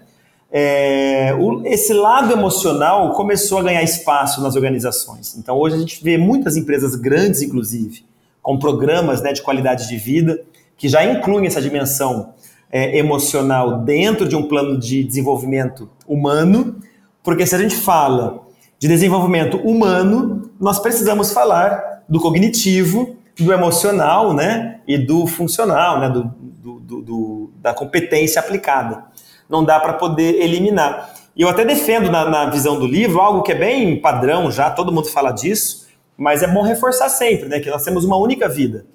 É, 0.51 1.33
o, 1.39 1.65
esse 1.65 1.93
lado 1.93 2.31
emocional 2.31 3.11
começou 3.13 3.57
a 3.57 3.63
ganhar 3.63 3.83
espaço 3.83 4.41
nas 4.41 4.55
organizações. 4.55 5.35
Então, 5.37 5.57
hoje 5.57 5.75
a 5.75 5.79
gente 5.79 6.03
vê 6.03 6.17
muitas 6.17 6.55
empresas 6.55 6.95
grandes, 6.95 7.41
inclusive, 7.41 8.05
com 8.41 8.57
programas 8.57 9.21
né, 9.21 9.33
de 9.33 9.41
qualidade 9.41 9.87
de 9.87 9.97
vida, 9.97 10.41
que 10.77 10.87
já 10.87 11.03
incluem 11.03 11.47
essa 11.47 11.61
dimensão 11.61 12.33
é, 12.73 12.97
emocional 12.97 13.81
dentro 13.81 14.27
de 14.27 14.35
um 14.35 14.47
plano 14.47 14.79
de 14.79 15.03
desenvolvimento 15.03 15.87
humano, 16.07 16.77
porque 17.21 17.45
se 17.45 17.53
a 17.53 17.59
gente 17.59 17.75
fala 17.75 18.41
de 18.79 18.87
desenvolvimento 18.87 19.57
humano, 19.57 20.49
nós 20.59 20.79
precisamos 20.79 21.31
falar 21.31 22.03
do 22.09 22.19
cognitivo, 22.19 23.15
do 23.39 23.53
emocional, 23.53 24.33
né, 24.33 24.79
e 24.87 24.97
do 24.97 25.27
funcional, 25.27 25.99
né, 25.99 26.09
do, 26.09 26.23
do, 26.23 26.79
do, 26.79 27.01
do 27.01 27.51
da 27.61 27.75
competência 27.75 28.39
aplicada. 28.39 29.05
Não 29.47 29.63
dá 29.63 29.79
para 29.79 29.93
poder 29.93 30.41
eliminar. 30.41 31.13
E 31.35 31.43
eu 31.43 31.49
até 31.49 31.63
defendo 31.63 32.11
na, 32.11 32.27
na, 32.27 32.49
visão 32.49 32.79
do 32.79 32.87
livro 32.87 33.21
algo 33.21 33.43
que 33.43 33.51
é 33.51 33.55
bem 33.55 34.01
padrão 34.01 34.51
já, 34.51 34.71
todo 34.71 34.91
mundo 34.91 35.07
fala 35.09 35.31
disso, 35.31 35.87
mas 36.17 36.41
é 36.41 36.47
bom 36.47 36.63
reforçar 36.63 37.07
sempre, 37.09 37.47
né, 37.47 37.59
que 37.59 37.69
nós 37.69 37.83
temos 37.83 38.03
uma 38.03 38.17
única 38.17 38.49
vida. 38.49 38.85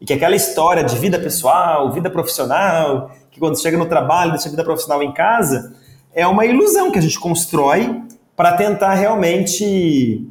E 0.00 0.06
que 0.06 0.12
aquela 0.12 0.36
história 0.36 0.84
de 0.84 0.96
vida 0.98 1.18
pessoal, 1.18 1.90
vida 1.92 2.10
profissional, 2.10 3.10
que 3.34 3.40
quando 3.40 3.60
chega 3.60 3.76
no 3.76 3.86
trabalho, 3.86 4.30
deixa 4.30 4.46
a 4.46 4.50
vida 4.50 4.62
profissional 4.62 5.02
em 5.02 5.12
casa, 5.12 5.74
é 6.14 6.24
uma 6.24 6.46
ilusão 6.46 6.92
que 6.92 6.98
a 7.00 7.02
gente 7.02 7.18
constrói 7.18 8.00
para 8.36 8.52
tentar 8.52 8.94
realmente 8.94 10.24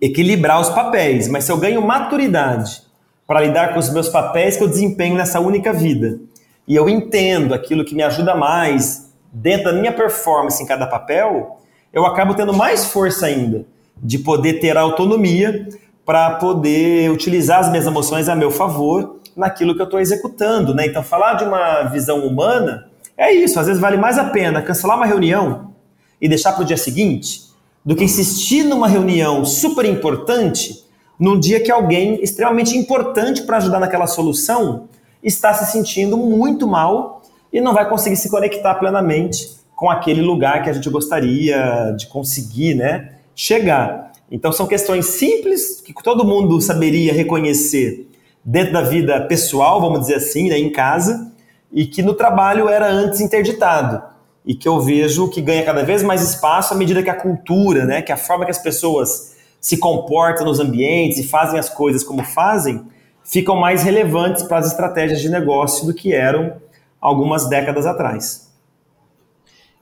equilibrar 0.00 0.60
os 0.60 0.68
papéis. 0.68 1.26
Mas 1.26 1.44
se 1.44 1.50
eu 1.50 1.56
ganho 1.56 1.82
maturidade 1.82 2.82
para 3.26 3.40
lidar 3.40 3.74
com 3.74 3.80
os 3.80 3.90
meus 3.90 4.08
papéis 4.08 4.56
que 4.56 4.62
eu 4.62 4.68
desempenho 4.68 5.16
nessa 5.16 5.40
única 5.40 5.72
vida, 5.72 6.20
e 6.66 6.76
eu 6.76 6.88
entendo 6.88 7.52
aquilo 7.52 7.84
que 7.84 7.94
me 7.94 8.04
ajuda 8.04 8.36
mais 8.36 9.12
dentro 9.32 9.64
da 9.64 9.72
minha 9.72 9.92
performance 9.92 10.62
em 10.62 10.66
cada 10.66 10.86
papel, 10.86 11.58
eu 11.92 12.06
acabo 12.06 12.34
tendo 12.34 12.54
mais 12.54 12.84
força 12.84 13.26
ainda 13.26 13.66
de 13.96 14.16
poder 14.20 14.60
ter 14.60 14.76
autonomia 14.76 15.68
para 16.06 16.36
poder 16.36 17.10
utilizar 17.10 17.58
as 17.58 17.68
minhas 17.68 17.86
emoções 17.86 18.28
a 18.28 18.36
meu 18.36 18.52
favor 18.52 19.17
naquilo 19.38 19.74
que 19.74 19.80
eu 19.80 19.84
estou 19.84 20.00
executando, 20.00 20.74
né? 20.74 20.86
Então, 20.86 21.02
falar 21.02 21.34
de 21.34 21.44
uma 21.44 21.84
visão 21.84 22.26
humana 22.26 22.88
é 23.16 23.32
isso. 23.32 23.58
Às 23.58 23.66
vezes 23.66 23.80
vale 23.80 23.96
mais 23.96 24.18
a 24.18 24.24
pena 24.24 24.60
cancelar 24.60 24.96
uma 24.96 25.06
reunião 25.06 25.72
e 26.20 26.28
deixar 26.28 26.52
para 26.52 26.62
o 26.62 26.64
dia 26.64 26.76
seguinte 26.76 27.48
do 27.84 27.94
que 27.96 28.04
insistir 28.04 28.64
numa 28.64 28.88
reunião 28.88 29.44
super 29.44 29.84
importante 29.84 30.86
num 31.18 31.38
dia 31.38 31.60
que 31.60 31.70
alguém 31.70 32.22
extremamente 32.22 32.76
importante 32.76 33.42
para 33.42 33.56
ajudar 33.56 33.80
naquela 33.80 34.06
solução 34.06 34.88
está 35.22 35.52
se 35.52 35.70
sentindo 35.72 36.16
muito 36.16 36.66
mal 36.66 37.22
e 37.52 37.60
não 37.60 37.74
vai 37.74 37.88
conseguir 37.88 38.16
se 38.16 38.30
conectar 38.30 38.74
plenamente 38.76 39.58
com 39.74 39.90
aquele 39.90 40.22
lugar 40.22 40.62
que 40.62 40.70
a 40.70 40.72
gente 40.72 40.88
gostaria 40.90 41.94
de 41.96 42.06
conseguir, 42.06 42.74
né, 42.74 43.14
chegar. 43.34 44.12
Então 44.30 44.52
são 44.52 44.66
questões 44.66 45.06
simples 45.06 45.80
que 45.80 45.92
todo 46.02 46.24
mundo 46.24 46.60
saberia 46.60 47.12
reconhecer 47.12 48.07
dentro 48.50 48.72
da 48.72 48.80
vida 48.80 49.20
pessoal, 49.26 49.78
vamos 49.78 50.00
dizer 50.00 50.14
assim, 50.14 50.48
né, 50.48 50.58
em 50.58 50.72
casa, 50.72 51.30
e 51.70 51.84
que 51.84 52.00
no 52.00 52.14
trabalho 52.14 52.66
era 52.66 52.90
antes 52.90 53.20
interditado. 53.20 54.02
E 54.42 54.54
que 54.54 54.66
eu 54.66 54.80
vejo 54.80 55.28
que 55.28 55.42
ganha 55.42 55.62
cada 55.62 55.84
vez 55.84 56.02
mais 56.02 56.22
espaço 56.22 56.72
à 56.72 56.76
medida 56.76 57.02
que 57.02 57.10
a 57.10 57.14
cultura, 57.14 57.84
né, 57.84 58.00
que 58.00 58.10
a 58.10 58.16
forma 58.16 58.46
que 58.46 58.50
as 58.50 58.58
pessoas 58.58 59.36
se 59.60 59.76
comportam 59.76 60.46
nos 60.46 60.60
ambientes 60.60 61.18
e 61.18 61.24
fazem 61.24 61.58
as 61.58 61.68
coisas 61.68 62.02
como 62.02 62.24
fazem, 62.24 62.86
ficam 63.22 63.54
mais 63.54 63.82
relevantes 63.82 64.42
para 64.44 64.56
as 64.56 64.68
estratégias 64.68 65.20
de 65.20 65.28
negócio 65.28 65.86
do 65.86 65.92
que 65.92 66.14
eram 66.14 66.56
algumas 66.98 67.50
décadas 67.50 67.84
atrás. 67.84 68.50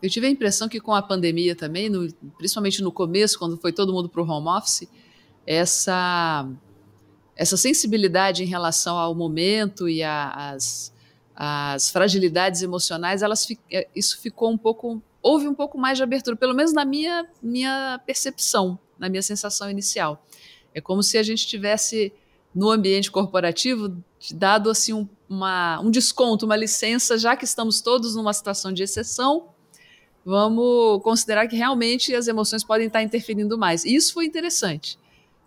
Eu 0.02 0.10
tive 0.10 0.26
a 0.26 0.30
impressão 0.30 0.68
que 0.68 0.80
com 0.80 0.92
a 0.92 1.00
pandemia 1.00 1.54
também, 1.54 1.88
no, 1.88 2.12
principalmente 2.36 2.82
no 2.82 2.90
começo, 2.90 3.38
quando 3.38 3.56
foi 3.56 3.72
todo 3.72 3.92
mundo 3.92 4.08
para 4.08 4.20
o 4.20 4.28
home 4.28 4.48
office, 4.48 4.88
essa, 5.46 6.48
essa 7.36 7.56
sensibilidade 7.56 8.42
em 8.42 8.46
relação 8.46 8.96
ao 8.96 9.14
momento 9.14 9.88
e 9.88 10.02
às 10.02 10.92
as 11.36 11.90
fragilidades 11.90 12.62
emocionais, 12.62 13.20
elas, 13.20 13.46
é, 13.70 13.86
isso 13.94 14.18
ficou 14.18 14.50
um 14.50 14.56
pouco. 14.56 15.02
Houve 15.22 15.46
um 15.46 15.54
pouco 15.54 15.76
mais 15.76 15.98
de 15.98 16.02
abertura, 16.02 16.34
pelo 16.34 16.54
menos 16.54 16.72
na 16.72 16.84
minha, 16.84 17.28
minha 17.42 18.00
percepção, 18.06 18.78
na 18.98 19.08
minha 19.08 19.20
sensação 19.20 19.68
inicial. 19.68 20.24
É 20.72 20.80
como 20.80 21.02
se 21.02 21.18
a 21.18 21.22
gente 21.22 21.46
tivesse 21.46 22.12
no 22.54 22.70
ambiente 22.70 23.10
corporativo 23.10 23.94
dado 24.32 24.70
assim 24.70 24.94
um, 24.94 25.06
uma, 25.28 25.78
um 25.80 25.90
desconto, 25.90 26.46
uma 26.46 26.56
licença, 26.56 27.18
já 27.18 27.36
que 27.36 27.44
estamos 27.44 27.82
todos 27.82 28.16
numa 28.16 28.32
situação 28.32 28.72
de 28.72 28.82
exceção, 28.82 29.48
vamos 30.24 31.02
considerar 31.02 31.46
que 31.48 31.56
realmente 31.56 32.14
as 32.14 32.28
emoções 32.28 32.64
podem 32.64 32.86
estar 32.86 33.02
interferindo 33.02 33.58
mais. 33.58 33.84
E 33.84 33.94
isso 33.94 34.14
foi 34.14 34.24
interessante, 34.24 34.98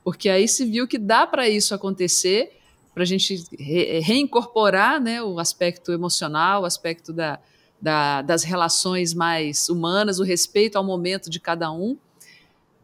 porque 0.10 0.28
aí 0.28 0.48
se 0.48 0.66
viu 0.66 0.88
que 0.88 0.98
dá 0.98 1.28
para 1.28 1.48
isso 1.48 1.76
acontecer, 1.76 2.50
para 2.96 3.04
a 3.04 3.06
gente 3.06 3.44
re 3.60 4.00
reincorporar 4.00 5.00
né, 5.00 5.22
o 5.22 5.38
aspecto 5.38 5.92
emocional, 5.92 6.64
o 6.64 6.66
aspecto 6.66 7.14
da, 7.14 7.38
da, 7.80 8.24
das 8.24 8.42
relações 8.42 9.14
mais 9.14 9.70
humanas, 9.70 10.18
o 10.20 10.24
respeito 10.24 10.80
ao 10.80 10.84
momento 10.84 11.30
de 11.30 11.40
cada 11.40 11.72
um 11.72 11.96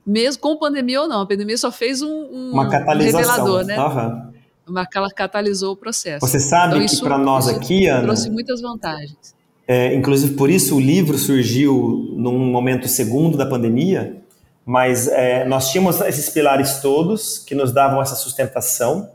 mesmo 0.06 0.40
com 0.40 0.56
pandemia 0.56 1.02
ou 1.02 1.08
não. 1.08 1.22
A 1.22 1.26
pandemia 1.26 1.58
só 1.58 1.72
fez 1.72 2.04
um, 2.04 2.08
um 2.08 2.52
uma 2.52 2.70
catalisação, 2.70 3.20
revelador, 3.20 3.66
né? 3.66 3.80
Uhum. 3.80 4.34
Uma, 4.68 4.88
ela 4.94 5.10
catalisou 5.10 5.74
o 5.74 5.76
processo. 5.76 6.28
Você 6.28 6.40
sabe 6.40 6.76
então, 6.76 6.88
que 6.88 7.02
para 7.02 7.18
nós 7.18 7.48
aqui, 7.48 7.88
Ana, 7.88 8.04
trouxe 8.04 8.30
muitas 8.30 8.62
vantagens. 8.62 9.34
É, 9.68 9.96
inclusive 9.96 10.36
por 10.36 10.52
isso 10.52 10.76
o 10.76 10.80
livro 10.80 11.18
surgiu 11.18 12.08
num 12.16 12.38
momento 12.38 12.88
segundo 12.88 13.36
da 13.36 13.48
pandemia, 13.48 14.24
mas 14.66 15.08
é, 15.08 15.46
nós 15.46 15.70
tínhamos 15.70 16.02
esses 16.02 16.30
pilares 16.30 16.80
todos 16.80 17.38
que 17.38 17.54
nos 17.54 17.72
davam 17.72 18.02
essa 18.02 18.16
sustentação 18.16 19.10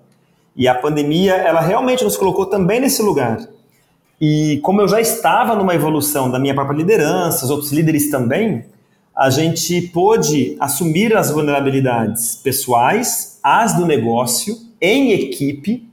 e 0.54 0.68
a 0.68 0.74
pandemia 0.74 1.34
ela 1.34 1.60
realmente 1.60 2.04
nos 2.04 2.16
colocou 2.16 2.46
também 2.46 2.80
nesse 2.80 3.02
lugar. 3.02 3.48
E 4.20 4.60
como 4.62 4.80
eu 4.80 4.88
já 4.88 5.00
estava 5.00 5.56
numa 5.56 5.74
evolução 5.74 6.30
da 6.30 6.38
minha 6.38 6.54
própria 6.54 6.76
liderança, 6.76 7.44
os 7.44 7.50
outros 7.50 7.72
líderes 7.72 8.10
também, 8.10 8.64
a 9.16 9.28
gente 9.30 9.80
pôde 9.88 10.56
assumir 10.60 11.16
as 11.16 11.30
vulnerabilidades 11.30 12.36
pessoais, 12.36 13.38
as 13.42 13.74
do 13.74 13.86
negócio, 13.86 14.56
em 14.80 15.12
equipe, 15.12 15.88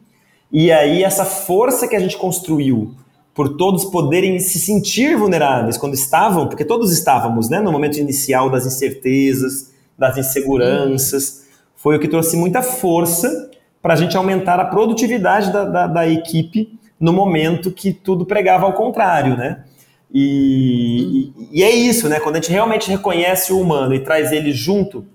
e 0.51 0.71
aí 0.71 1.03
essa 1.03 1.25
força 1.25 1.87
que 1.87 1.95
a 1.95 1.99
gente 1.99 2.17
construiu 2.17 2.93
por 3.37 3.49
todos 3.49 3.85
poderem 3.85 4.39
se 4.39 4.57
sentir 4.57 5.15
vulneráveis 5.15 5.77
quando 5.77 5.93
estavam, 5.93 6.47
porque 6.47 6.65
todos 6.65 6.91
estávamos, 6.91 7.51
né, 7.51 7.59
no 7.59 7.71
momento 7.71 7.99
inicial 7.99 8.49
das 8.49 8.65
incertezas, 8.65 9.71
das 9.95 10.17
inseguranças, 10.17 11.45
foi 11.75 11.95
o 11.95 11.99
que 11.99 12.07
trouxe 12.07 12.35
muita 12.35 12.63
força 12.63 13.51
para 13.79 13.93
a 13.93 13.95
gente 13.95 14.17
aumentar 14.17 14.59
a 14.59 14.65
produtividade 14.65 15.53
da, 15.53 15.65
da, 15.65 15.85
da 15.85 16.07
equipe 16.07 16.79
no 16.99 17.13
momento 17.13 17.69
que 17.69 17.93
tudo 17.93 18.25
pregava 18.25 18.65
ao 18.65 18.73
contrário, 18.73 19.37
né? 19.37 19.63
E, 20.11 21.31
hum. 21.37 21.47
e, 21.51 21.61
é 21.61 21.69
isso, 21.69 22.09
né? 22.09 22.19
Quando 22.19 22.37
a 22.37 22.39
gente 22.39 22.51
realmente 22.51 22.89
reconhece 22.89 23.53
o 23.53 23.61
humano 23.61 23.93
e 23.93 23.99
traz 23.99 24.31
ele 24.31 24.51
junto 24.51 25.05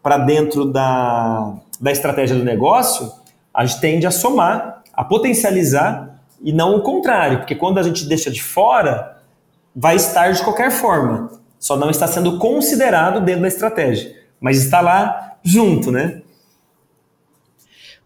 para 0.00 0.16
dentro 0.16 0.64
da, 0.64 1.54
da 1.80 1.90
estratégia 1.90 2.36
do 2.36 2.44
negócio, 2.44 3.10
a 3.52 3.66
gente 3.66 3.80
tende 3.80 4.06
a 4.06 4.12
somar, 4.12 4.84
a 4.92 5.02
potencializar 5.02 6.13
e 6.44 6.52
não 6.52 6.76
o 6.76 6.82
contrário, 6.82 7.38
porque 7.38 7.54
quando 7.54 7.78
a 7.78 7.82
gente 7.82 8.04
deixa 8.04 8.30
de 8.30 8.42
fora, 8.42 9.18
vai 9.74 9.96
estar 9.96 10.30
de 10.30 10.44
qualquer 10.44 10.70
forma, 10.70 11.40
só 11.58 11.74
não 11.74 11.88
está 11.88 12.06
sendo 12.06 12.38
considerado 12.38 13.24
dentro 13.24 13.40
da 13.42 13.48
estratégia, 13.48 14.14
mas 14.38 14.62
está 14.62 14.82
lá 14.82 15.38
junto, 15.42 15.90
né? 15.90 16.22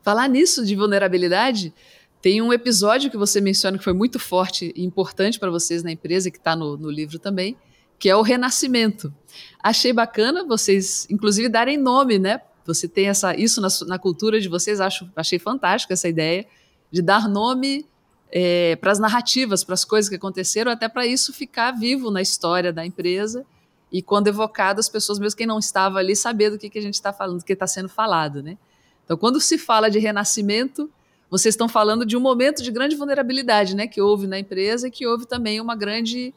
Falar 0.01 0.29
nisso 0.29 0.64
de 0.64 0.77
vulnerabilidade, 0.77 1.74
tem 2.22 2.40
um 2.40 2.53
episódio 2.53 3.11
que 3.11 3.16
você 3.16 3.40
menciona 3.40 3.77
que 3.77 3.83
foi 3.83 3.92
muito 3.92 4.20
forte 4.20 4.72
e 4.74 4.85
importante 4.85 5.38
para 5.38 5.51
vocês 5.51 5.83
na 5.83 5.90
empresa, 5.90 6.31
que 6.31 6.38
está 6.38 6.55
no, 6.55 6.77
no 6.77 6.90
livro 6.90 7.18
também, 7.18 7.57
que 7.98 8.09
é 8.09 8.14
o 8.14 8.22
renascimento. 8.22 9.12
Achei 9.61 9.92
bacana 9.92 10.44
vocês, 10.44 11.09
inclusive, 11.11 11.48
darem 11.48 11.77
nome, 11.77 12.20
né? 12.20 12.40
Você 12.64 12.87
tem 12.87 13.09
essa, 13.09 13.35
isso 13.35 13.61
na, 13.61 13.68
na 13.88 13.98
cultura 13.98 14.40
de 14.40 14.48
vocês, 14.48 14.81
acho, 14.81 15.11
achei 15.16 15.40
fantástico 15.40 15.92
essa 15.92 16.09
ideia 16.09 16.46
de 16.90 17.03
dar 17.03 17.29
nome 17.29 17.85
é, 18.31 18.77
para 18.77 18.93
as 18.93 18.99
narrativas, 18.99 19.64
para 19.64 19.75
as 19.75 19.85
coisas 19.85 20.09
que 20.09 20.17
aconteceram, 20.17 20.71
até 20.71 20.88
para 20.88 21.07
isso 21.07 21.33
ficar 21.33 21.73
vivo 21.73 22.11
na 22.11 22.21
história 22.21 22.73
da 22.73 22.85
empresa. 22.85 23.45
E 23.91 24.03
quando 24.03 24.29
evocado, 24.29 24.81
as 24.81 24.88
pessoas, 24.88 25.19
mesmo 25.19 25.37
quem 25.37 25.47
não 25.47 25.59
estava 25.59 25.99
ali, 25.99 26.14
saber 26.14 26.51
do 26.51 26.59
que, 26.59 26.69
que 26.69 26.79
a 26.79 26.83
gente 26.83 26.95
está 26.95 27.12
falando, 27.12 27.38
do 27.38 27.45
que 27.45 27.55
está 27.55 27.67
sendo 27.67 27.88
falado, 27.88 28.43
né? 28.43 28.59
Então, 29.05 29.17
quando 29.17 29.41
se 29.41 29.57
fala 29.57 29.91
de 29.91 29.99
renascimento, 29.99 30.91
vocês 31.31 31.55
estão 31.55 31.69
falando 31.69 32.05
de 32.05 32.17
um 32.17 32.21
momento 32.21 32.62
de 32.62 32.71
grande 32.71 32.95
vulnerabilidade, 32.95 33.75
né, 33.75 33.87
que 33.87 34.01
houve 34.01 34.27
na 34.27 34.38
empresa 34.38 34.88
e 34.88 34.91
que 34.91 35.07
houve 35.07 35.27
também 35.27 35.61
uma 35.61 35.75
grande 35.75 36.35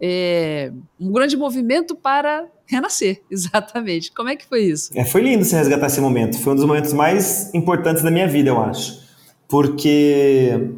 é, 0.00 0.72
um 0.98 1.12
grande 1.12 1.36
movimento 1.36 1.94
para 1.94 2.46
renascer, 2.66 3.22
exatamente. 3.30 4.10
Como 4.10 4.28
é 4.28 4.34
que 4.34 4.46
foi 4.46 4.62
isso? 4.62 4.90
É, 4.96 5.04
foi 5.04 5.20
lindo 5.20 5.44
você 5.44 5.56
resgatar 5.56 5.86
esse 5.86 6.00
momento. 6.00 6.38
Foi 6.40 6.52
um 6.52 6.56
dos 6.56 6.64
momentos 6.64 6.92
mais 6.92 7.52
importantes 7.54 8.02
da 8.02 8.10
minha 8.10 8.26
vida, 8.26 8.48
eu 8.48 8.60
acho, 8.60 9.00
porque 9.46 10.72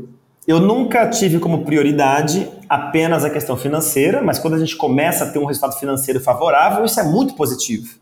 eu 0.46 0.58
nunca 0.58 1.08
tive 1.08 1.38
como 1.38 1.64
prioridade 1.64 2.48
apenas 2.68 3.24
a 3.24 3.30
questão 3.30 3.56
financeira, 3.56 4.20
mas 4.20 4.38
quando 4.38 4.54
a 4.54 4.58
gente 4.58 4.76
começa 4.76 5.24
a 5.24 5.30
ter 5.30 5.38
um 5.38 5.44
resultado 5.44 5.78
financeiro 5.78 6.18
favorável, 6.20 6.84
isso 6.84 6.98
é 6.98 7.04
muito 7.04 7.34
positivo. 7.34 7.94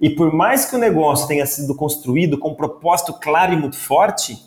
E 0.00 0.08
por 0.08 0.32
mais 0.32 0.64
que 0.64 0.74
o 0.76 0.78
negócio 0.78 1.28
tenha 1.28 1.44
sido 1.44 1.74
construído 1.74 2.38
com 2.38 2.50
um 2.50 2.54
propósito 2.54 3.12
claro 3.12 3.52
e 3.52 3.56
muito 3.56 3.76
forte, 3.76 4.38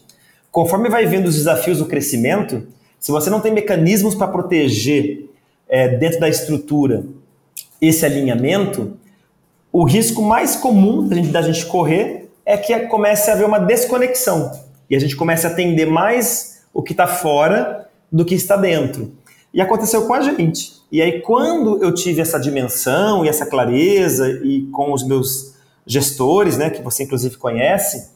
conforme 0.51 0.89
vai 0.89 1.05
vendo 1.05 1.27
os 1.27 1.35
desafios 1.35 1.77
do 1.77 1.85
crescimento, 1.85 2.67
se 2.99 3.11
você 3.11 3.29
não 3.29 3.39
tem 3.39 3.53
mecanismos 3.53 4.15
para 4.15 4.27
proteger 4.27 5.29
é, 5.69 5.87
dentro 5.89 6.19
da 6.19 6.27
estrutura 6.27 7.05
esse 7.79 8.03
alinhamento, 8.03 8.97
o 9.71 9.83
risco 9.83 10.23
mais 10.23 10.55
comum 10.55 11.07
da 11.07 11.15
gente, 11.15 11.29
da 11.29 11.41
gente 11.43 11.65
correr 11.67 12.31
é 12.43 12.57
que 12.57 12.77
comece 12.87 13.29
a 13.29 13.33
haver 13.33 13.45
uma 13.45 13.59
desconexão 13.59 14.51
e 14.89 14.95
a 14.95 14.99
gente 14.99 15.15
comece 15.15 15.45
a 15.45 15.51
atender 15.51 15.85
mais 15.85 16.56
o 16.73 16.81
que 16.81 16.93
está 16.93 17.07
fora 17.07 17.89
do 18.11 18.23
que 18.25 18.35
está 18.35 18.55
dentro. 18.55 19.11
E 19.53 19.61
aconteceu 19.61 20.05
com 20.05 20.13
a 20.13 20.21
gente. 20.21 20.77
E 20.91 21.01
aí, 21.01 21.21
quando 21.21 21.83
eu 21.83 21.93
tive 21.93 22.21
essa 22.21 22.39
dimensão 22.39 23.25
e 23.25 23.29
essa 23.29 23.45
clareza, 23.45 24.29
e 24.43 24.63
com 24.71 24.93
os 24.93 25.05
meus 25.05 25.55
gestores, 25.85 26.57
né, 26.57 26.69
que 26.69 26.81
você 26.81 27.03
inclusive 27.03 27.37
conhece, 27.37 28.15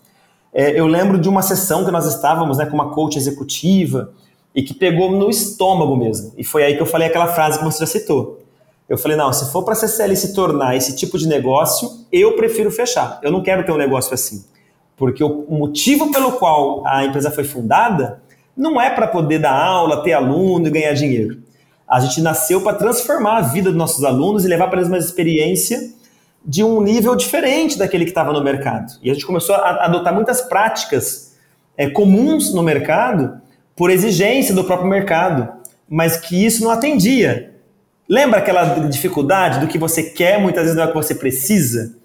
É, 0.54 0.78
eu 0.78 0.86
lembro 0.86 1.18
de 1.18 1.30
uma 1.30 1.42
sessão 1.42 1.86
que 1.86 1.92
nós 1.92 2.06
estávamos 2.06 2.58
né, 2.58 2.66
com 2.66 2.74
uma 2.74 2.90
coach 2.90 3.18
executiva 3.18 4.12
e 4.54 4.62
que 4.62 4.74
pegou 4.74 5.10
no 5.10 5.30
estômago 5.30 5.96
mesmo. 5.96 6.34
E 6.38 6.44
foi 6.44 6.64
aí 6.66 6.76
que 6.76 6.82
eu 6.82 6.86
falei 6.86 7.08
aquela 7.08 7.28
frase 7.28 7.58
que 7.58 7.64
você 7.64 7.80
já 7.80 7.86
citou. 7.86 8.42
Eu 8.90 8.98
falei, 8.98 9.16
não, 9.16 9.32
se 9.32 9.50
for 9.50 9.64
para 9.64 9.76
a 9.76 9.78
CCL 9.78 10.14
se 10.18 10.34
tornar 10.34 10.76
esse 10.76 10.94
tipo 10.98 11.18
de 11.18 11.26
negócio, 11.26 11.90
eu 12.12 12.36
prefiro 12.36 12.70
fechar. 12.70 13.18
Eu 13.24 13.32
não 13.32 13.42
quero 13.42 13.66
ter 13.66 13.72
um 13.72 13.78
negócio 13.78 14.14
assim. 14.14 14.44
Porque 14.98 15.24
o 15.24 15.46
motivo 15.50 16.12
pelo 16.12 16.34
qual 16.34 16.86
a 16.86 17.06
empresa 17.06 17.32
foi 17.32 17.46
fundada 17.46 18.22
não 18.56 18.80
é 18.80 18.90
para 18.90 19.08
poder 19.08 19.40
dar 19.40 19.54
aula, 19.54 20.04
ter 20.04 20.14
aluno 20.14 20.68
e 20.68 20.72
ganhar 20.72 20.94
dinheiro. 20.94 21.42
A 21.88 22.00
gente 22.00 22.22
nasceu 22.22 22.62
para 22.62 22.78
transformar 22.78 23.38
a 23.38 23.42
vida 23.42 23.70
dos 23.70 23.78
nossos 23.78 24.04
alunos 24.04 24.46
e 24.46 24.48
levar 24.48 24.68
para 24.68 24.80
eles 24.80 24.88
uma 24.88 24.98
experiência 24.98 25.92
de 26.44 26.64
um 26.64 26.82
nível 26.82 27.16
diferente 27.16 27.78
daquele 27.78 28.06
que 28.06 28.12
estava 28.12 28.34
no 28.34 28.44
mercado. 28.44 28.94
E 29.04 29.12
a 29.12 29.14
gente 29.14 29.26
começou 29.26 29.56
a 29.56 29.86
adotar 29.86 30.14
muitas 30.14 30.42
práticas 30.42 31.36
é, 31.78 31.90
comuns 31.90 32.54
no 32.54 32.64
mercado 32.64 33.42
por 33.76 33.90
exigência 33.90 34.54
do 34.54 34.64
próprio 34.64 34.90
mercado, 34.90 35.50
mas 35.90 36.18
que 36.18 36.46
isso 36.46 36.64
não 36.64 36.72
atendia 36.72 37.52
Lembra 38.12 38.40
aquela 38.40 38.66
dificuldade 38.90 39.62
do 39.62 39.68
que 39.68 39.78
você 39.78 40.04
quer, 40.04 40.38
muitas 40.38 40.64
vezes 40.64 40.76
não 40.76 40.84
é 40.84 40.86
o 40.88 40.90
que 40.90 40.96
você 40.96 41.16
precisa? 41.16 41.96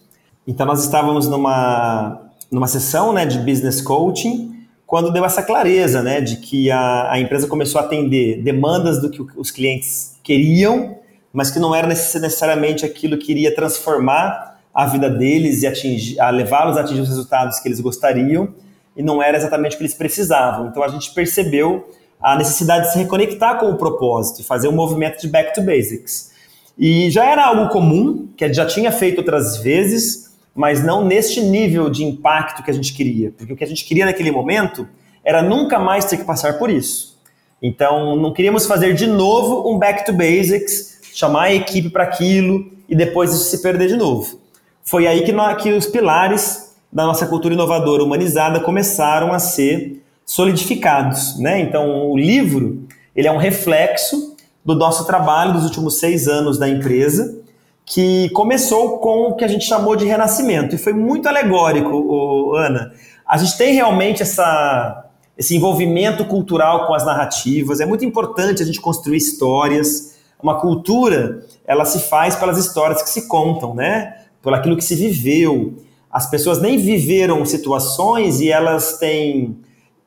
Então 0.47 0.65
nós 0.65 0.85
estávamos 0.85 1.27
numa, 1.27 2.31
numa 2.49 2.69
sessão 2.69 3.13
né, 3.13 3.27
de 3.27 3.41
business 3.41 3.81
coaching 3.81 4.56
quando 4.87 5.13
deu 5.13 5.25
essa 5.25 5.43
clareza 5.43 6.03
né, 6.03 6.21
de 6.21 6.37
que 6.37 6.71
a, 6.71 7.13
a 7.13 7.21
empresa 7.21 7.49
começou 7.49 7.81
a 7.81 7.85
atender 7.85 8.41
demandas 8.43 9.01
do 9.01 9.11
que 9.11 9.21
os 9.37 9.51
clientes 9.51 10.17
queriam, 10.23 10.99
mas 11.33 11.51
que 11.51 11.59
não 11.59 11.75
era 11.75 11.87
necessariamente 11.87 12.85
aquilo 12.85 13.19
que 13.19 13.33
iria 13.33 13.55
transformar 13.55 14.61
a 14.73 14.87
vida 14.87 15.11
deles 15.11 15.63
e 15.63 15.67
atingir, 15.67 16.21
a 16.21 16.31
levá-los 16.31 16.77
a 16.77 16.83
atingir 16.83 17.01
os 17.01 17.09
resultados 17.09 17.59
que 17.59 17.69
eles 17.69 17.81
gostariam, 17.81 18.55
e 18.97 19.03
não 19.03 19.23
era 19.23 19.37
exatamente 19.37 19.75
o 19.75 19.79
que 19.79 19.83
eles 19.83 19.95
precisavam. 19.95 20.69
Então 20.69 20.83
a 20.83 20.89
gente 20.89 21.13
percebeu 21.13 21.91
a 22.21 22.37
necessidade 22.37 22.87
de 22.87 22.93
se 22.93 22.99
reconectar 22.99 23.59
com 23.59 23.71
o 23.71 23.77
propósito 23.77 24.43
fazer 24.45 24.69
um 24.69 24.73
movimento 24.73 25.21
de 25.21 25.29
back 25.29 25.55
to 25.55 25.63
basics. 25.63 26.31
E 26.79 27.11
já 27.11 27.25
era 27.25 27.45
algo 27.45 27.71
comum, 27.71 28.29
que 28.37 28.45
a 28.45 28.47
gente 28.47 28.57
já 28.57 28.67
tinha 28.67 28.93
feito 28.93 29.19
outras 29.19 29.59
vezes, 29.59 30.31
mas 30.57 30.83
não 30.83 31.05
neste 31.05 31.41
nível 31.41 31.91
de 31.91 32.03
impacto 32.03 32.63
que 32.63 32.71
a 32.71 32.75
gente 32.75 32.95
queria. 32.95 33.31
Porque 33.31 33.53
o 33.53 33.57
que 33.57 33.63
a 33.63 33.67
gente 33.67 33.85
queria 33.85 34.07
naquele 34.07 34.31
momento 34.31 34.89
era 35.23 35.43
nunca 35.43 35.79
mais 35.79 36.07
ter 36.07 36.17
que 36.17 36.25
passar 36.25 36.59
por 36.59 36.71
isso. 36.71 37.17
Então, 37.63 38.17
não 38.17 38.33
queríamos 38.33 38.67
fazer 38.67 38.95
de 38.95 39.07
novo 39.07 39.71
um 39.71 39.79
back 39.79 40.07
to 40.07 40.13
basics, 40.13 40.99
chamar 41.15 41.45
a 41.45 41.55
equipe 41.55 41.91
para 41.91 42.05
aquilo 42.05 42.71
e 42.89 42.97
depois 42.97 43.33
isso 43.33 43.45
se 43.45 43.63
perder 43.63 43.89
de 43.89 43.97
novo. 43.97 44.41
Foi 44.83 45.07
aí 45.07 45.23
que, 45.23 45.33
nós, 45.33 45.63
que 45.63 45.73
os 45.73 45.87
pilares 45.87 46.75
da 46.93 47.05
nossa 47.05 47.27
cultura 47.27 47.55
inovadora 47.55 48.03
humanizada 48.03 48.61
começaram 48.61 49.33
a 49.33 49.39
ser 49.39 50.03
solidificados, 50.25 51.39
né? 51.39 51.61
Então, 51.61 52.11
o 52.11 52.17
livro 52.17 52.87
ele 53.15 53.29
é 53.29 53.33
um 53.33 53.37
reflexo 53.37 54.37
do 54.65 54.75
nosso 54.75 55.07
trabalho 55.07 55.55
dos 55.55 55.65
últimos 55.65 55.99
seis 55.99 56.29
anos 56.29 56.59
da 56.59 56.69
empresa, 56.69 57.39
que 57.87 58.29
começou 58.31 58.99
com 58.99 59.29
o 59.29 59.37
que 59.37 59.45
a 59.45 59.49
gente 59.49 59.65
chamou 59.65 59.95
de 59.95 60.05
renascimento 60.05 60.75
e 60.75 60.79
foi 60.79 60.93
muito 60.93 61.29
alegórico, 61.29 62.53
Ana. 62.57 62.93
A 63.25 63.39
gente 63.39 63.57
tem 63.57 63.73
realmente 63.75 64.23
essa 64.23 65.05
esse 65.39 65.55
envolvimento 65.55 66.25
cultural 66.25 66.87
com 66.87 66.95
as 66.95 67.05
narrativas. 67.05 67.79
É 67.79 67.87
muito 67.87 68.05
importante 68.05 68.63
a 68.63 68.67
gente 68.67 68.81
construir 68.81 69.19
histórias. 69.19 70.17
Uma 70.43 70.59
cultura, 70.59 71.45
ela 71.67 71.85
se 71.85 72.09
faz 72.09 72.35
pelas 72.35 72.59
histórias 72.59 73.03
que 73.03 73.11
se 73.11 73.29
contam, 73.29 73.75
né? 73.75 74.15
Por 74.41 74.55
aquilo 74.55 74.77
que 74.77 74.85
se 74.85 74.95
viveu. 74.95 75.75
As 76.11 76.29
pessoas 76.29 76.61
nem 76.61 76.79
viveram 76.79 77.45
situações 77.45 78.41
e 78.41 78.51
elas 78.51 78.99
têm 78.99 79.59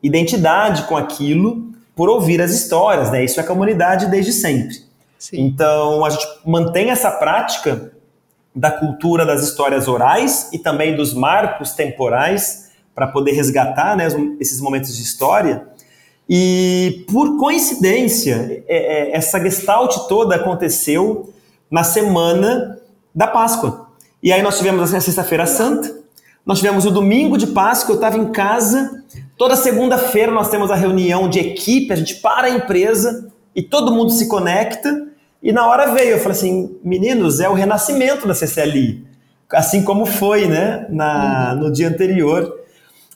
identidade 0.01 0.83
com 0.87 0.97
aquilo 0.97 1.69
por 1.95 2.09
ouvir 2.09 2.41
as 2.41 2.51
histórias, 2.51 3.11
né? 3.11 3.23
Isso 3.23 3.39
é 3.39 3.43
comunidade 3.43 4.07
desde 4.07 4.33
sempre. 4.33 4.88
Sim. 5.19 5.41
Então, 5.41 6.03
a 6.03 6.09
gente 6.09 6.25
mantém 6.45 6.89
essa 6.89 7.11
prática 7.11 7.91
da 8.55 8.71
cultura 8.71 9.25
das 9.25 9.43
histórias 9.43 9.87
orais 9.87 10.49
e 10.51 10.57
também 10.57 10.95
dos 10.95 11.13
marcos 11.13 11.73
temporais 11.73 12.71
para 12.95 13.05
poder 13.05 13.33
resgatar 13.33 13.95
né, 13.95 14.07
esses 14.39 14.59
momentos 14.59 14.95
de 14.97 15.03
história. 15.03 15.67
E, 16.27 17.05
por 17.11 17.37
coincidência, 17.37 18.63
é, 18.67 19.11
é, 19.11 19.15
essa 19.15 19.39
gestalt 19.39 20.07
toda 20.07 20.35
aconteceu 20.35 21.31
na 21.69 21.83
semana 21.83 22.79
da 23.13 23.27
Páscoa. 23.27 23.89
E 24.23 24.33
aí 24.33 24.41
nós 24.41 24.57
tivemos 24.57 24.93
a 24.93 25.01
Sexta-feira 25.01 25.45
Santa, 25.45 25.99
nós 26.45 26.57
tivemos 26.57 26.85
o 26.85 26.91
domingo 26.91 27.37
de 27.37 27.47
Páscoa, 27.47 27.93
eu 27.93 27.95
estava 27.97 28.17
em 28.17 28.31
casa 28.31 28.99
Toda 29.39 29.55
segunda-feira 29.55 30.33
nós 30.33 30.49
temos 30.49 30.69
a 30.69 30.75
reunião 30.75 31.29
de 31.29 31.39
equipe, 31.39 31.93
a 31.93 31.95
gente 31.95 32.15
para 32.15 32.47
a 32.47 32.49
empresa 32.49 33.31
e 33.55 33.63
todo 33.63 33.89
mundo 33.89 34.11
se 34.11 34.27
conecta. 34.27 35.07
E 35.41 35.53
na 35.53 35.67
hora 35.67 35.93
veio, 35.93 36.11
eu 36.11 36.17
falei 36.19 36.37
assim, 36.37 36.77
meninos, 36.83 37.39
é 37.39 37.47
o 37.47 37.53
renascimento 37.53 38.27
da 38.27 38.33
CCLI. 38.33 39.07
Assim 39.51 39.83
como 39.83 40.05
foi 40.05 40.45
né, 40.47 40.85
na, 40.89 41.53
uhum. 41.53 41.59
no 41.61 41.71
dia 41.71 41.87
anterior, 41.87 42.59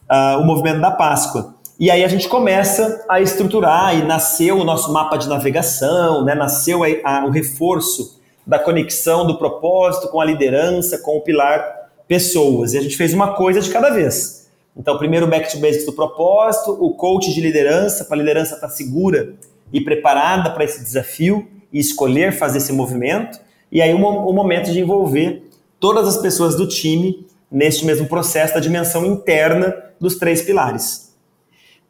uh, 0.09 0.39
o 0.39 0.45
movimento 0.45 0.79
da 0.79 0.89
Páscoa. 0.89 1.55
E 1.79 1.91
aí 1.91 2.03
a 2.03 2.07
gente 2.07 2.29
começa 2.29 3.03
a 3.09 3.19
estruturar 3.19 3.97
e 3.97 4.03
nasceu 4.03 4.57
o 4.57 4.63
nosso 4.63 4.91
mapa 4.93 5.17
de 5.17 5.27
navegação, 5.27 6.23
né, 6.23 6.33
nasceu 6.33 6.81
a, 6.83 6.87
a, 7.03 7.25
o 7.25 7.29
reforço 7.29 8.21
da 8.47 8.57
conexão 8.57 9.27
do 9.27 9.37
propósito 9.37 10.07
com 10.07 10.21
a 10.21 10.25
liderança, 10.25 10.97
com 10.97 11.17
o 11.17 11.21
pilar 11.21 11.89
pessoas. 12.07 12.73
E 12.73 12.77
a 12.77 12.81
gente 12.81 12.95
fez 12.95 13.13
uma 13.13 13.33
coisa 13.33 13.59
de 13.59 13.69
cada 13.69 13.89
vez. 13.89 14.49
Então, 14.75 14.97
primeiro 14.97 15.25
o 15.25 15.29
back 15.29 15.51
to 15.51 15.59
basics 15.59 15.85
do 15.85 15.93
propósito, 15.93 16.71
o 16.71 16.91
coach 16.95 17.33
de 17.33 17.41
liderança, 17.41 18.05
para 18.05 18.15
a 18.15 18.19
liderança 18.19 18.55
estar 18.55 18.67
tá 18.67 18.73
segura 18.73 19.33
e 19.71 19.81
preparada 19.81 20.49
para 20.51 20.63
esse 20.63 20.81
desafio 20.81 21.47
e 21.73 21.79
escolher 21.79 22.31
fazer 22.31 22.59
esse 22.59 22.71
movimento. 22.71 23.39
E 23.71 23.81
aí 23.81 23.93
o, 23.93 23.97
o 23.97 24.31
momento 24.31 24.71
de 24.71 24.79
envolver 24.79 25.49
todas 25.79 26.07
as 26.07 26.21
pessoas 26.21 26.55
do 26.55 26.67
time 26.67 27.25
neste 27.51 27.85
mesmo 27.85 28.07
processo 28.07 28.53
da 28.53 28.59
dimensão 28.59 29.05
interna 29.05 29.75
dos 29.99 30.15
três 30.15 30.41
pilares. 30.43 31.13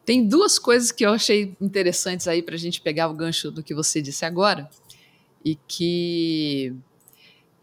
Tem 0.06 0.26
duas 0.26 0.58
coisas 0.58 0.92
que 0.92 1.06
eu 1.06 1.12
achei 1.12 1.56
interessantes 1.62 2.28
aí 2.28 2.42
para 2.42 2.56
a 2.56 2.58
gente 2.58 2.82
pegar 2.82 3.08
o 3.10 3.14
gancho 3.14 3.52
do 3.52 3.64
que 3.64 3.74
você 3.74 4.02
disse 4.02 4.26
agora 4.26 4.70
e 5.44 5.56
que 5.68 6.74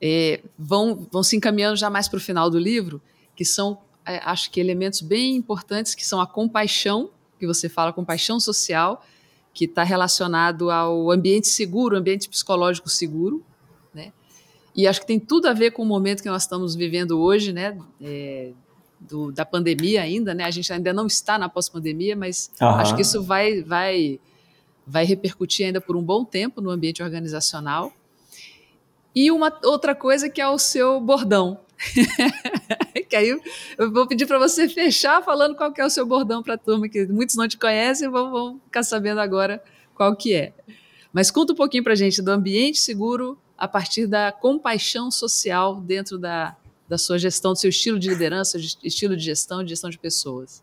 é, 0.01 0.41
vão, 0.59 1.07
vão 1.11 1.23
se 1.23 1.37
encaminhando 1.37 1.77
já 1.77 1.91
mais 1.91 2.09
para 2.09 2.17
o 2.17 2.21
final 2.21 2.49
do 2.49 2.59
livro, 2.59 3.01
que 3.37 3.45
são 3.45 3.79
é, 4.07 4.21
acho 4.25 4.51
que 4.51 4.59
elementos 4.59 5.01
bem 5.03 5.37
importantes 5.37 5.95
que 5.95 6.05
são 6.05 6.21
a 6.21 6.27
compaixão, 6.27 7.11
que 7.39 7.47
você 7.47 7.69
fala, 7.69 7.93
compaixão 7.93 8.41
social, 8.41 9.05
que 9.53 9.65
está 9.65 9.83
relacionado 9.83 10.71
ao 10.71 11.11
ambiente 11.11 11.49
seguro, 11.49 11.97
ambiente 11.97 12.29
psicológico 12.29 12.89
seguro, 12.89 13.45
né? 13.93 14.13
E 14.75 14.87
acho 14.87 15.01
que 15.01 15.07
tem 15.07 15.19
tudo 15.19 15.47
a 15.47 15.53
ver 15.53 15.73
com 15.73 15.83
o 15.83 15.87
momento 15.87 16.23
que 16.23 16.29
nós 16.29 16.43
estamos 16.43 16.75
vivendo 16.75 17.21
hoje, 17.21 17.53
né? 17.53 17.79
É, 18.01 18.53
do, 19.01 19.33
da 19.33 19.45
pandemia 19.45 20.03
ainda, 20.03 20.35
né? 20.35 20.45
A 20.45 20.51
gente 20.51 20.73
ainda 20.73 20.93
não 20.93 21.07
está 21.07 21.39
na 21.39 21.49
pós-pandemia, 21.49 22.15
mas 22.15 22.51
uhum. 22.61 22.69
acho 22.69 22.95
que 22.95 23.03
isso 23.03 23.23
vai, 23.23 23.63
vai, 23.63 24.21
vai 24.87 25.05
repercutir 25.05 25.67
ainda 25.67 25.81
por 25.81 25.97
um 25.97 26.03
bom 26.03 26.25
tempo 26.25 26.61
no 26.61 26.71
ambiente 26.71 27.03
organizacional. 27.03 27.93
E 29.15 29.31
uma 29.31 29.53
outra 29.65 29.95
coisa 29.95 30.29
que 30.29 30.41
é 30.41 30.49
o 30.49 30.59
seu 30.59 31.01
bordão, 31.01 31.59
que 33.09 33.17
aí 33.17 33.29
eu 33.79 33.93
vou 33.93 34.07
pedir 34.07 34.27
para 34.27 34.39
você 34.39 34.69
fechar 34.69 35.23
falando 35.23 35.55
qual 35.57 35.73
que 35.73 35.81
é 35.81 35.87
o 35.87 35.91
seu 35.91 36.05
bordão 36.05 36.43
para 36.43 36.55
a 36.55 36.59
turma, 36.59 36.89
que 36.89 37.07
muitos 37.07 37.37
não 37.37 37.49
te 37.49 37.57
conhecem, 37.57 38.09
vão, 38.09 38.31
vão 38.31 38.61
ficar 38.65 38.83
sabendo 38.83 39.21
agora 39.21 39.63
qual 39.95 40.15
que 40.15 40.35
é. 40.35 40.53
Mas 41.13 41.31
conta 41.31 41.53
um 41.53 41.57
pouquinho 41.57 41.83
para 41.83 41.95
a 41.95 41.97
gente 41.97 42.23
do 42.23 42.31
ambiente 42.31 42.79
seguro 42.79 43.39
a 43.57 43.67
partir 43.67 44.07
da 44.07 44.33
compaixão 44.33 45.11
social 45.11 45.81
dentro 45.81 46.19
da, 46.19 46.57
da 46.89 46.97
sua 46.97 47.19
gestão, 47.19 47.53
do 47.53 47.59
seu 47.59 47.71
estilo 47.71 47.99
de 47.99 48.09
liderança, 48.09 48.59
estilo 48.83 49.17
de 49.17 49.25
gestão, 49.25 49.63
de 49.63 49.71
gestão 49.71 49.91
de 49.91 49.99
pessoas. 49.99 50.63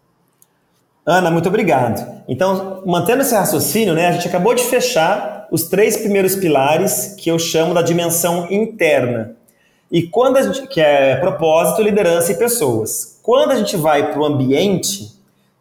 Ana, 1.05 1.31
muito 1.31 1.47
obrigado. 1.47 2.23
Então, 2.27 2.83
mantendo 2.85 3.21
esse 3.21 3.33
raciocínio, 3.33 3.93
né, 3.93 4.07
a 4.07 4.11
gente 4.11 4.27
acabou 4.27 4.53
de 4.53 4.63
fechar 4.63 5.47
os 5.49 5.63
três 5.63 5.95
primeiros 5.95 6.35
pilares 6.35 7.15
que 7.17 7.31
eu 7.31 7.39
chamo 7.39 7.73
da 7.73 7.81
dimensão 7.81 8.51
interna. 8.51 9.36
E 9.91 10.03
quando 10.03 10.37
a 10.37 10.41
gente, 10.41 10.67
que 10.67 10.81
é 10.81 11.15
propósito, 11.15 11.81
liderança 11.81 12.31
e 12.31 12.37
pessoas. 12.37 13.19
Quando 13.23 13.51
a 13.51 13.55
gente 13.55 13.77
vai 13.77 14.11
para 14.11 14.19
o 14.19 14.25
ambiente, 14.25 15.13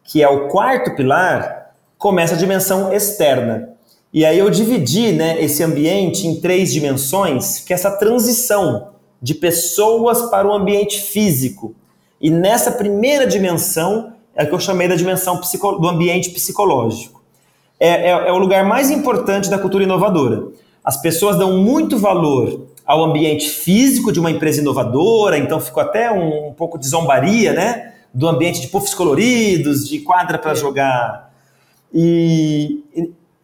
que 0.03 0.21
é 0.21 0.27
o 0.27 0.47
quarto 0.47 0.95
pilar, 0.95 1.73
começa 1.97 2.35
a 2.35 2.37
dimensão 2.37 2.93
externa. 2.93 3.69
E 4.13 4.25
aí 4.25 4.37
eu 4.37 4.49
dividi 4.49 5.11
né, 5.11 5.41
esse 5.41 5.63
ambiente 5.63 6.27
em 6.27 6.39
três 6.39 6.73
dimensões, 6.73 7.59
que 7.59 7.73
é 7.73 7.75
essa 7.75 7.91
transição 7.91 8.89
de 9.21 9.33
pessoas 9.33 10.29
para 10.29 10.47
o 10.47 10.53
ambiente 10.53 11.01
físico. 11.01 11.75
E 12.19 12.29
nessa 12.29 12.71
primeira 12.71 13.25
dimensão 13.25 14.13
é 14.35 14.45
que 14.45 14.53
eu 14.53 14.59
chamei 14.59 14.87
da 14.87 14.95
dimensão 14.95 15.39
do 15.79 15.87
ambiente 15.87 16.29
psicológico. 16.29 17.21
É, 17.79 18.09
é, 18.09 18.09
é 18.09 18.31
o 18.31 18.37
lugar 18.37 18.65
mais 18.65 18.89
importante 18.89 19.49
da 19.49 19.57
cultura 19.57 19.83
inovadora. 19.83 20.47
As 20.83 20.97
pessoas 21.01 21.37
dão 21.37 21.57
muito 21.57 21.97
valor 21.97 22.67
ao 22.87 23.03
ambiente 23.03 23.49
físico 23.49 24.13
de 24.13 24.19
uma 24.19 24.31
empresa 24.31 24.61
inovadora, 24.61 25.37
então 25.37 25.59
ficou 25.59 25.83
até 25.83 26.09
um, 26.09 26.47
um 26.47 26.53
pouco 26.53 26.79
de 26.79 26.87
zombaria, 26.87 27.51
né? 27.51 27.93
Do 28.13 28.29
ambiente 28.29 28.61
de 28.61 28.67
puffs 28.67 28.93
coloridos, 28.93 29.87
de 29.87 29.99
quadra 29.99 30.37
para 30.37 30.51
é. 30.51 30.55
jogar. 30.55 31.33
E, 31.93 32.81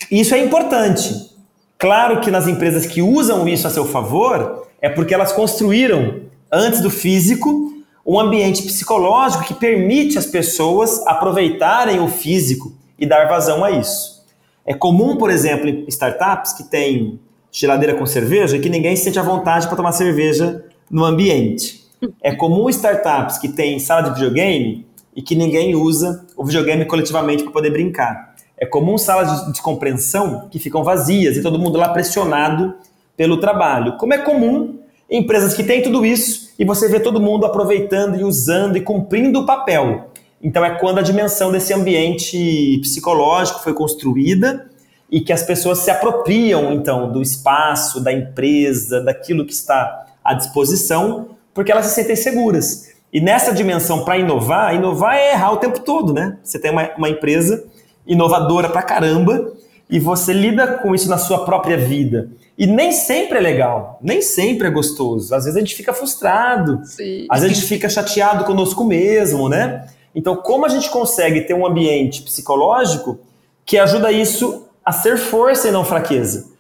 e 0.10 0.22
isso 0.22 0.34
é 0.34 0.40
importante. 0.40 1.30
Claro 1.78 2.22
que 2.22 2.32
nas 2.32 2.48
empresas 2.48 2.86
que 2.86 3.02
usam 3.02 3.46
isso 3.46 3.68
a 3.68 3.70
seu 3.70 3.86
favor, 3.86 4.66
é 4.82 4.88
porque 4.88 5.14
elas 5.14 5.34
construíram, 5.34 6.22
antes 6.50 6.80
do 6.80 6.90
físico, 6.90 7.74
um 8.06 8.18
ambiente 8.18 8.64
psicológico 8.64 9.44
que 9.44 9.54
permite 9.54 10.18
as 10.18 10.26
pessoas 10.26 11.06
aproveitarem 11.06 12.00
o 12.00 12.08
físico 12.08 12.74
e 12.98 13.06
dar 13.06 13.28
vazão 13.28 13.64
a 13.66 13.72
isso. 13.72 14.24
É 14.66 14.74
comum, 14.74 15.18
por 15.18 15.30
exemplo, 15.30 15.68
em 15.68 15.86
startups 15.90 16.54
que 16.54 16.64
têm 16.64 17.20
geladeira 17.54 17.94
com 17.94 18.06
cerveja 18.06 18.58
que 18.58 18.68
ninguém 18.68 18.96
se 18.96 19.04
sente 19.04 19.20
à 19.20 19.22
vontade 19.22 19.68
para 19.68 19.78
tomar 19.78 19.92
cerveja 19.92 20.66
no 20.90 21.06
ambiente. 21.06 21.84
É 22.22 22.36
comum 22.36 22.68
startups 22.70 23.38
que 23.38 23.48
têm 23.48 23.80
sala 23.80 24.02
de 24.02 24.16
videogame 24.16 24.86
e 25.16 25.22
que 25.22 25.36
ninguém 25.36 25.76
usa 25.76 26.26
o 26.36 26.44
videogame 26.44 26.84
coletivamente 26.86 27.44
para 27.44 27.54
poder 27.54 27.70
brincar. 27.70 28.34
É 28.58 28.66
comum 28.66 28.98
salas 28.98 29.46
de 29.46 29.52
descompreensão 29.52 30.48
que 30.50 30.58
ficam 30.58 30.84
vazias 30.84 31.38
e 31.38 31.44
todo 31.44 31.60
mundo 31.60 31.78
lá 31.78 31.90
pressionado 31.90 32.74
pelo 33.16 33.38
trabalho. 33.38 33.98
Como 33.98 34.14
é 34.14 34.18
comum 34.18 34.80
empresas 35.10 35.54
que 35.54 35.64
têm 35.64 35.84
tudo 35.84 36.04
isso 36.04 36.54
e 36.58 36.66
você 36.66 36.90
vê 36.90 37.00
todo 37.00 37.22
mundo 37.22 37.46
aproveitando 37.46 38.20
e 38.20 38.24
usando 38.24 38.78
e 38.78 38.82
cumprindo 38.82 39.42
o 39.42 39.46
papel. 39.46 40.10
Então 40.42 40.66
é 40.66 40.72
quando 40.72 40.98
a 40.98 41.04
dimensão 41.04 41.52
desse 41.52 41.72
ambiente 41.72 42.80
psicológico 42.82 43.62
foi 43.62 43.74
construída 43.74 44.70
e 45.14 45.22
que 45.22 45.32
as 45.32 45.44
pessoas 45.44 45.78
se 45.78 45.92
apropriam 45.92 46.74
então 46.74 47.12
do 47.12 47.22
espaço, 47.22 48.04
da 48.04 48.12
empresa, 48.12 49.00
daquilo 49.00 49.46
que 49.46 49.54
está 49.54 50.08
à 50.24 50.34
disposição, 50.34 51.28
porque 51.54 51.72
elas 51.72 51.86
se 51.86 51.94
sentem 51.94 52.16
seguras. 52.16 52.90
E 53.14 53.22
nessa 53.22 53.54
dimensão 53.54 54.04
para 54.04 54.18
inovar, 54.18 54.74
inovar 54.74 55.16
é 55.16 55.34
errar 55.34 55.52
o 55.52 55.58
tempo 55.58 55.82
todo, 55.82 56.14
né? 56.14 56.40
Você 56.44 56.58
tem 56.58 56.72
uma, 56.72 56.90
uma 56.98 57.10
empresa 57.10 57.64
inovadora 58.08 58.70
pra 58.70 58.82
caramba 58.82 59.54
e 59.88 60.00
você 60.00 60.34
lida 60.34 60.80
com 60.80 60.96
isso 60.96 61.08
na 61.08 61.20
sua 61.20 61.46
própria 61.46 61.78
vida. 61.78 62.32
E 62.58 62.66
nem 62.66 62.92
sempre 62.92 63.38
é 63.38 63.42
legal, 63.42 64.00
nem 64.02 64.20
sempre 64.20 64.68
é 64.68 64.72
gostoso. 64.72 65.36
Às 65.36 65.44
vezes 65.44 65.56
a 65.56 65.60
gente 65.60 65.76
fica 65.76 65.94
frustrado, 65.94 66.82
Sim. 66.86 67.28
às 67.30 67.42
vezes 67.42 67.56
a 67.56 67.60
gente 67.60 67.70
fica 67.70 67.88
chateado 67.88 68.46
conosco 68.46 68.84
mesmo, 68.84 69.48
né? 69.48 69.88
Então, 70.16 70.36
como 70.36 70.66
a 70.66 70.70
gente 70.70 70.90
consegue 70.90 71.42
ter 71.42 71.54
um 71.54 71.68
ambiente 71.68 72.24
psicológico 72.24 73.20
que 73.64 73.78
ajuda 73.78 74.12
isso 74.12 74.64
a 74.86 74.92
ser 74.92 75.18
força 75.18 75.68
e 75.68 75.72
não 75.72 75.86
fraqueza? 75.86 76.52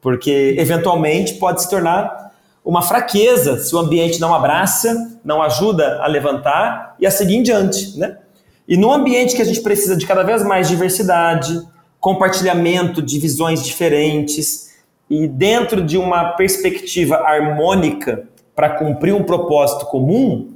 Porque, 0.00 0.54
eventualmente, 0.58 1.34
pode 1.34 1.62
se 1.62 1.70
tornar 1.70 2.32
uma 2.64 2.80
fraqueza 2.80 3.58
se 3.58 3.74
o 3.74 3.78
ambiente 3.78 4.20
não 4.20 4.34
abraça, 4.34 5.18
não 5.24 5.42
ajuda 5.42 6.00
a 6.02 6.06
levantar 6.06 6.96
e 6.98 7.06
a 7.06 7.10
seguir 7.10 7.36
em 7.36 7.42
diante, 7.42 7.98
né? 7.98 8.18
E 8.66 8.76
num 8.76 8.90
ambiente 8.90 9.36
que 9.36 9.42
a 9.42 9.44
gente 9.44 9.60
precisa 9.60 9.94
de 9.96 10.06
cada 10.06 10.22
vez 10.22 10.42
mais 10.42 10.68
diversidade, 10.68 11.60
compartilhamento 12.00 13.02
de 13.02 13.18
visões 13.18 13.62
diferentes 13.62 14.74
e 15.10 15.28
dentro 15.28 15.82
de 15.82 15.98
uma 15.98 16.30
perspectiva 16.32 17.16
harmônica 17.16 18.26
para 18.54 18.70
cumprir 18.70 19.14
um 19.14 19.22
propósito 19.22 19.86
comum, 19.86 20.54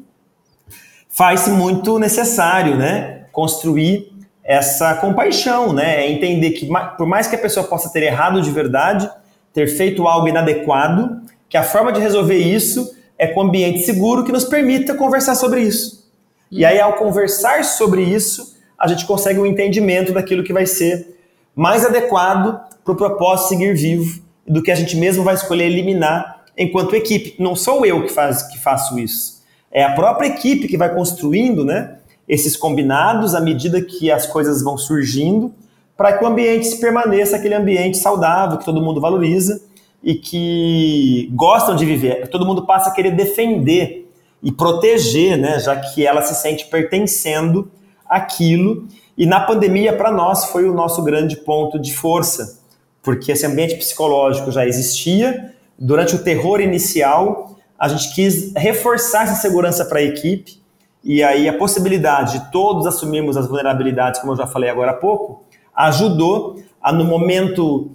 faz-se 1.08 1.50
muito 1.50 1.98
necessário, 1.98 2.76
né, 2.76 3.26
construir 3.32 4.12
essa 4.48 4.94
compaixão, 4.94 5.74
né, 5.74 6.06
é 6.06 6.10
entender 6.10 6.52
que 6.52 6.66
por 6.96 7.06
mais 7.06 7.26
que 7.26 7.36
a 7.36 7.38
pessoa 7.38 7.66
possa 7.66 7.92
ter 7.92 8.02
errado 8.02 8.40
de 8.40 8.50
verdade, 8.50 9.08
ter 9.52 9.66
feito 9.66 10.08
algo 10.08 10.26
inadequado, 10.26 11.20
que 11.50 11.56
a 11.58 11.62
forma 11.62 11.92
de 11.92 12.00
resolver 12.00 12.38
isso 12.38 12.96
é 13.18 13.26
com 13.26 13.40
um 13.40 13.42
ambiente 13.44 13.80
seguro 13.80 14.24
que 14.24 14.32
nos 14.32 14.44
permita 14.44 14.94
conversar 14.94 15.34
sobre 15.34 15.60
isso. 15.60 16.10
E 16.50 16.64
aí, 16.64 16.80
ao 16.80 16.94
conversar 16.94 17.62
sobre 17.62 18.02
isso, 18.02 18.56
a 18.78 18.88
gente 18.88 19.04
consegue 19.04 19.38
um 19.38 19.44
entendimento 19.44 20.14
daquilo 20.14 20.42
que 20.42 20.52
vai 20.54 20.64
ser 20.64 21.18
mais 21.54 21.84
adequado 21.84 22.58
para 22.82 22.92
o 22.94 22.96
propósito 22.96 23.50
seguir 23.50 23.74
vivo 23.74 24.22
do 24.46 24.62
que 24.62 24.70
a 24.70 24.74
gente 24.74 24.96
mesmo 24.96 25.24
vai 25.24 25.34
escolher 25.34 25.64
eliminar 25.64 26.44
enquanto 26.56 26.96
equipe. 26.96 27.34
Não 27.38 27.54
sou 27.54 27.84
eu 27.84 28.02
que, 28.06 28.12
faz, 28.12 28.44
que 28.44 28.58
faço 28.58 28.98
isso. 28.98 29.42
É 29.70 29.84
a 29.84 29.92
própria 29.92 30.28
equipe 30.28 30.68
que 30.68 30.78
vai 30.78 30.94
construindo 30.94 31.66
né, 31.66 31.97
esses 32.28 32.56
combinados 32.56 33.34
à 33.34 33.40
medida 33.40 33.80
que 33.80 34.10
as 34.10 34.26
coisas 34.26 34.62
vão 34.62 34.76
surgindo 34.76 35.52
para 35.98 36.12
que 36.12 36.24
o 36.24 36.28
ambiente 36.28 36.76
permaneça 36.76 37.36
aquele 37.36 37.54
ambiente 37.54 37.98
saudável, 37.98 38.56
que 38.56 38.64
todo 38.64 38.80
mundo 38.80 39.00
valoriza 39.00 39.60
e 40.00 40.14
que 40.14 41.28
gostam 41.34 41.74
de 41.74 41.84
viver. 41.84 42.28
Todo 42.28 42.46
mundo 42.46 42.64
passa 42.64 42.90
a 42.90 42.92
querer 42.92 43.10
defender 43.10 44.08
e 44.40 44.52
proteger, 44.52 45.36
né, 45.36 45.58
já 45.58 45.74
que 45.74 46.06
ela 46.06 46.22
se 46.22 46.40
sente 46.40 46.66
pertencendo 46.66 47.68
àquilo. 48.08 48.86
E 49.16 49.26
na 49.26 49.40
pandemia, 49.40 49.92
para 49.92 50.12
nós, 50.12 50.44
foi 50.44 50.68
o 50.68 50.72
nosso 50.72 51.02
grande 51.02 51.36
ponto 51.38 51.80
de 51.80 51.92
força, 51.92 52.60
porque 53.02 53.32
esse 53.32 53.44
ambiente 53.44 53.74
psicológico 53.74 54.52
já 54.52 54.64
existia. 54.64 55.52
Durante 55.76 56.14
o 56.14 56.22
terror 56.22 56.60
inicial, 56.60 57.56
a 57.76 57.88
gente 57.88 58.14
quis 58.14 58.52
reforçar 58.56 59.24
essa 59.24 59.34
segurança 59.34 59.84
para 59.84 59.98
a 59.98 60.02
equipe, 60.02 60.60
e 61.02 61.22
aí 61.22 61.48
a 61.48 61.56
possibilidade 61.56 62.38
de 62.38 62.50
todos 62.50 62.86
assumirmos 62.86 63.36
as 63.36 63.46
vulnerabilidades, 63.46 64.20
como 64.20 64.32
eu 64.32 64.36
já 64.36 64.46
falei 64.46 64.68
agora 64.68 64.90
há 64.90 64.94
pouco, 64.94 65.44
ajudou 65.74 66.60
a, 66.82 66.92
no 66.92 67.04
momento, 67.04 67.90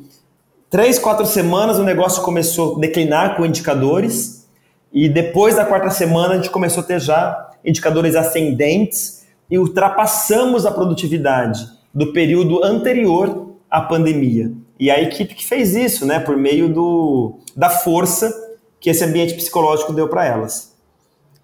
três, 0.69 0.97
quatro 0.97 1.25
semanas, 1.25 1.77
o 1.77 1.83
negócio 1.83 2.23
começou 2.23 2.77
a 2.77 2.79
declinar 2.79 3.35
com 3.35 3.45
indicadores, 3.45 4.47
e 4.91 5.09
depois 5.09 5.55
da 5.55 5.65
quarta 5.65 5.89
semana, 5.89 6.33
a 6.33 6.37
gente 6.37 6.51
começou 6.51 6.83
a 6.83 6.85
ter 6.85 6.99
já 6.99 7.51
indicadores 7.65 8.15
ascendentes 8.15 9.25
e 9.49 9.57
ultrapassamos 9.57 10.65
a 10.65 10.71
produtividade 10.71 11.67
do 11.93 12.13
período 12.13 12.63
anterior 12.63 13.55
à 13.69 13.81
pandemia. 13.81 14.51
E 14.79 14.91
a 14.91 15.01
equipe 15.01 15.33
que 15.33 15.45
fez 15.45 15.75
isso, 15.75 16.05
né, 16.05 16.19
por 16.19 16.37
meio 16.37 16.69
do, 16.69 17.39
da 17.55 17.69
força 17.69 18.31
que 18.79 18.89
esse 18.89 19.03
ambiente 19.03 19.33
psicológico 19.33 19.93
deu 19.93 20.07
para 20.07 20.25
elas. 20.25 20.72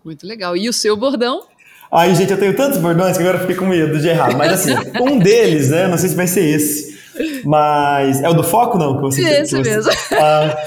Muito 0.09 0.25
legal. 0.25 0.57
E 0.57 0.67
o 0.67 0.73
seu 0.73 0.97
bordão? 0.97 1.43
Ai, 1.91 2.15
gente, 2.15 2.31
eu 2.31 2.39
tenho 2.39 2.55
tantos 2.55 2.79
bordões 2.79 3.15
que 3.15 3.21
agora 3.21 3.37
eu 3.37 3.41
fiquei 3.41 3.55
com 3.55 3.67
medo 3.67 3.99
de 3.99 4.07
errar. 4.07 4.35
Mas 4.35 4.53
assim, 4.53 4.73
um 4.99 5.19
deles, 5.19 5.69
né? 5.69 5.87
Não 5.87 5.99
sei 5.99 6.09
se 6.09 6.15
vai 6.15 6.25
ser 6.25 6.45
esse. 6.45 6.97
Mas 7.45 8.19
é 8.19 8.27
o 8.27 8.33
do 8.33 8.43
foco, 8.43 8.75
não? 8.75 8.95
Que 8.95 9.01
você, 9.03 9.21
esse 9.21 9.55
que 9.55 9.63
você, 9.63 9.69
mesmo. 9.69 9.91
Ah, 10.19 10.57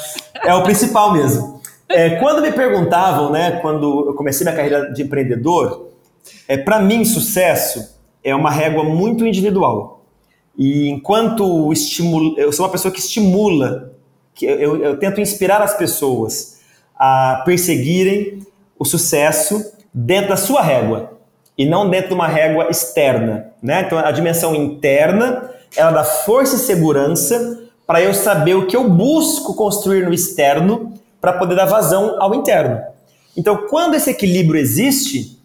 é 0.45 0.55
o 0.55 0.63
principal 0.63 1.13
mesmo. 1.13 1.61
É, 1.89 2.11
quando 2.21 2.41
me 2.41 2.53
perguntavam, 2.53 3.33
né, 3.33 3.59
quando 3.61 4.11
eu 4.11 4.15
comecei 4.15 4.45
minha 4.45 4.55
carreira 4.55 4.93
de 4.93 5.03
empreendedor, 5.03 5.89
é, 6.47 6.57
para 6.57 6.79
mim, 6.81 7.05
sucesso 7.05 7.99
é 8.23 8.33
uma 8.37 8.51
régua 8.51 8.85
muito 8.85 9.27
individual. 9.27 10.05
E 10.57 10.89
enquanto 10.89 11.73
estimulo, 11.73 12.39
eu 12.39 12.53
sou 12.53 12.65
uma 12.65 12.71
pessoa 12.71 12.95
que 12.95 13.01
estimula, 13.01 13.93
que 14.37 14.47
eu, 14.47 14.77
eu 14.77 14.97
tento 15.01 15.21
inspirar 15.21 15.61
as 15.61 15.77
pessoas 15.77 16.61
a 16.95 17.43
perseguirem 17.45 18.47
o 18.83 18.85
sucesso 18.85 19.73
dentro 19.95 20.31
da 20.31 20.37
sua 20.37 20.61
régua 20.61 21.13
e 21.57 21.65
não 21.65 21.89
dentro 21.89 22.09
de 22.09 22.15
uma 22.15 22.27
régua 22.27 22.69
externa, 22.69 23.53
né? 23.63 23.83
Então 23.87 23.97
a 23.97 24.11
dimensão 24.11 24.55
interna 24.57 25.51
ela 25.77 25.93
dá 25.93 26.05
força 26.05 26.57
e 26.57 26.59
segurança 26.59 27.61
para 27.87 28.03
eu 28.03 28.13
saber 28.13 28.55
o 28.55 28.67
que 28.67 28.77
eu 28.77 28.89
busco 28.89 29.55
construir 29.55 30.05
no 30.05 30.13
externo 30.13 30.95
para 31.21 31.35
poder 31.35 31.55
dar 31.55 31.67
vazão 31.67 32.21
ao 32.21 32.35
interno. 32.35 32.81
Então, 33.37 33.69
quando 33.69 33.95
esse 33.95 34.11
equilíbrio 34.11 34.61
existe, 34.61 35.41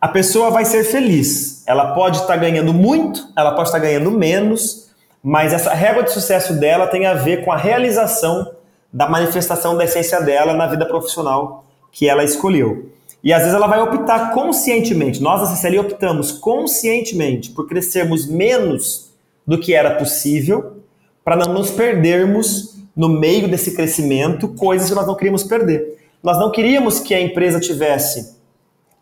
a 0.00 0.08
pessoa 0.08 0.50
vai 0.50 0.64
ser 0.64 0.84
feliz. 0.84 1.62
Ela 1.66 1.94
pode 1.94 2.16
estar 2.16 2.34
tá 2.34 2.36
ganhando 2.36 2.74
muito, 2.74 3.28
ela 3.36 3.52
pode 3.52 3.68
estar 3.68 3.78
tá 3.78 3.84
ganhando 3.84 4.10
menos, 4.10 4.90
mas 5.22 5.52
essa 5.52 5.72
régua 5.72 6.02
de 6.02 6.12
sucesso 6.12 6.54
dela 6.54 6.88
tem 6.88 7.06
a 7.06 7.14
ver 7.14 7.44
com 7.44 7.52
a 7.52 7.56
realização 7.56 8.50
da 8.92 9.08
manifestação 9.08 9.76
da 9.76 9.84
essência 9.84 10.20
dela 10.20 10.52
na 10.52 10.66
vida 10.66 10.84
profissional 10.84 11.64
que 11.92 12.08
ela 12.08 12.24
escolheu. 12.24 12.90
E 13.22 13.32
às 13.32 13.40
vezes 13.40 13.54
ela 13.54 13.66
vai 13.66 13.80
optar 13.80 14.32
conscientemente. 14.32 15.20
Nós, 15.20 15.40
da 15.40 15.54
CCL, 15.54 15.80
optamos 15.80 16.32
conscientemente 16.32 17.50
por 17.50 17.68
crescermos 17.68 18.26
menos 18.26 19.10
do 19.46 19.58
que 19.58 19.74
era 19.74 19.96
possível 19.96 20.78
para 21.24 21.36
não 21.36 21.52
nos 21.52 21.70
perdermos 21.70 22.78
no 22.96 23.08
meio 23.08 23.48
desse 23.48 23.74
crescimento 23.74 24.48
coisas 24.48 24.88
que 24.88 24.94
nós 24.94 25.06
não 25.06 25.14
queríamos 25.14 25.44
perder. 25.44 25.98
Nós 26.22 26.38
não 26.38 26.50
queríamos 26.50 27.00
que 27.00 27.14
a 27.14 27.20
empresa 27.20 27.60
tivesse 27.60 28.36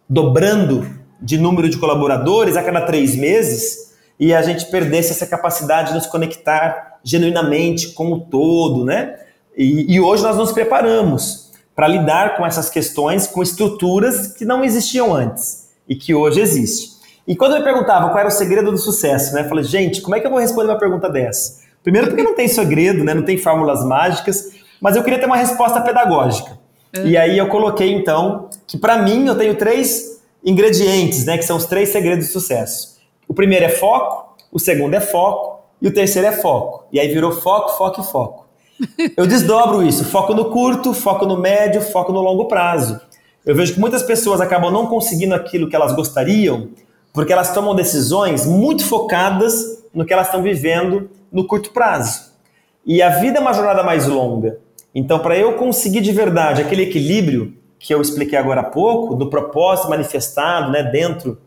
dobrando 0.08 0.88
de 1.20 1.36
número 1.36 1.68
de 1.68 1.78
colaboradores 1.78 2.56
a 2.56 2.62
cada 2.62 2.80
três 2.82 3.16
meses 3.16 3.94
e 4.18 4.34
a 4.34 4.42
gente 4.42 4.66
perdesse 4.66 5.12
essa 5.12 5.26
capacidade 5.26 5.88
de 5.88 5.94
nos 5.94 6.06
conectar 6.06 6.98
genuinamente 7.04 7.92
com 7.92 8.12
o 8.12 8.20
todo, 8.20 8.84
né? 8.84 9.16
E, 9.56 9.94
e 9.94 10.00
hoje 10.00 10.22
nós 10.22 10.36
nos 10.36 10.52
preparamos 10.52 11.47
para 11.78 11.86
lidar 11.86 12.36
com 12.36 12.44
essas 12.44 12.68
questões 12.68 13.28
com 13.28 13.40
estruturas 13.40 14.32
que 14.32 14.44
não 14.44 14.64
existiam 14.64 15.14
antes 15.14 15.68
e 15.88 15.94
que 15.94 16.12
hoje 16.12 16.40
existem. 16.40 16.90
E 17.24 17.36
quando 17.36 17.54
me 17.54 17.62
perguntavam 17.62 18.08
qual 18.08 18.18
era 18.18 18.28
o 18.28 18.32
segredo 18.32 18.72
do 18.72 18.78
sucesso, 18.78 19.32
né? 19.32 19.42
Eu 19.42 19.48
falei, 19.48 19.62
gente, 19.62 20.00
como 20.00 20.16
é 20.16 20.18
que 20.18 20.26
eu 20.26 20.30
vou 20.32 20.40
responder 20.40 20.72
uma 20.72 20.78
pergunta 20.78 21.08
dessa? 21.08 21.60
Primeiro 21.80 22.08
porque 22.08 22.24
não 22.24 22.34
tem 22.34 22.48
segredo, 22.48 23.04
né? 23.04 23.14
não 23.14 23.22
tem 23.22 23.38
fórmulas 23.38 23.84
mágicas, 23.84 24.54
mas 24.80 24.96
eu 24.96 25.04
queria 25.04 25.20
ter 25.20 25.26
uma 25.26 25.36
resposta 25.36 25.80
pedagógica. 25.80 26.58
É. 26.92 27.04
E 27.04 27.16
aí 27.16 27.38
eu 27.38 27.46
coloquei 27.46 27.92
então 27.92 28.50
que 28.66 28.76
para 28.76 28.98
mim 28.98 29.28
eu 29.28 29.38
tenho 29.38 29.54
três 29.54 30.20
ingredientes, 30.44 31.26
né, 31.26 31.38
que 31.38 31.44
são 31.44 31.56
os 31.56 31.66
três 31.66 31.90
segredos 31.90 32.26
do 32.26 32.32
sucesso. 32.32 32.98
O 33.28 33.32
primeiro 33.32 33.64
é 33.64 33.68
foco, 33.68 34.36
o 34.50 34.58
segundo 34.58 34.94
é 34.94 35.00
foco 35.00 35.60
e 35.80 35.86
o 35.86 35.94
terceiro 35.94 36.26
é 36.26 36.32
foco. 36.32 36.88
E 36.92 36.98
aí 36.98 37.06
virou 37.06 37.30
foco, 37.30 37.78
foco 37.78 38.00
e 38.00 38.04
foco. 38.04 38.47
Eu 39.16 39.26
desdobro 39.26 39.82
isso, 39.82 40.04
foco 40.04 40.34
no 40.34 40.46
curto, 40.46 40.94
foco 40.94 41.26
no 41.26 41.36
médio, 41.36 41.80
foco 41.80 42.12
no 42.12 42.20
longo 42.20 42.46
prazo. 42.46 43.00
Eu 43.44 43.54
vejo 43.54 43.74
que 43.74 43.80
muitas 43.80 44.02
pessoas 44.02 44.40
acabam 44.40 44.70
não 44.70 44.86
conseguindo 44.86 45.34
aquilo 45.34 45.68
que 45.68 45.76
elas 45.76 45.94
gostariam 45.94 46.68
porque 47.12 47.32
elas 47.32 47.52
tomam 47.52 47.74
decisões 47.74 48.46
muito 48.46 48.84
focadas 48.84 49.82
no 49.92 50.04
que 50.04 50.12
elas 50.12 50.28
estão 50.28 50.42
vivendo 50.42 51.10
no 51.32 51.46
curto 51.46 51.72
prazo. 51.72 52.32
E 52.86 53.02
a 53.02 53.08
vida 53.08 53.38
é 53.38 53.40
uma 53.40 53.52
jornada 53.52 53.82
mais 53.82 54.06
longa. 54.06 54.58
Então, 54.94 55.18
para 55.18 55.36
eu 55.36 55.54
conseguir 55.54 56.00
de 56.00 56.12
verdade 56.12 56.62
aquele 56.62 56.82
equilíbrio 56.82 57.54
que 57.78 57.94
eu 57.94 58.00
expliquei 58.00 58.38
agora 58.38 58.60
há 58.60 58.64
pouco, 58.64 59.14
do 59.14 59.28
propósito 59.28 59.88
manifestado 59.88 60.70
né, 60.70 60.82
dentro 60.82 61.38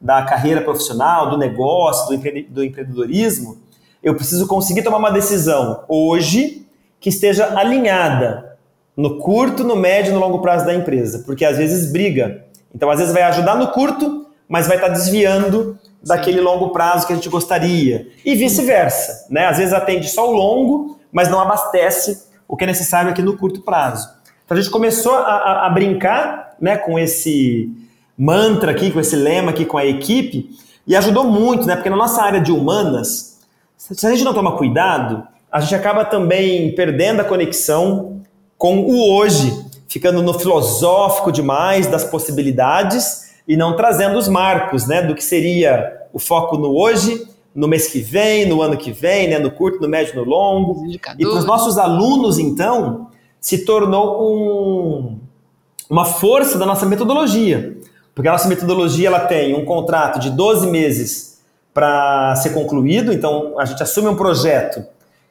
da 0.00 0.22
carreira 0.22 0.60
profissional, 0.62 1.30
do 1.30 1.36
negócio, 1.36 2.08
do, 2.08 2.14
empre 2.14 2.42
do 2.48 2.64
empreendedorismo, 2.64 3.58
eu 4.02 4.14
preciso 4.14 4.46
conseguir 4.46 4.82
tomar 4.82 4.98
uma 4.98 5.10
decisão 5.10 5.84
hoje 5.88 6.66
que 7.00 7.08
esteja 7.08 7.58
alinhada 7.58 8.56
no 8.96 9.18
curto, 9.18 9.64
no 9.64 9.74
médio 9.74 10.10
e 10.10 10.14
no 10.14 10.20
longo 10.20 10.40
prazo 10.40 10.66
da 10.66 10.74
empresa, 10.74 11.22
porque 11.24 11.44
às 11.44 11.56
vezes 11.56 11.90
briga. 11.90 12.44
Então, 12.74 12.90
às 12.90 12.98
vezes 12.98 13.14
vai 13.14 13.22
ajudar 13.22 13.56
no 13.56 13.68
curto, 13.68 14.26
mas 14.48 14.66
vai 14.66 14.76
estar 14.76 14.88
desviando 14.88 15.78
daquele 16.02 16.40
longo 16.40 16.70
prazo 16.70 17.06
que 17.06 17.12
a 17.12 17.16
gente 17.16 17.28
gostaria. 17.28 18.08
E 18.24 18.34
vice-versa, 18.34 19.26
né? 19.30 19.46
Às 19.46 19.58
vezes 19.58 19.72
atende 19.72 20.08
só 20.08 20.28
o 20.28 20.32
longo, 20.32 20.98
mas 21.10 21.28
não 21.28 21.40
abastece 21.40 22.24
o 22.46 22.56
que 22.56 22.64
é 22.64 22.66
necessário 22.66 23.10
aqui 23.10 23.22
no 23.22 23.36
curto 23.36 23.62
prazo. 23.62 24.08
Então 24.44 24.56
a 24.56 24.60
gente 24.60 24.70
começou 24.70 25.14
a, 25.14 25.20
a, 25.20 25.66
a 25.66 25.70
brincar 25.70 26.56
né, 26.60 26.76
com 26.76 26.98
esse 26.98 27.70
mantra 28.18 28.72
aqui, 28.72 28.90
com 28.90 29.00
esse 29.00 29.16
lema 29.16 29.50
aqui 29.50 29.64
com 29.64 29.78
a 29.78 29.86
equipe, 29.86 30.50
e 30.86 30.94
ajudou 30.96 31.24
muito, 31.24 31.66
né? 31.66 31.76
Porque 31.76 31.88
na 31.88 31.96
nossa 31.96 32.22
área 32.22 32.40
de 32.40 32.52
humanas, 32.52 33.38
se 33.76 34.06
a 34.06 34.10
gente 34.10 34.24
não 34.24 34.34
toma 34.34 34.56
cuidado, 34.56 35.26
a 35.50 35.60
gente 35.60 35.74
acaba 35.74 36.04
também 36.04 36.74
perdendo 36.74 37.20
a 37.20 37.24
conexão 37.24 38.20
com 38.56 38.80
o 38.80 39.14
hoje, 39.14 39.52
ficando 39.88 40.22
no 40.22 40.38
filosófico 40.38 41.32
demais 41.32 41.86
das 41.86 42.04
possibilidades 42.04 43.30
e 43.48 43.56
não 43.56 43.74
trazendo 43.74 44.18
os 44.18 44.28
marcos, 44.28 44.86
né, 44.86 45.02
do 45.02 45.14
que 45.14 45.24
seria 45.24 46.06
o 46.12 46.18
foco 46.18 46.56
no 46.56 46.76
hoje, 46.76 47.26
no 47.54 47.66
mês 47.66 47.88
que 47.88 48.00
vem, 48.00 48.46
no 48.46 48.62
ano 48.62 48.76
que 48.76 48.92
vem, 48.92 49.28
né, 49.28 49.38
no 49.38 49.50
curto, 49.50 49.80
no 49.80 49.88
médio, 49.88 50.14
no 50.14 50.24
longo. 50.24 50.86
E 51.18 51.24
para 51.24 51.38
os 51.38 51.44
nossos 51.44 51.78
alunos, 51.78 52.38
então, 52.38 53.08
se 53.40 53.64
tornou 53.64 54.22
um, 54.22 55.18
uma 55.88 56.04
força 56.04 56.58
da 56.58 56.66
nossa 56.66 56.86
metodologia. 56.86 57.76
Porque 58.14 58.28
a 58.28 58.32
nossa 58.32 58.48
metodologia 58.48 59.08
ela 59.08 59.20
tem 59.20 59.54
um 59.54 59.64
contrato 59.64 60.20
de 60.20 60.30
12 60.30 60.66
meses 60.68 61.40
para 61.72 62.36
ser 62.36 62.50
concluído, 62.50 63.12
então 63.12 63.58
a 63.58 63.64
gente 63.64 63.82
assume 63.82 64.08
um 64.08 64.16
projeto, 64.16 64.84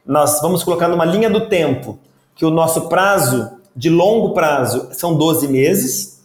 nós 0.10 0.42
vamos 0.42 0.64
colocar 0.64 0.88
numa 0.88 1.06
linha 1.06 1.30
do 1.30 1.48
tempo 1.48 2.00
que 2.34 2.44
o 2.44 2.50
nosso 2.50 2.90
prazo 2.90 3.48
de 3.76 3.92
longo 3.92 4.34
prazo 4.34 4.90
são 4.92 5.16
12 5.16 5.48
meses, 5.48 6.24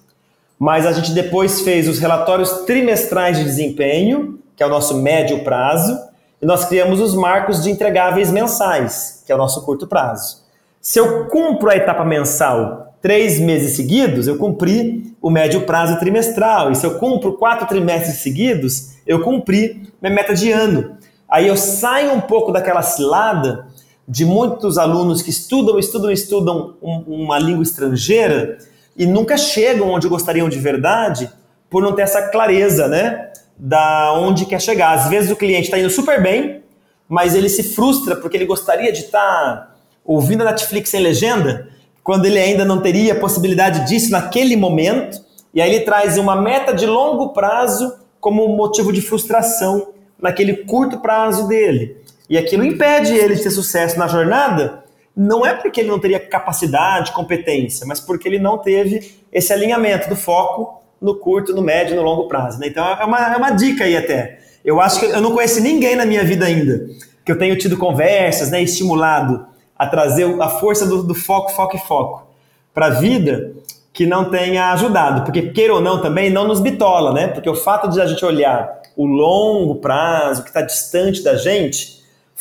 mas 0.59 0.87
a 0.87 0.93
gente 0.93 1.12
depois 1.12 1.61
fez 1.61 1.87
os 1.87 1.99
relatórios 1.99 2.64
trimestrais 2.64 3.37
de 3.37 3.45
desempenho, 3.45 4.39
que 4.57 4.62
é 4.62 4.66
o 4.66 4.70
nosso 4.70 4.95
médio 4.95 5.45
prazo, 5.45 6.01
e 6.41 6.47
nós 6.47 6.64
criamos 6.64 6.99
os 6.99 7.14
marcos 7.14 7.62
de 7.62 7.70
entregáveis 7.70 8.30
mensais, 8.32 9.22
que 9.26 9.30
é 9.30 9.35
o 9.35 9.39
nosso 9.39 9.62
curto 9.66 9.87
prazo. 9.87 10.43
Se 10.80 10.99
eu 10.99 11.26
cumpro 11.26 11.68
a 11.68 11.76
etapa 11.76 12.07
mensal 12.07 12.97
três 13.03 13.39
meses 13.39 13.76
seguidos, 13.76 14.26
eu 14.26 14.39
cumpri 14.39 15.14
o 15.20 15.28
médio 15.28 15.66
prazo 15.66 15.99
trimestral. 15.99 16.72
E 16.72 16.74
se 16.74 16.87
eu 16.87 16.99
cumpro 16.99 17.35
quatro 17.35 17.66
trimestres 17.66 18.16
seguidos, 18.20 18.95
eu 19.07 19.20
cumpri 19.22 19.93
minha 20.01 20.14
meta 20.14 20.35
de 20.35 20.51
ano. 20.51 20.97
Aí 21.28 21.49
eu 21.49 21.57
saio 21.57 22.12
um 22.12 22.20
pouco 22.20 22.53
daquela 22.53 22.80
cilada 22.80 23.66
de 24.07 24.25
muitos 24.25 24.77
alunos 24.77 25.23
que 25.23 25.31
estudam, 25.31 25.79
estudam, 25.79 26.11
estudam 26.11 26.75
uma 26.81 27.39
língua 27.39 27.63
estrangeira 27.63 28.59
e 28.97 29.07
nunca 29.07 29.37
chegam 29.37 29.91
onde 29.91 30.09
gostariam 30.09 30.49
de 30.49 30.59
verdade 30.59 31.31
por 31.71 31.83
não 31.83 31.93
ter 31.93 32.03
essa 32.03 32.23
clareza, 32.29 32.87
né? 32.87 33.33
Da 33.57 34.13
onde 34.15 34.47
quer 34.47 34.61
chegar. 34.61 34.93
Às 34.93 35.09
vezes 35.09 35.31
o 35.31 35.37
cliente 35.37 35.65
está 35.65 35.79
indo 35.79 35.91
super 35.91 36.23
bem, 36.23 36.63
mas 37.09 37.35
ele 37.35 37.49
se 37.49 37.63
frustra 37.63 38.17
porque 38.17 38.37
ele 38.37 38.47
gostaria 38.47 38.93
de 38.93 39.01
estar 39.01 39.21
tá 39.21 39.75
ouvindo 40.05 40.43
a 40.43 40.51
Netflix 40.51 40.91
sem 40.91 41.01
legenda, 41.01 41.69
quando 42.03 42.27
ele 42.27 42.39
ainda 42.39 42.65
não 42.65 42.83
teria 42.83 43.15
possibilidade 43.15 43.89
disso 43.89 44.11
naquele 44.11 44.55
momento, 44.55 45.19
e 45.55 45.63
aí 45.63 45.75
ele 45.75 45.85
traz 45.85 46.19
uma 46.19 46.37
meta 46.37 46.75
de 46.75 46.85
longo 46.85 47.31
prazo 47.33 47.95
como 48.21 48.47
motivo 48.49 48.93
de 48.93 49.01
frustração 49.01 49.89
naquele 50.21 50.65
curto 50.65 50.99
prazo 51.01 51.49
dele. 51.49 52.04
E 52.35 52.39
aquilo 52.39 52.64
impede 52.64 53.14
ele 53.14 53.37
de 53.37 53.45
ter 53.45 53.51
sucesso 53.53 53.97
na 53.97 54.09
jornada 54.09 54.82
não 55.16 55.47
é 55.47 55.55
porque 55.55 55.80
ele 55.80 55.89
não 55.89 56.01
teria 56.01 56.18
capacidade, 56.18 57.12
competência, 57.12 57.87
mas 57.87 58.01
porque 58.01 58.26
ele 58.26 58.41
não 58.41 58.59
teve 58.59 59.20
esse 59.32 59.53
alinhamento 59.53 60.09
do 60.09 60.16
foco 60.16 60.82
no 61.01 61.14
curto, 61.14 61.55
no 61.55 61.62
médio 61.62 61.93
e 61.93 61.97
no 61.97 62.03
longo 62.03 62.26
prazo. 62.26 62.59
Né? 62.59 62.66
Então 62.66 62.85
é 62.85 63.05
uma, 63.05 63.35
é 63.35 63.37
uma 63.37 63.53
dica 63.53 63.85
aí 63.85 63.97
até. 63.97 64.41
Eu 64.64 64.80
acho 64.80 64.99
que 64.99 65.07
eu 65.07 65.20
não 65.20 65.30
conheci 65.30 65.61
ninguém 65.61 65.95
na 65.95 66.05
minha 66.05 66.24
vida 66.24 66.45
ainda 66.45 66.89
que 67.24 67.30
eu 67.30 67.39
tenho 67.39 67.57
tido 67.57 67.76
conversas, 67.76 68.51
né, 68.51 68.61
estimulado 68.61 69.47
a 69.78 69.87
trazer 69.87 70.26
a 70.43 70.49
força 70.49 70.85
do, 70.85 71.05
do 71.05 71.14
foco, 71.14 71.53
foco 71.53 71.76
e 71.76 71.78
foco 71.78 72.26
para 72.74 72.87
a 72.87 72.91
vida 72.91 73.53
que 73.93 74.07
não 74.07 74.28
tenha 74.28 74.72
ajudado. 74.72 75.22
Porque, 75.22 75.53
queira 75.53 75.72
ou 75.72 75.80
não, 75.80 76.03
também 76.03 76.30
não 76.30 76.49
nos 76.49 76.59
bitola, 76.59 77.12
né? 77.12 77.28
Porque 77.28 77.49
o 77.49 77.55
fato 77.55 77.89
de 77.89 78.01
a 78.01 78.07
gente 78.07 78.24
olhar 78.24 78.82
o 78.97 79.07
longo 79.07 79.76
prazo, 79.76 80.43
que 80.43 80.49
está 80.49 80.62
distante 80.62 81.22
da 81.22 81.37
gente, 81.37 81.94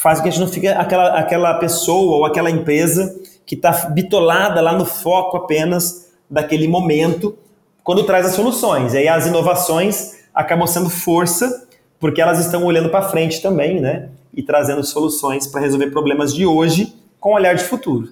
faz 0.03 0.19
com 0.19 0.23
que 0.23 0.29
a 0.29 0.31
gente 0.33 0.41
não 0.41 0.51
fique 0.51 0.67
aquela, 0.67 1.17
aquela 1.17 1.53
pessoa 1.53 2.17
ou 2.17 2.25
aquela 2.25 2.51
empresa 2.51 3.17
que 3.45 3.55
está 3.55 3.71
bitolada 3.89 4.59
lá 4.59 4.73
no 4.73 4.83
foco 4.83 5.37
apenas 5.37 6.11
daquele 6.29 6.67
momento, 6.67 7.37
quando 7.85 8.03
traz 8.03 8.25
as 8.25 8.33
soluções. 8.33 8.93
E 8.93 8.97
aí 8.97 9.07
as 9.07 9.27
inovações 9.27 10.25
acabam 10.35 10.67
sendo 10.67 10.89
força, 10.89 11.67
porque 12.01 12.21
elas 12.21 12.37
estão 12.39 12.65
olhando 12.65 12.89
para 12.89 13.09
frente 13.09 13.41
também, 13.41 13.79
né? 13.79 14.09
E 14.33 14.43
trazendo 14.43 14.83
soluções 14.83 15.47
para 15.47 15.61
resolver 15.61 15.87
problemas 15.87 16.33
de 16.33 16.45
hoje 16.45 16.93
com 17.17 17.31
um 17.31 17.35
olhar 17.35 17.55
de 17.55 17.63
futuro. 17.63 18.09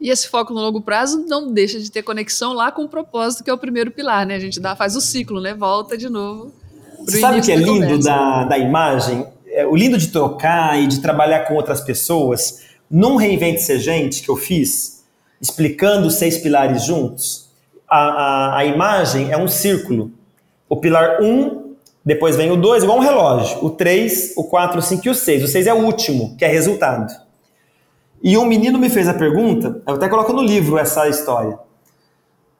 E 0.00 0.10
esse 0.10 0.28
foco 0.28 0.54
no 0.54 0.60
longo 0.60 0.80
prazo 0.80 1.24
não 1.26 1.52
deixa 1.52 1.80
de 1.80 1.90
ter 1.90 2.04
conexão 2.04 2.52
lá 2.52 2.70
com 2.70 2.84
o 2.84 2.88
propósito, 2.88 3.42
que 3.42 3.50
é 3.50 3.52
o 3.52 3.58
primeiro 3.58 3.90
pilar, 3.90 4.24
né? 4.24 4.36
A 4.36 4.40
gente 4.40 4.60
dá, 4.60 4.76
faz 4.76 4.94
o 4.94 5.00
ciclo, 5.00 5.40
né? 5.40 5.54
Volta 5.54 5.98
de 5.98 6.08
novo. 6.08 6.52
Sabe 7.08 7.40
o 7.40 7.42
que 7.42 7.50
é 7.50 7.56
lindo 7.56 7.98
da, 7.98 8.44
da 8.44 8.58
imagem? 8.58 9.26
É, 9.56 9.66
o 9.66 9.74
lindo 9.74 9.96
de 9.96 10.08
trocar 10.08 10.78
e 10.78 10.86
de 10.86 11.00
trabalhar 11.00 11.40
com 11.46 11.54
outras 11.54 11.80
pessoas, 11.80 12.66
num 12.90 13.16
Reinvente 13.16 13.62
Ser 13.62 13.78
Gente 13.78 14.22
que 14.22 14.28
eu 14.28 14.36
fiz, 14.36 15.02
explicando 15.40 16.06
os 16.06 16.16
seis 16.16 16.36
pilares 16.36 16.84
juntos, 16.84 17.50
a, 17.88 17.98
a, 17.98 18.58
a 18.58 18.64
imagem 18.66 19.32
é 19.32 19.38
um 19.38 19.48
círculo. 19.48 20.12
O 20.68 20.76
pilar 20.76 21.22
1, 21.22 21.24
um, 21.24 21.74
depois 22.04 22.36
vem 22.36 22.50
o 22.50 22.56
2, 22.56 22.82
igual 22.82 22.98
um 22.98 23.00
relógio. 23.00 23.64
O 23.64 23.70
3, 23.70 24.34
o 24.36 24.44
4, 24.44 24.78
o 24.78 24.82
5 24.82 25.06
e 25.06 25.10
o 25.10 25.14
6. 25.14 25.44
O 25.44 25.48
6 25.48 25.66
é 25.66 25.72
o 25.72 25.84
último, 25.84 26.36
que 26.36 26.44
é 26.44 26.48
resultado. 26.48 27.10
E 28.22 28.36
um 28.36 28.44
menino 28.44 28.78
me 28.78 28.90
fez 28.90 29.08
a 29.08 29.14
pergunta, 29.14 29.80
eu 29.86 29.94
até 29.94 30.08
coloco 30.08 30.32
no 30.32 30.42
livro 30.42 30.78
essa 30.78 31.08
história, 31.08 31.58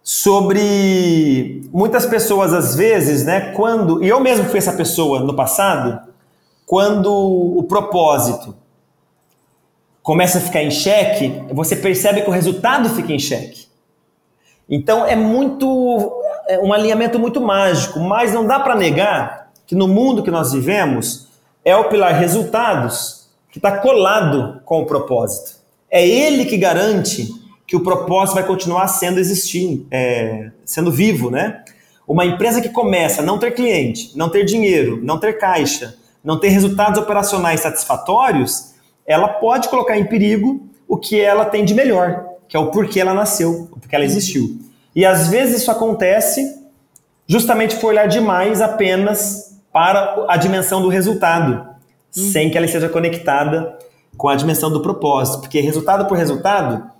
sobre 0.02 1.68
muitas 1.72 2.06
pessoas 2.06 2.54
às 2.54 2.74
vezes, 2.74 3.24
né, 3.24 3.52
quando, 3.52 4.02
e 4.02 4.08
eu 4.08 4.20
mesmo 4.20 4.44
fui 4.44 4.58
essa 4.58 4.72
pessoa 4.72 5.20
no 5.20 5.34
passado, 5.34 6.06
quando 6.66 7.10
o 7.10 7.62
propósito 7.62 8.54
começa 10.02 10.38
a 10.38 10.40
ficar 10.40 10.62
em 10.62 10.70
xeque, 10.70 11.42
você 11.52 11.76
percebe 11.76 12.22
que 12.22 12.28
o 12.28 12.32
resultado 12.32 12.90
fica 12.90 13.12
em 13.12 13.18
xeque. 13.18 13.66
Então 14.68 15.06
é 15.06 15.14
muito 15.14 16.22
é 16.48 16.58
um 16.60 16.72
alinhamento 16.72 17.18
muito 17.18 17.40
mágico, 17.40 17.98
mas 18.00 18.32
não 18.32 18.46
dá 18.46 18.60
para 18.60 18.74
negar 18.74 19.50
que 19.66 19.74
no 19.74 19.88
mundo 19.88 20.22
que 20.22 20.30
nós 20.30 20.52
vivemos 20.52 21.28
é 21.64 21.74
o 21.76 21.88
pilar 21.88 22.14
resultados 22.14 23.28
que 23.50 23.58
está 23.58 23.78
colado 23.78 24.60
com 24.64 24.82
o 24.82 24.86
propósito. 24.86 25.56
É 25.90 26.06
ele 26.06 26.44
que 26.44 26.56
garante 26.56 27.28
que 27.66 27.74
o 27.74 27.80
propósito 27.80 28.34
vai 28.36 28.44
continuar 28.44 28.86
sendo 28.86 29.18
existindo, 29.18 29.86
é, 29.90 30.50
sendo 30.64 30.92
vivo, 30.92 31.30
né? 31.30 31.64
Uma 32.06 32.24
empresa 32.24 32.60
que 32.60 32.68
começa 32.68 33.22
a 33.22 33.24
não 33.24 33.38
ter 33.38 33.52
cliente, 33.52 34.16
não 34.16 34.28
ter 34.28 34.44
dinheiro, 34.44 35.00
não 35.02 35.18
ter 35.18 35.38
caixa, 35.38 35.96
não 36.26 36.40
ter 36.40 36.48
resultados 36.48 36.98
operacionais 36.98 37.60
satisfatórios, 37.60 38.74
ela 39.06 39.28
pode 39.28 39.68
colocar 39.68 39.96
em 39.96 40.04
perigo 40.04 40.68
o 40.88 40.96
que 40.96 41.20
ela 41.20 41.44
tem 41.44 41.64
de 41.64 41.72
melhor, 41.72 42.26
que 42.48 42.56
é 42.56 42.60
o 42.60 42.72
porquê 42.72 43.00
ela 43.00 43.14
nasceu, 43.14 43.68
o 43.70 43.78
porquê 43.78 43.94
ela 43.94 44.04
existiu. 44.04 44.58
E 44.94 45.06
às 45.06 45.28
vezes 45.28 45.62
isso 45.62 45.70
acontece 45.70 46.60
justamente 47.28 47.76
por 47.76 47.88
olhar 47.88 48.08
demais 48.08 48.60
apenas 48.60 49.56
para 49.72 50.26
a 50.28 50.36
dimensão 50.36 50.82
do 50.82 50.88
resultado, 50.88 51.64
hum. 52.16 52.32
sem 52.32 52.50
que 52.50 52.56
ela 52.56 52.66
esteja 52.66 52.88
conectada 52.88 53.78
com 54.16 54.28
a 54.28 54.34
dimensão 54.34 54.70
do 54.70 54.82
propósito, 54.82 55.40
porque 55.40 55.60
resultado 55.60 56.08
por 56.08 56.16
resultado, 56.16 56.90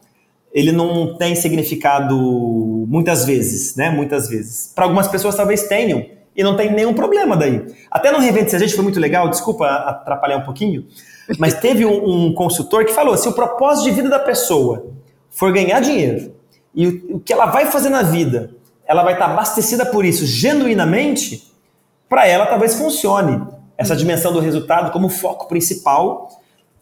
ele 0.52 0.70
não 0.70 1.16
tem 1.16 1.34
significado 1.34 2.16
muitas 2.86 3.24
vezes, 3.24 3.74
né? 3.74 3.90
Muitas 3.90 4.28
vezes. 4.28 4.70
Para 4.72 4.84
algumas 4.84 5.08
pessoas 5.08 5.34
talvez 5.34 5.64
tenham, 5.64 6.06
e 6.36 6.44
não 6.44 6.54
tem 6.54 6.70
nenhum 6.70 6.92
problema 6.92 7.36
daí. 7.36 7.64
Até 7.90 8.12
no 8.12 8.18
Revente 8.18 8.50
Se 8.50 8.56
a 8.56 8.58
gente 8.58 8.74
foi 8.74 8.84
muito 8.84 9.00
legal, 9.00 9.28
desculpa 9.28 9.66
atrapalhar 9.66 10.36
um 10.36 10.42
pouquinho, 10.42 10.86
mas 11.38 11.54
teve 11.54 11.86
um, 11.86 12.26
um 12.26 12.34
consultor 12.34 12.84
que 12.84 12.92
falou: 12.92 13.16
se 13.16 13.28
o 13.28 13.32
propósito 13.32 13.84
de 13.84 13.90
vida 13.92 14.08
da 14.08 14.18
pessoa 14.18 14.88
for 15.30 15.52
ganhar 15.52 15.80
dinheiro 15.80 16.34
e 16.74 16.86
o, 16.86 17.16
o 17.16 17.20
que 17.20 17.32
ela 17.32 17.46
vai 17.46 17.66
fazer 17.66 17.88
na 17.88 18.02
vida, 18.02 18.50
ela 18.86 19.02
vai 19.02 19.14
estar 19.14 19.26
abastecida 19.26 19.86
por 19.86 20.04
isso 20.04 20.26
genuinamente, 20.26 21.50
para 22.08 22.26
ela 22.26 22.46
talvez 22.46 22.74
funcione 22.74 23.42
essa 23.78 23.96
dimensão 23.96 24.32
do 24.32 24.40
resultado 24.40 24.92
como 24.92 25.08
foco 25.08 25.48
principal 25.48 26.30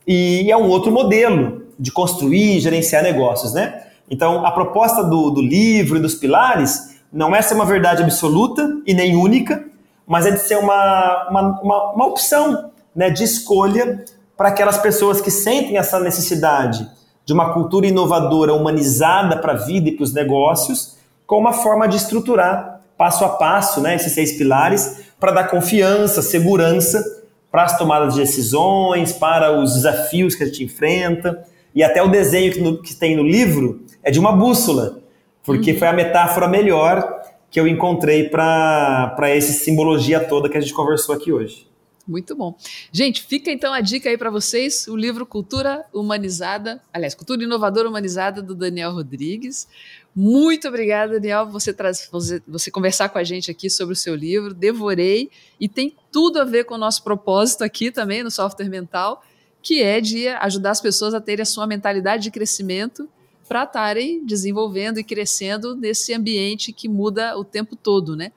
e 0.07 0.51
é 0.51 0.57
um 0.57 0.69
outro 0.69 0.93
modelo 0.93 1.63
de 1.79 1.91
construir 1.91 2.57
e 2.57 2.61
gerenciar 2.61 3.03
negócios, 3.03 3.53
né? 3.53 3.83
Então, 4.09 4.45
a 4.45 4.53
proposta 4.53 5.03
do, 5.03 5.31
do 5.31 5.41
livro 5.41 5.97
e 5.97 6.01
dos 6.01 6.15
pilares 6.15 6.94
não 7.15 7.35
é 7.35 7.41
ser 7.41 7.55
uma 7.55 7.65
verdade 7.65 8.03
absoluta 8.03 8.69
e 8.85 8.93
nem 8.93 9.15
única, 9.15 9.65
mas 10.05 10.27
é 10.27 10.33
de 10.33 10.41
ser 10.41 10.59
uma, 10.59 11.29
uma, 11.31 11.61
uma, 11.63 11.93
uma 11.93 12.07
opção 12.07 12.73
né, 12.95 13.09
de 13.09 13.23
escolha 13.23 14.05
para 14.37 14.49
aquelas 14.49 14.77
pessoas 14.79 15.21
que 15.21 15.31
sentem 15.31 15.79
essa 15.79 16.01
necessidade 16.01 16.87
de 17.25 17.33
uma 17.33 17.55
cultura 17.55 17.87
inovadora, 17.87 18.53
humanizada 18.53 19.37
para 19.39 19.53
a 19.53 19.57
vida 19.57 19.89
e 19.89 19.93
para 19.93 20.03
os 20.03 20.13
negócios, 20.13 20.97
com 21.25 21.39
uma 21.39 21.53
forma 21.53 21.87
de 21.87 21.97
estruturar 21.97 22.81
passo 22.99 23.25
a 23.25 23.29
passo 23.29 23.81
né, 23.81 23.95
esses 23.95 24.13
seis 24.13 24.37
pilares 24.37 25.05
para 25.19 25.33
dar 25.33 25.45
confiança, 25.45 26.21
segurança 26.21 27.03
para 27.51 27.63
as 27.63 27.79
tomadas 27.79 28.15
de 28.15 28.21
decisões, 28.21 29.13
para 29.13 29.57
os 29.57 29.75
desafios 29.75 30.35
que 30.35 30.43
a 30.43 30.47
gente 30.47 30.65
enfrenta. 30.65 31.45
E 31.73 31.83
até 31.85 32.03
o 32.03 32.09
desenho 32.09 32.53
que, 32.53 32.61
no, 32.61 32.83
que 32.83 32.95
tem 32.95 33.17
no 33.17 33.23
livro 33.23 33.85
é 34.03 34.11
de 34.11 34.19
uma 34.19 34.33
bússola, 34.33 34.99
porque 35.45 35.73
uhum. 35.73 35.79
foi 35.79 35.89
a 35.89 35.93
metáfora 35.93 36.49
melhor 36.49 37.23
que 37.51 37.61
eu 37.61 37.69
encontrei 37.69 38.29
para 38.29 39.15
essa 39.29 39.53
simbologia 39.53 40.19
toda 40.19 40.49
que 40.49 40.59
a 40.59 40.61
gente 40.61 40.75
conversou 40.75 41.15
aqui 41.15 41.33
hoje. 41.33 41.69
Muito 42.07 42.35
bom. 42.37 42.55
Gente, 42.93 43.23
fica 43.23 43.51
então 43.51 43.73
a 43.73 43.81
dica 43.81 44.11
aí 44.11 44.19
para 44.19 44.29
vocês, 44.29 44.87
o 44.89 44.97
livro 44.97 45.25
Cultura 45.25 45.87
Humanizada, 45.93 46.83
aliás, 46.93 47.15
Cultura 47.15 47.43
Inovadora 47.43 47.89
Humanizada 47.89 48.43
do 48.43 48.55
Daniel 48.55 48.93
Rodrigues. 48.93 49.67
Muito 50.15 50.69
obrigada, 50.69 51.15
Daniel, 51.15 51.47
você, 51.47 51.73
traz, 51.73 52.09
você, 52.13 52.43
você 52.47 52.71
conversar 52.71 53.09
com 53.09 53.19
a 53.19 53.25
gente 53.25 53.51
aqui 53.51 53.71
sobre 53.71 53.95
o 53.95 53.97
seu 53.97 54.15
livro. 54.15 54.53
Devorei 54.53 55.31
e 55.59 55.67
tem 55.67 55.97
tudo 56.13 56.41
a 56.41 56.45
ver 56.45 56.65
com 56.65 56.75
o 56.75 56.79
nosso 56.79 57.03
propósito 57.03 57.65
aqui 57.65 57.91
também 57.91 58.23
no 58.23 58.31
Software 58.31 58.69
Mental, 58.69 59.25
que 59.63 59.83
é 59.83 59.99
de 59.99 60.29
ajudar 60.29 60.73
as 60.73 60.81
pessoas 60.81 61.15
a 61.15 61.21
terem 61.21 61.43
a 61.43 61.47
sua 61.47 61.67
mentalidade 61.67 62.25
de 62.25 62.31
crescimento 62.31 63.09
para 63.49 63.65
estarem 63.65 64.25
desenvolvendo 64.25 64.99
e 64.99 65.05
crescendo 65.05 65.77
nesse 65.77 66.13
ambiente 66.15 66.73
que 66.73 66.89
muda 66.89 67.37
o 67.37 67.45
tempo 67.45 67.77
todo, 67.77 68.17
né? 68.17 68.33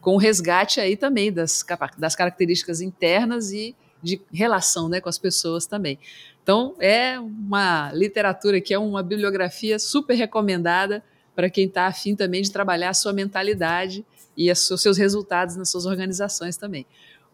com 0.00 0.14
o 0.14 0.18
resgate 0.18 0.80
aí 0.80 0.96
também 0.96 1.32
das, 1.32 1.64
das 1.98 2.16
características 2.16 2.80
internas 2.80 3.52
e 3.52 3.74
de 4.02 4.20
relação 4.32 4.88
né, 4.88 5.00
com 5.00 5.08
as 5.08 5.18
pessoas 5.18 5.66
também. 5.66 5.98
Então, 6.42 6.74
é 6.80 7.20
uma 7.20 7.92
literatura 7.92 8.60
que 8.60 8.72
é 8.72 8.78
uma 8.78 9.02
bibliografia 9.02 9.78
super 9.78 10.14
recomendada 10.14 11.04
para 11.36 11.50
quem 11.50 11.66
está 11.66 11.86
afim 11.86 12.16
também 12.16 12.40
de 12.40 12.50
trabalhar 12.50 12.90
a 12.90 12.94
sua 12.94 13.12
mentalidade 13.12 14.04
e 14.36 14.50
os 14.50 14.66
seus 14.80 14.96
resultados 14.96 15.56
nas 15.56 15.68
suas 15.68 15.84
organizações 15.84 16.56
também. 16.56 16.86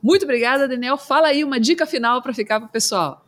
Muito 0.02 0.24
obrigada, 0.24 0.66
Daniel. 0.66 0.96
Fala 0.96 1.28
aí 1.28 1.44
uma 1.44 1.60
dica 1.60 1.86
final 1.86 2.20
para 2.20 2.34
ficar 2.34 2.58
para 2.58 2.68
o 2.68 2.72
pessoal. 2.72 3.24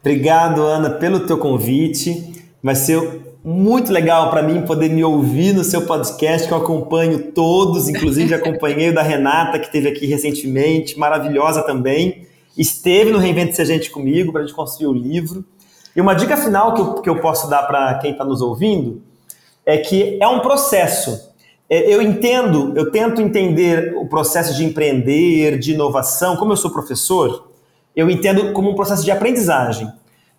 Obrigado, 0.00 0.62
Ana, 0.62 0.90
pelo 0.90 1.26
teu 1.26 1.36
convite. 1.36 2.51
Vai 2.62 2.76
ser 2.76 3.34
muito 3.44 3.92
legal 3.92 4.30
para 4.30 4.42
mim 4.42 4.62
poder 4.62 4.88
me 4.88 5.02
ouvir 5.02 5.52
no 5.52 5.64
seu 5.64 5.82
podcast, 5.84 6.46
que 6.46 6.54
eu 6.54 6.58
acompanho 6.58 7.32
todos, 7.32 7.88
inclusive 7.88 8.32
acompanhei 8.34 8.90
o 8.90 8.94
da 8.94 9.02
Renata, 9.02 9.58
que 9.58 9.66
esteve 9.66 9.88
aqui 9.88 10.06
recentemente, 10.06 10.96
maravilhosa 10.96 11.62
também. 11.62 12.26
Esteve 12.56 13.10
no 13.10 13.18
Reinvente 13.18 13.56
Ser 13.56 13.64
Gente 13.64 13.90
comigo 13.90 14.30
para 14.30 14.42
a 14.42 14.46
gente 14.46 14.54
construir 14.54 14.86
o 14.86 14.92
livro. 14.92 15.44
E 15.96 16.00
uma 16.00 16.14
dica 16.14 16.36
final 16.36 16.74
que 16.74 16.80
eu, 16.80 16.94
que 17.02 17.10
eu 17.10 17.20
posso 17.20 17.50
dar 17.50 17.64
para 17.64 17.94
quem 17.98 18.12
está 18.12 18.24
nos 18.24 18.40
ouvindo 18.40 19.02
é 19.66 19.78
que 19.78 20.18
é 20.20 20.28
um 20.28 20.38
processo. 20.38 21.32
É, 21.68 21.92
eu 21.92 22.00
entendo, 22.00 22.72
eu 22.76 22.92
tento 22.92 23.20
entender 23.20 23.94
o 23.96 24.06
processo 24.06 24.54
de 24.54 24.64
empreender, 24.64 25.58
de 25.58 25.72
inovação, 25.72 26.36
como 26.36 26.52
eu 26.52 26.56
sou 26.56 26.70
professor, 26.70 27.48
eu 27.96 28.08
entendo 28.08 28.52
como 28.52 28.70
um 28.70 28.74
processo 28.74 29.04
de 29.04 29.10
aprendizagem. 29.10 29.90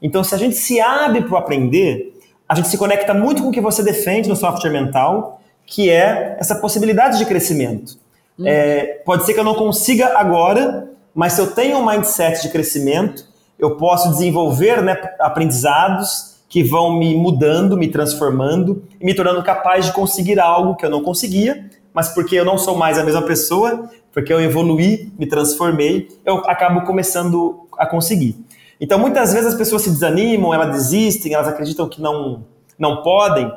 Então, 0.01 0.23
se 0.23 0.35
a 0.35 0.37
gente 0.37 0.55
se 0.55 0.79
abre 0.79 1.21
para 1.21 1.39
aprender, 1.39 2.12
a 2.53 2.55
gente 2.55 2.67
se 2.67 2.77
conecta 2.77 3.15
muito 3.15 3.41
com 3.41 3.49
o 3.49 3.51
que 3.51 3.59
você 3.59 3.81
defende 3.81 4.29
no 4.29 4.35
software 4.35 4.69
mental, 4.69 5.41
que 5.65 5.89
é 5.89 6.37
essa 6.39 6.53
possibilidade 6.53 7.17
de 7.17 7.25
crescimento. 7.25 7.97
Uhum. 8.37 8.45
É, 8.47 9.01
pode 9.03 9.25
ser 9.25 9.33
que 9.33 9.39
eu 9.39 9.43
não 9.43 9.55
consiga 9.55 10.19
agora, 10.19 10.87
mas 11.15 11.33
se 11.33 11.41
eu 11.41 11.47
tenho 11.47 11.79
um 11.79 11.85
mindset 11.85 12.43
de 12.43 12.49
crescimento, 12.49 13.25
eu 13.57 13.75
posso 13.75 14.11
desenvolver 14.11 14.83
né, 14.83 14.95
aprendizados 15.19 16.35
que 16.47 16.63
vão 16.63 16.95
me 16.95 17.15
mudando, 17.15 17.75
me 17.75 17.87
transformando 17.87 18.83
e 19.01 19.03
me 19.03 19.15
tornando 19.15 19.41
capaz 19.41 19.87
de 19.87 19.93
conseguir 19.93 20.39
algo 20.39 20.75
que 20.75 20.85
eu 20.85 20.91
não 20.91 21.01
conseguia, 21.01 21.67
mas 21.91 22.09
porque 22.09 22.35
eu 22.35 22.45
não 22.45 22.59
sou 22.59 22.77
mais 22.77 22.99
a 22.99 23.03
mesma 23.03 23.23
pessoa, 23.23 23.89
porque 24.11 24.31
eu 24.31 24.39
evoluí, 24.39 25.11
me 25.17 25.25
transformei, 25.25 26.07
eu 26.23 26.37
acabo 26.45 26.81
começando 26.81 27.67
a 27.79 27.87
conseguir. 27.87 28.37
Então, 28.83 28.99
muitas 28.99 29.31
vezes 29.31 29.47
as 29.47 29.55
pessoas 29.55 29.83
se 29.83 29.89
desanimam, 29.89 30.53
elas 30.53 30.69
desistem, 30.69 31.33
elas 31.33 31.47
acreditam 31.47 31.87
que 31.87 32.01
não, 32.01 32.43
não 32.77 33.01
podem, 33.01 33.49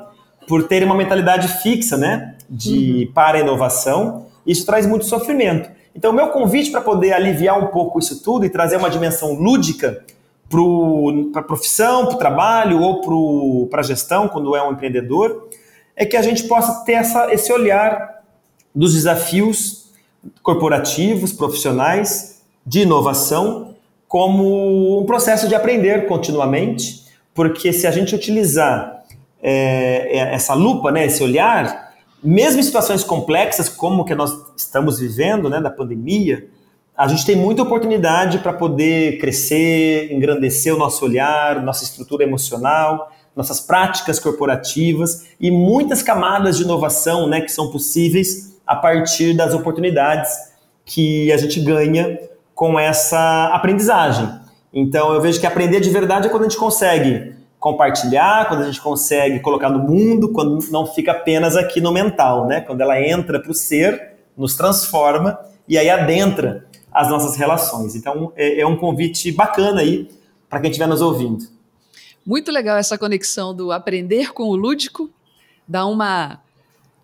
por 0.47 0.68
terem 0.68 0.87
uma 0.87 0.95
mentalidade 0.95 1.49
fixa, 1.49 1.97
né, 1.97 2.37
de 2.49 3.07
uhum. 3.09 3.12
para 3.12 3.39
a 3.39 3.41
inovação. 3.41 4.27
Isso 4.47 4.64
traz 4.64 4.87
muito 4.87 5.05
sofrimento. 5.05 5.68
Então, 5.97 6.12
o 6.12 6.14
meu 6.14 6.29
convite 6.29 6.70
para 6.70 6.81
poder 6.81 7.12
aliviar 7.12 7.59
um 7.59 7.66
pouco 7.72 7.99
isso 7.99 8.22
tudo 8.22 8.47
e 8.47 8.49
trazer 8.49 8.77
uma 8.77 8.89
dimensão 8.89 9.33
lúdica 9.33 10.05
para 10.49 11.41
a 11.41 11.43
profissão, 11.43 12.07
para 12.07 12.14
o 12.14 12.18
trabalho 12.18 12.81
ou 12.81 13.66
para 13.68 13.81
a 13.81 13.83
gestão, 13.83 14.29
quando 14.29 14.55
é 14.55 14.62
um 14.62 14.74
empreendedor, 14.74 15.49
é 15.97 16.07
que 16.07 16.16
a 16.16 16.22
gente 16.22 16.45
possa 16.45 16.85
ter 16.85 16.93
essa, 16.93 17.35
esse 17.35 17.53
olhar 17.53 18.22
dos 18.72 18.95
desafios 18.95 19.91
corporativos, 20.41 21.33
profissionais, 21.33 22.45
de 22.64 22.83
inovação 22.83 23.66
como 24.09 25.01
um 25.01 25.05
processo 25.05 25.49
de 25.49 25.55
aprender 25.55 26.07
continuamente, 26.07 27.05
porque 27.35 27.73
se 27.73 27.87
a 27.87 27.91
gente 27.91 28.15
utilizar 28.15 29.05
é, 29.43 30.19
é, 30.19 30.35
essa 30.35 30.55
lupa, 30.55 30.91
né, 30.91 31.07
esse 31.07 31.23
olhar, 31.23 31.95
mesmo 32.23 32.61
em 32.61 32.63
situações 32.63 33.05
complexas 33.05 33.69
como 33.69 34.05
que 34.05 34.15
nós 34.15 34.33
estamos 34.57 34.99
vivendo, 34.99 35.49
né, 35.51 35.61
da 35.61 35.71
pandemia, 35.71 36.49
a 36.97 37.07
gente 37.09 37.27
tem 37.27 37.37
muita 37.37 37.63
oportunidade 37.63 38.39
para 38.39 38.53
poder 38.53 39.19
crescer, 39.19 40.11
engrandecer 40.11 40.75
o 40.75 40.79
nosso 40.79 41.05
olhar, 41.05 41.63
nossa 41.63 41.85
estrutura 41.85 42.25
emocional, 42.25 43.13
nossas 43.37 43.61
práticas 43.61 44.19
corporativas 44.19 45.27
e 45.39 45.51
muitas 45.51 46.03
camadas 46.03 46.57
de 46.57 46.63
inovação 46.63 47.29
né, 47.29 47.43
que 47.43 47.53
são 47.53 47.71
possíveis 47.71 48.57
a 48.67 48.75
partir 48.75 49.37
das 49.37 49.53
oportunidades 49.53 50.33
que 50.87 51.31
a 51.31 51.37
gente 51.37 51.61
ganha 51.61 52.19
com 52.57 52.81
essa 52.81 53.51
aprendizagem. 53.53 54.29
Então 54.73 55.13
eu 55.13 55.21
vejo 55.21 55.39
que 55.39 55.47
aprender 55.47 55.79
de 55.79 55.91
verdade 55.91 56.27
é 56.27 56.31
quando 56.31 56.45
a 56.45 56.49
gente 56.49 56.59
consegue 56.59 57.37
compartilhar, 57.61 58.49
quando 58.49 58.63
a 58.63 58.65
gente 58.65 58.81
consegue 58.81 59.41
colocar 59.41 59.69
no 59.69 59.79
mundo, 59.79 60.33
quando 60.33 60.59
não 60.71 60.87
fica 60.87 61.13
apenas 61.13 61.55
aqui 61.55 61.83
no 61.83 61.93
mental, 61.93 62.47
né? 62.47 62.63
Quando 62.63 62.81
ela 62.81 62.99
entra 62.99 63.39
para 63.41 63.51
o 63.51 63.55
ser, 63.55 64.15
nos 64.35 64.57
transforma 64.57 65.39
e 65.69 65.77
aí 65.77 65.91
adentra 65.91 66.67
as 66.91 67.11
nossas 67.11 67.37
relações. 67.37 67.95
Então 67.95 68.33
é, 68.35 68.61
é 68.61 68.67
um 68.67 68.77
convite 68.77 69.31
bacana 69.31 69.83
aí 69.83 70.09
para 70.49 70.59
quem 70.59 70.71
estiver 70.71 70.89
nos 70.89 71.03
ouvindo. 71.03 71.45
Muito 72.25 72.51
legal 72.51 72.79
essa 72.79 72.97
conexão 72.97 73.55
do 73.55 73.71
aprender 73.71 74.33
com 74.33 74.45
o 74.45 74.57
lúdico, 74.57 75.11
dá 75.69 75.85
uma 75.85 76.41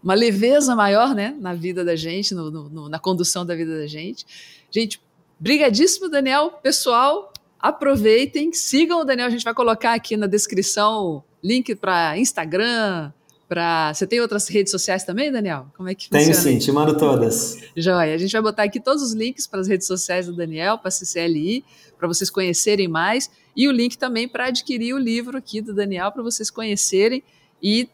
uma 0.03 0.15
leveza 0.15 0.75
maior, 0.75 1.15
né, 1.15 1.37
na 1.39 1.55
vida 1.55 1.85
da 1.85 1.95
gente, 1.95 2.35
no, 2.35 2.51
no, 2.51 2.89
na 2.89 2.99
condução 2.99 3.47
da 3.47 3.55
vida 3.55 3.79
da 3.79 3.87
gente. 3.87 4.27
Gente, 4.69 5.01
Brigadíssimo, 5.43 6.09
Daniel. 6.09 6.53
Pessoal, 6.63 7.33
aproveitem, 7.59 8.53
sigam 8.53 9.01
o 9.01 9.05
Daniel. 9.05 9.27
A 9.27 9.31
gente 9.31 9.43
vai 9.43 9.53
colocar 9.53 9.93
aqui 9.93 10.17
na 10.17 10.29
descrição 10.29 11.25
link 11.43 11.75
para 11.75 12.17
Instagram, 12.17 13.13
para. 13.49 13.93
Você 13.93 14.07
tem 14.07 14.21
outras 14.21 14.47
redes 14.47 14.71
sociais 14.71 15.03
também, 15.03 15.33
Daniel? 15.33 15.67
Como 15.77 15.89
é 15.89 15.97
que 15.97 16.05
funciona? 16.05 16.27
Tenho 16.27 16.37
sim, 16.37 16.65
te 16.65 16.71
mando 16.71 16.97
todas. 16.97 17.59
Joia. 17.77 18.15
A 18.15 18.19
gente 18.19 18.31
vai 18.31 18.41
botar 18.41 18.63
aqui 18.63 18.79
todos 18.79 19.03
os 19.03 19.15
links 19.15 19.49
para 19.49 19.59
as 19.59 19.67
redes 19.67 19.85
sociais 19.85 20.27
do 20.27 20.33
Daniel, 20.33 20.79
para 20.79 20.91
a 20.91 20.93
CCLI, 20.93 21.65
para 21.99 22.07
vocês 22.07 22.31
conhecerem 22.31 22.87
mais. 22.87 23.29
E 23.57 23.67
o 23.67 23.73
link 23.73 23.99
também 23.99 24.29
para 24.29 24.47
adquirir 24.47 24.95
o 24.95 24.99
livro 24.99 25.37
aqui 25.37 25.61
do 25.61 25.75
Daniel, 25.75 26.13
para 26.13 26.23
vocês 26.23 26.53
conhecerem 26.53 27.21
e 27.61 27.89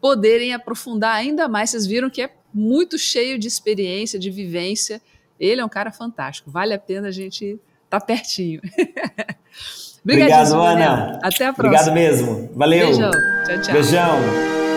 poderem 0.00 0.54
aprofundar 0.54 1.14
ainda 1.14 1.46
mais. 1.46 1.70
Vocês 1.70 1.86
viram 1.86 2.10
que 2.10 2.20
é 2.20 2.34
muito 2.52 2.98
cheio 2.98 3.38
de 3.38 3.46
experiência, 3.46 4.18
de 4.18 4.28
vivência 4.28 5.00
ele 5.40 5.60
é 5.60 5.64
um 5.64 5.68
cara 5.68 5.90
fantástico. 5.90 6.50
Vale 6.50 6.74
a 6.74 6.78
pena 6.78 7.08
a 7.08 7.10
gente 7.10 7.58
estar 7.84 7.98
tá 7.98 8.00
pertinho. 8.00 8.60
Obrigado, 10.04 10.54
Ana. 10.54 11.18
Até 11.22 11.46
a 11.46 11.52
próxima. 11.52 11.90
Obrigado 11.90 11.92
mesmo. 11.92 12.50
Valeu. 12.54 12.86
Beijão. 12.86 13.10
Tchau, 13.10 13.60
tchau. 13.60 13.72
Beijão. 13.72 14.69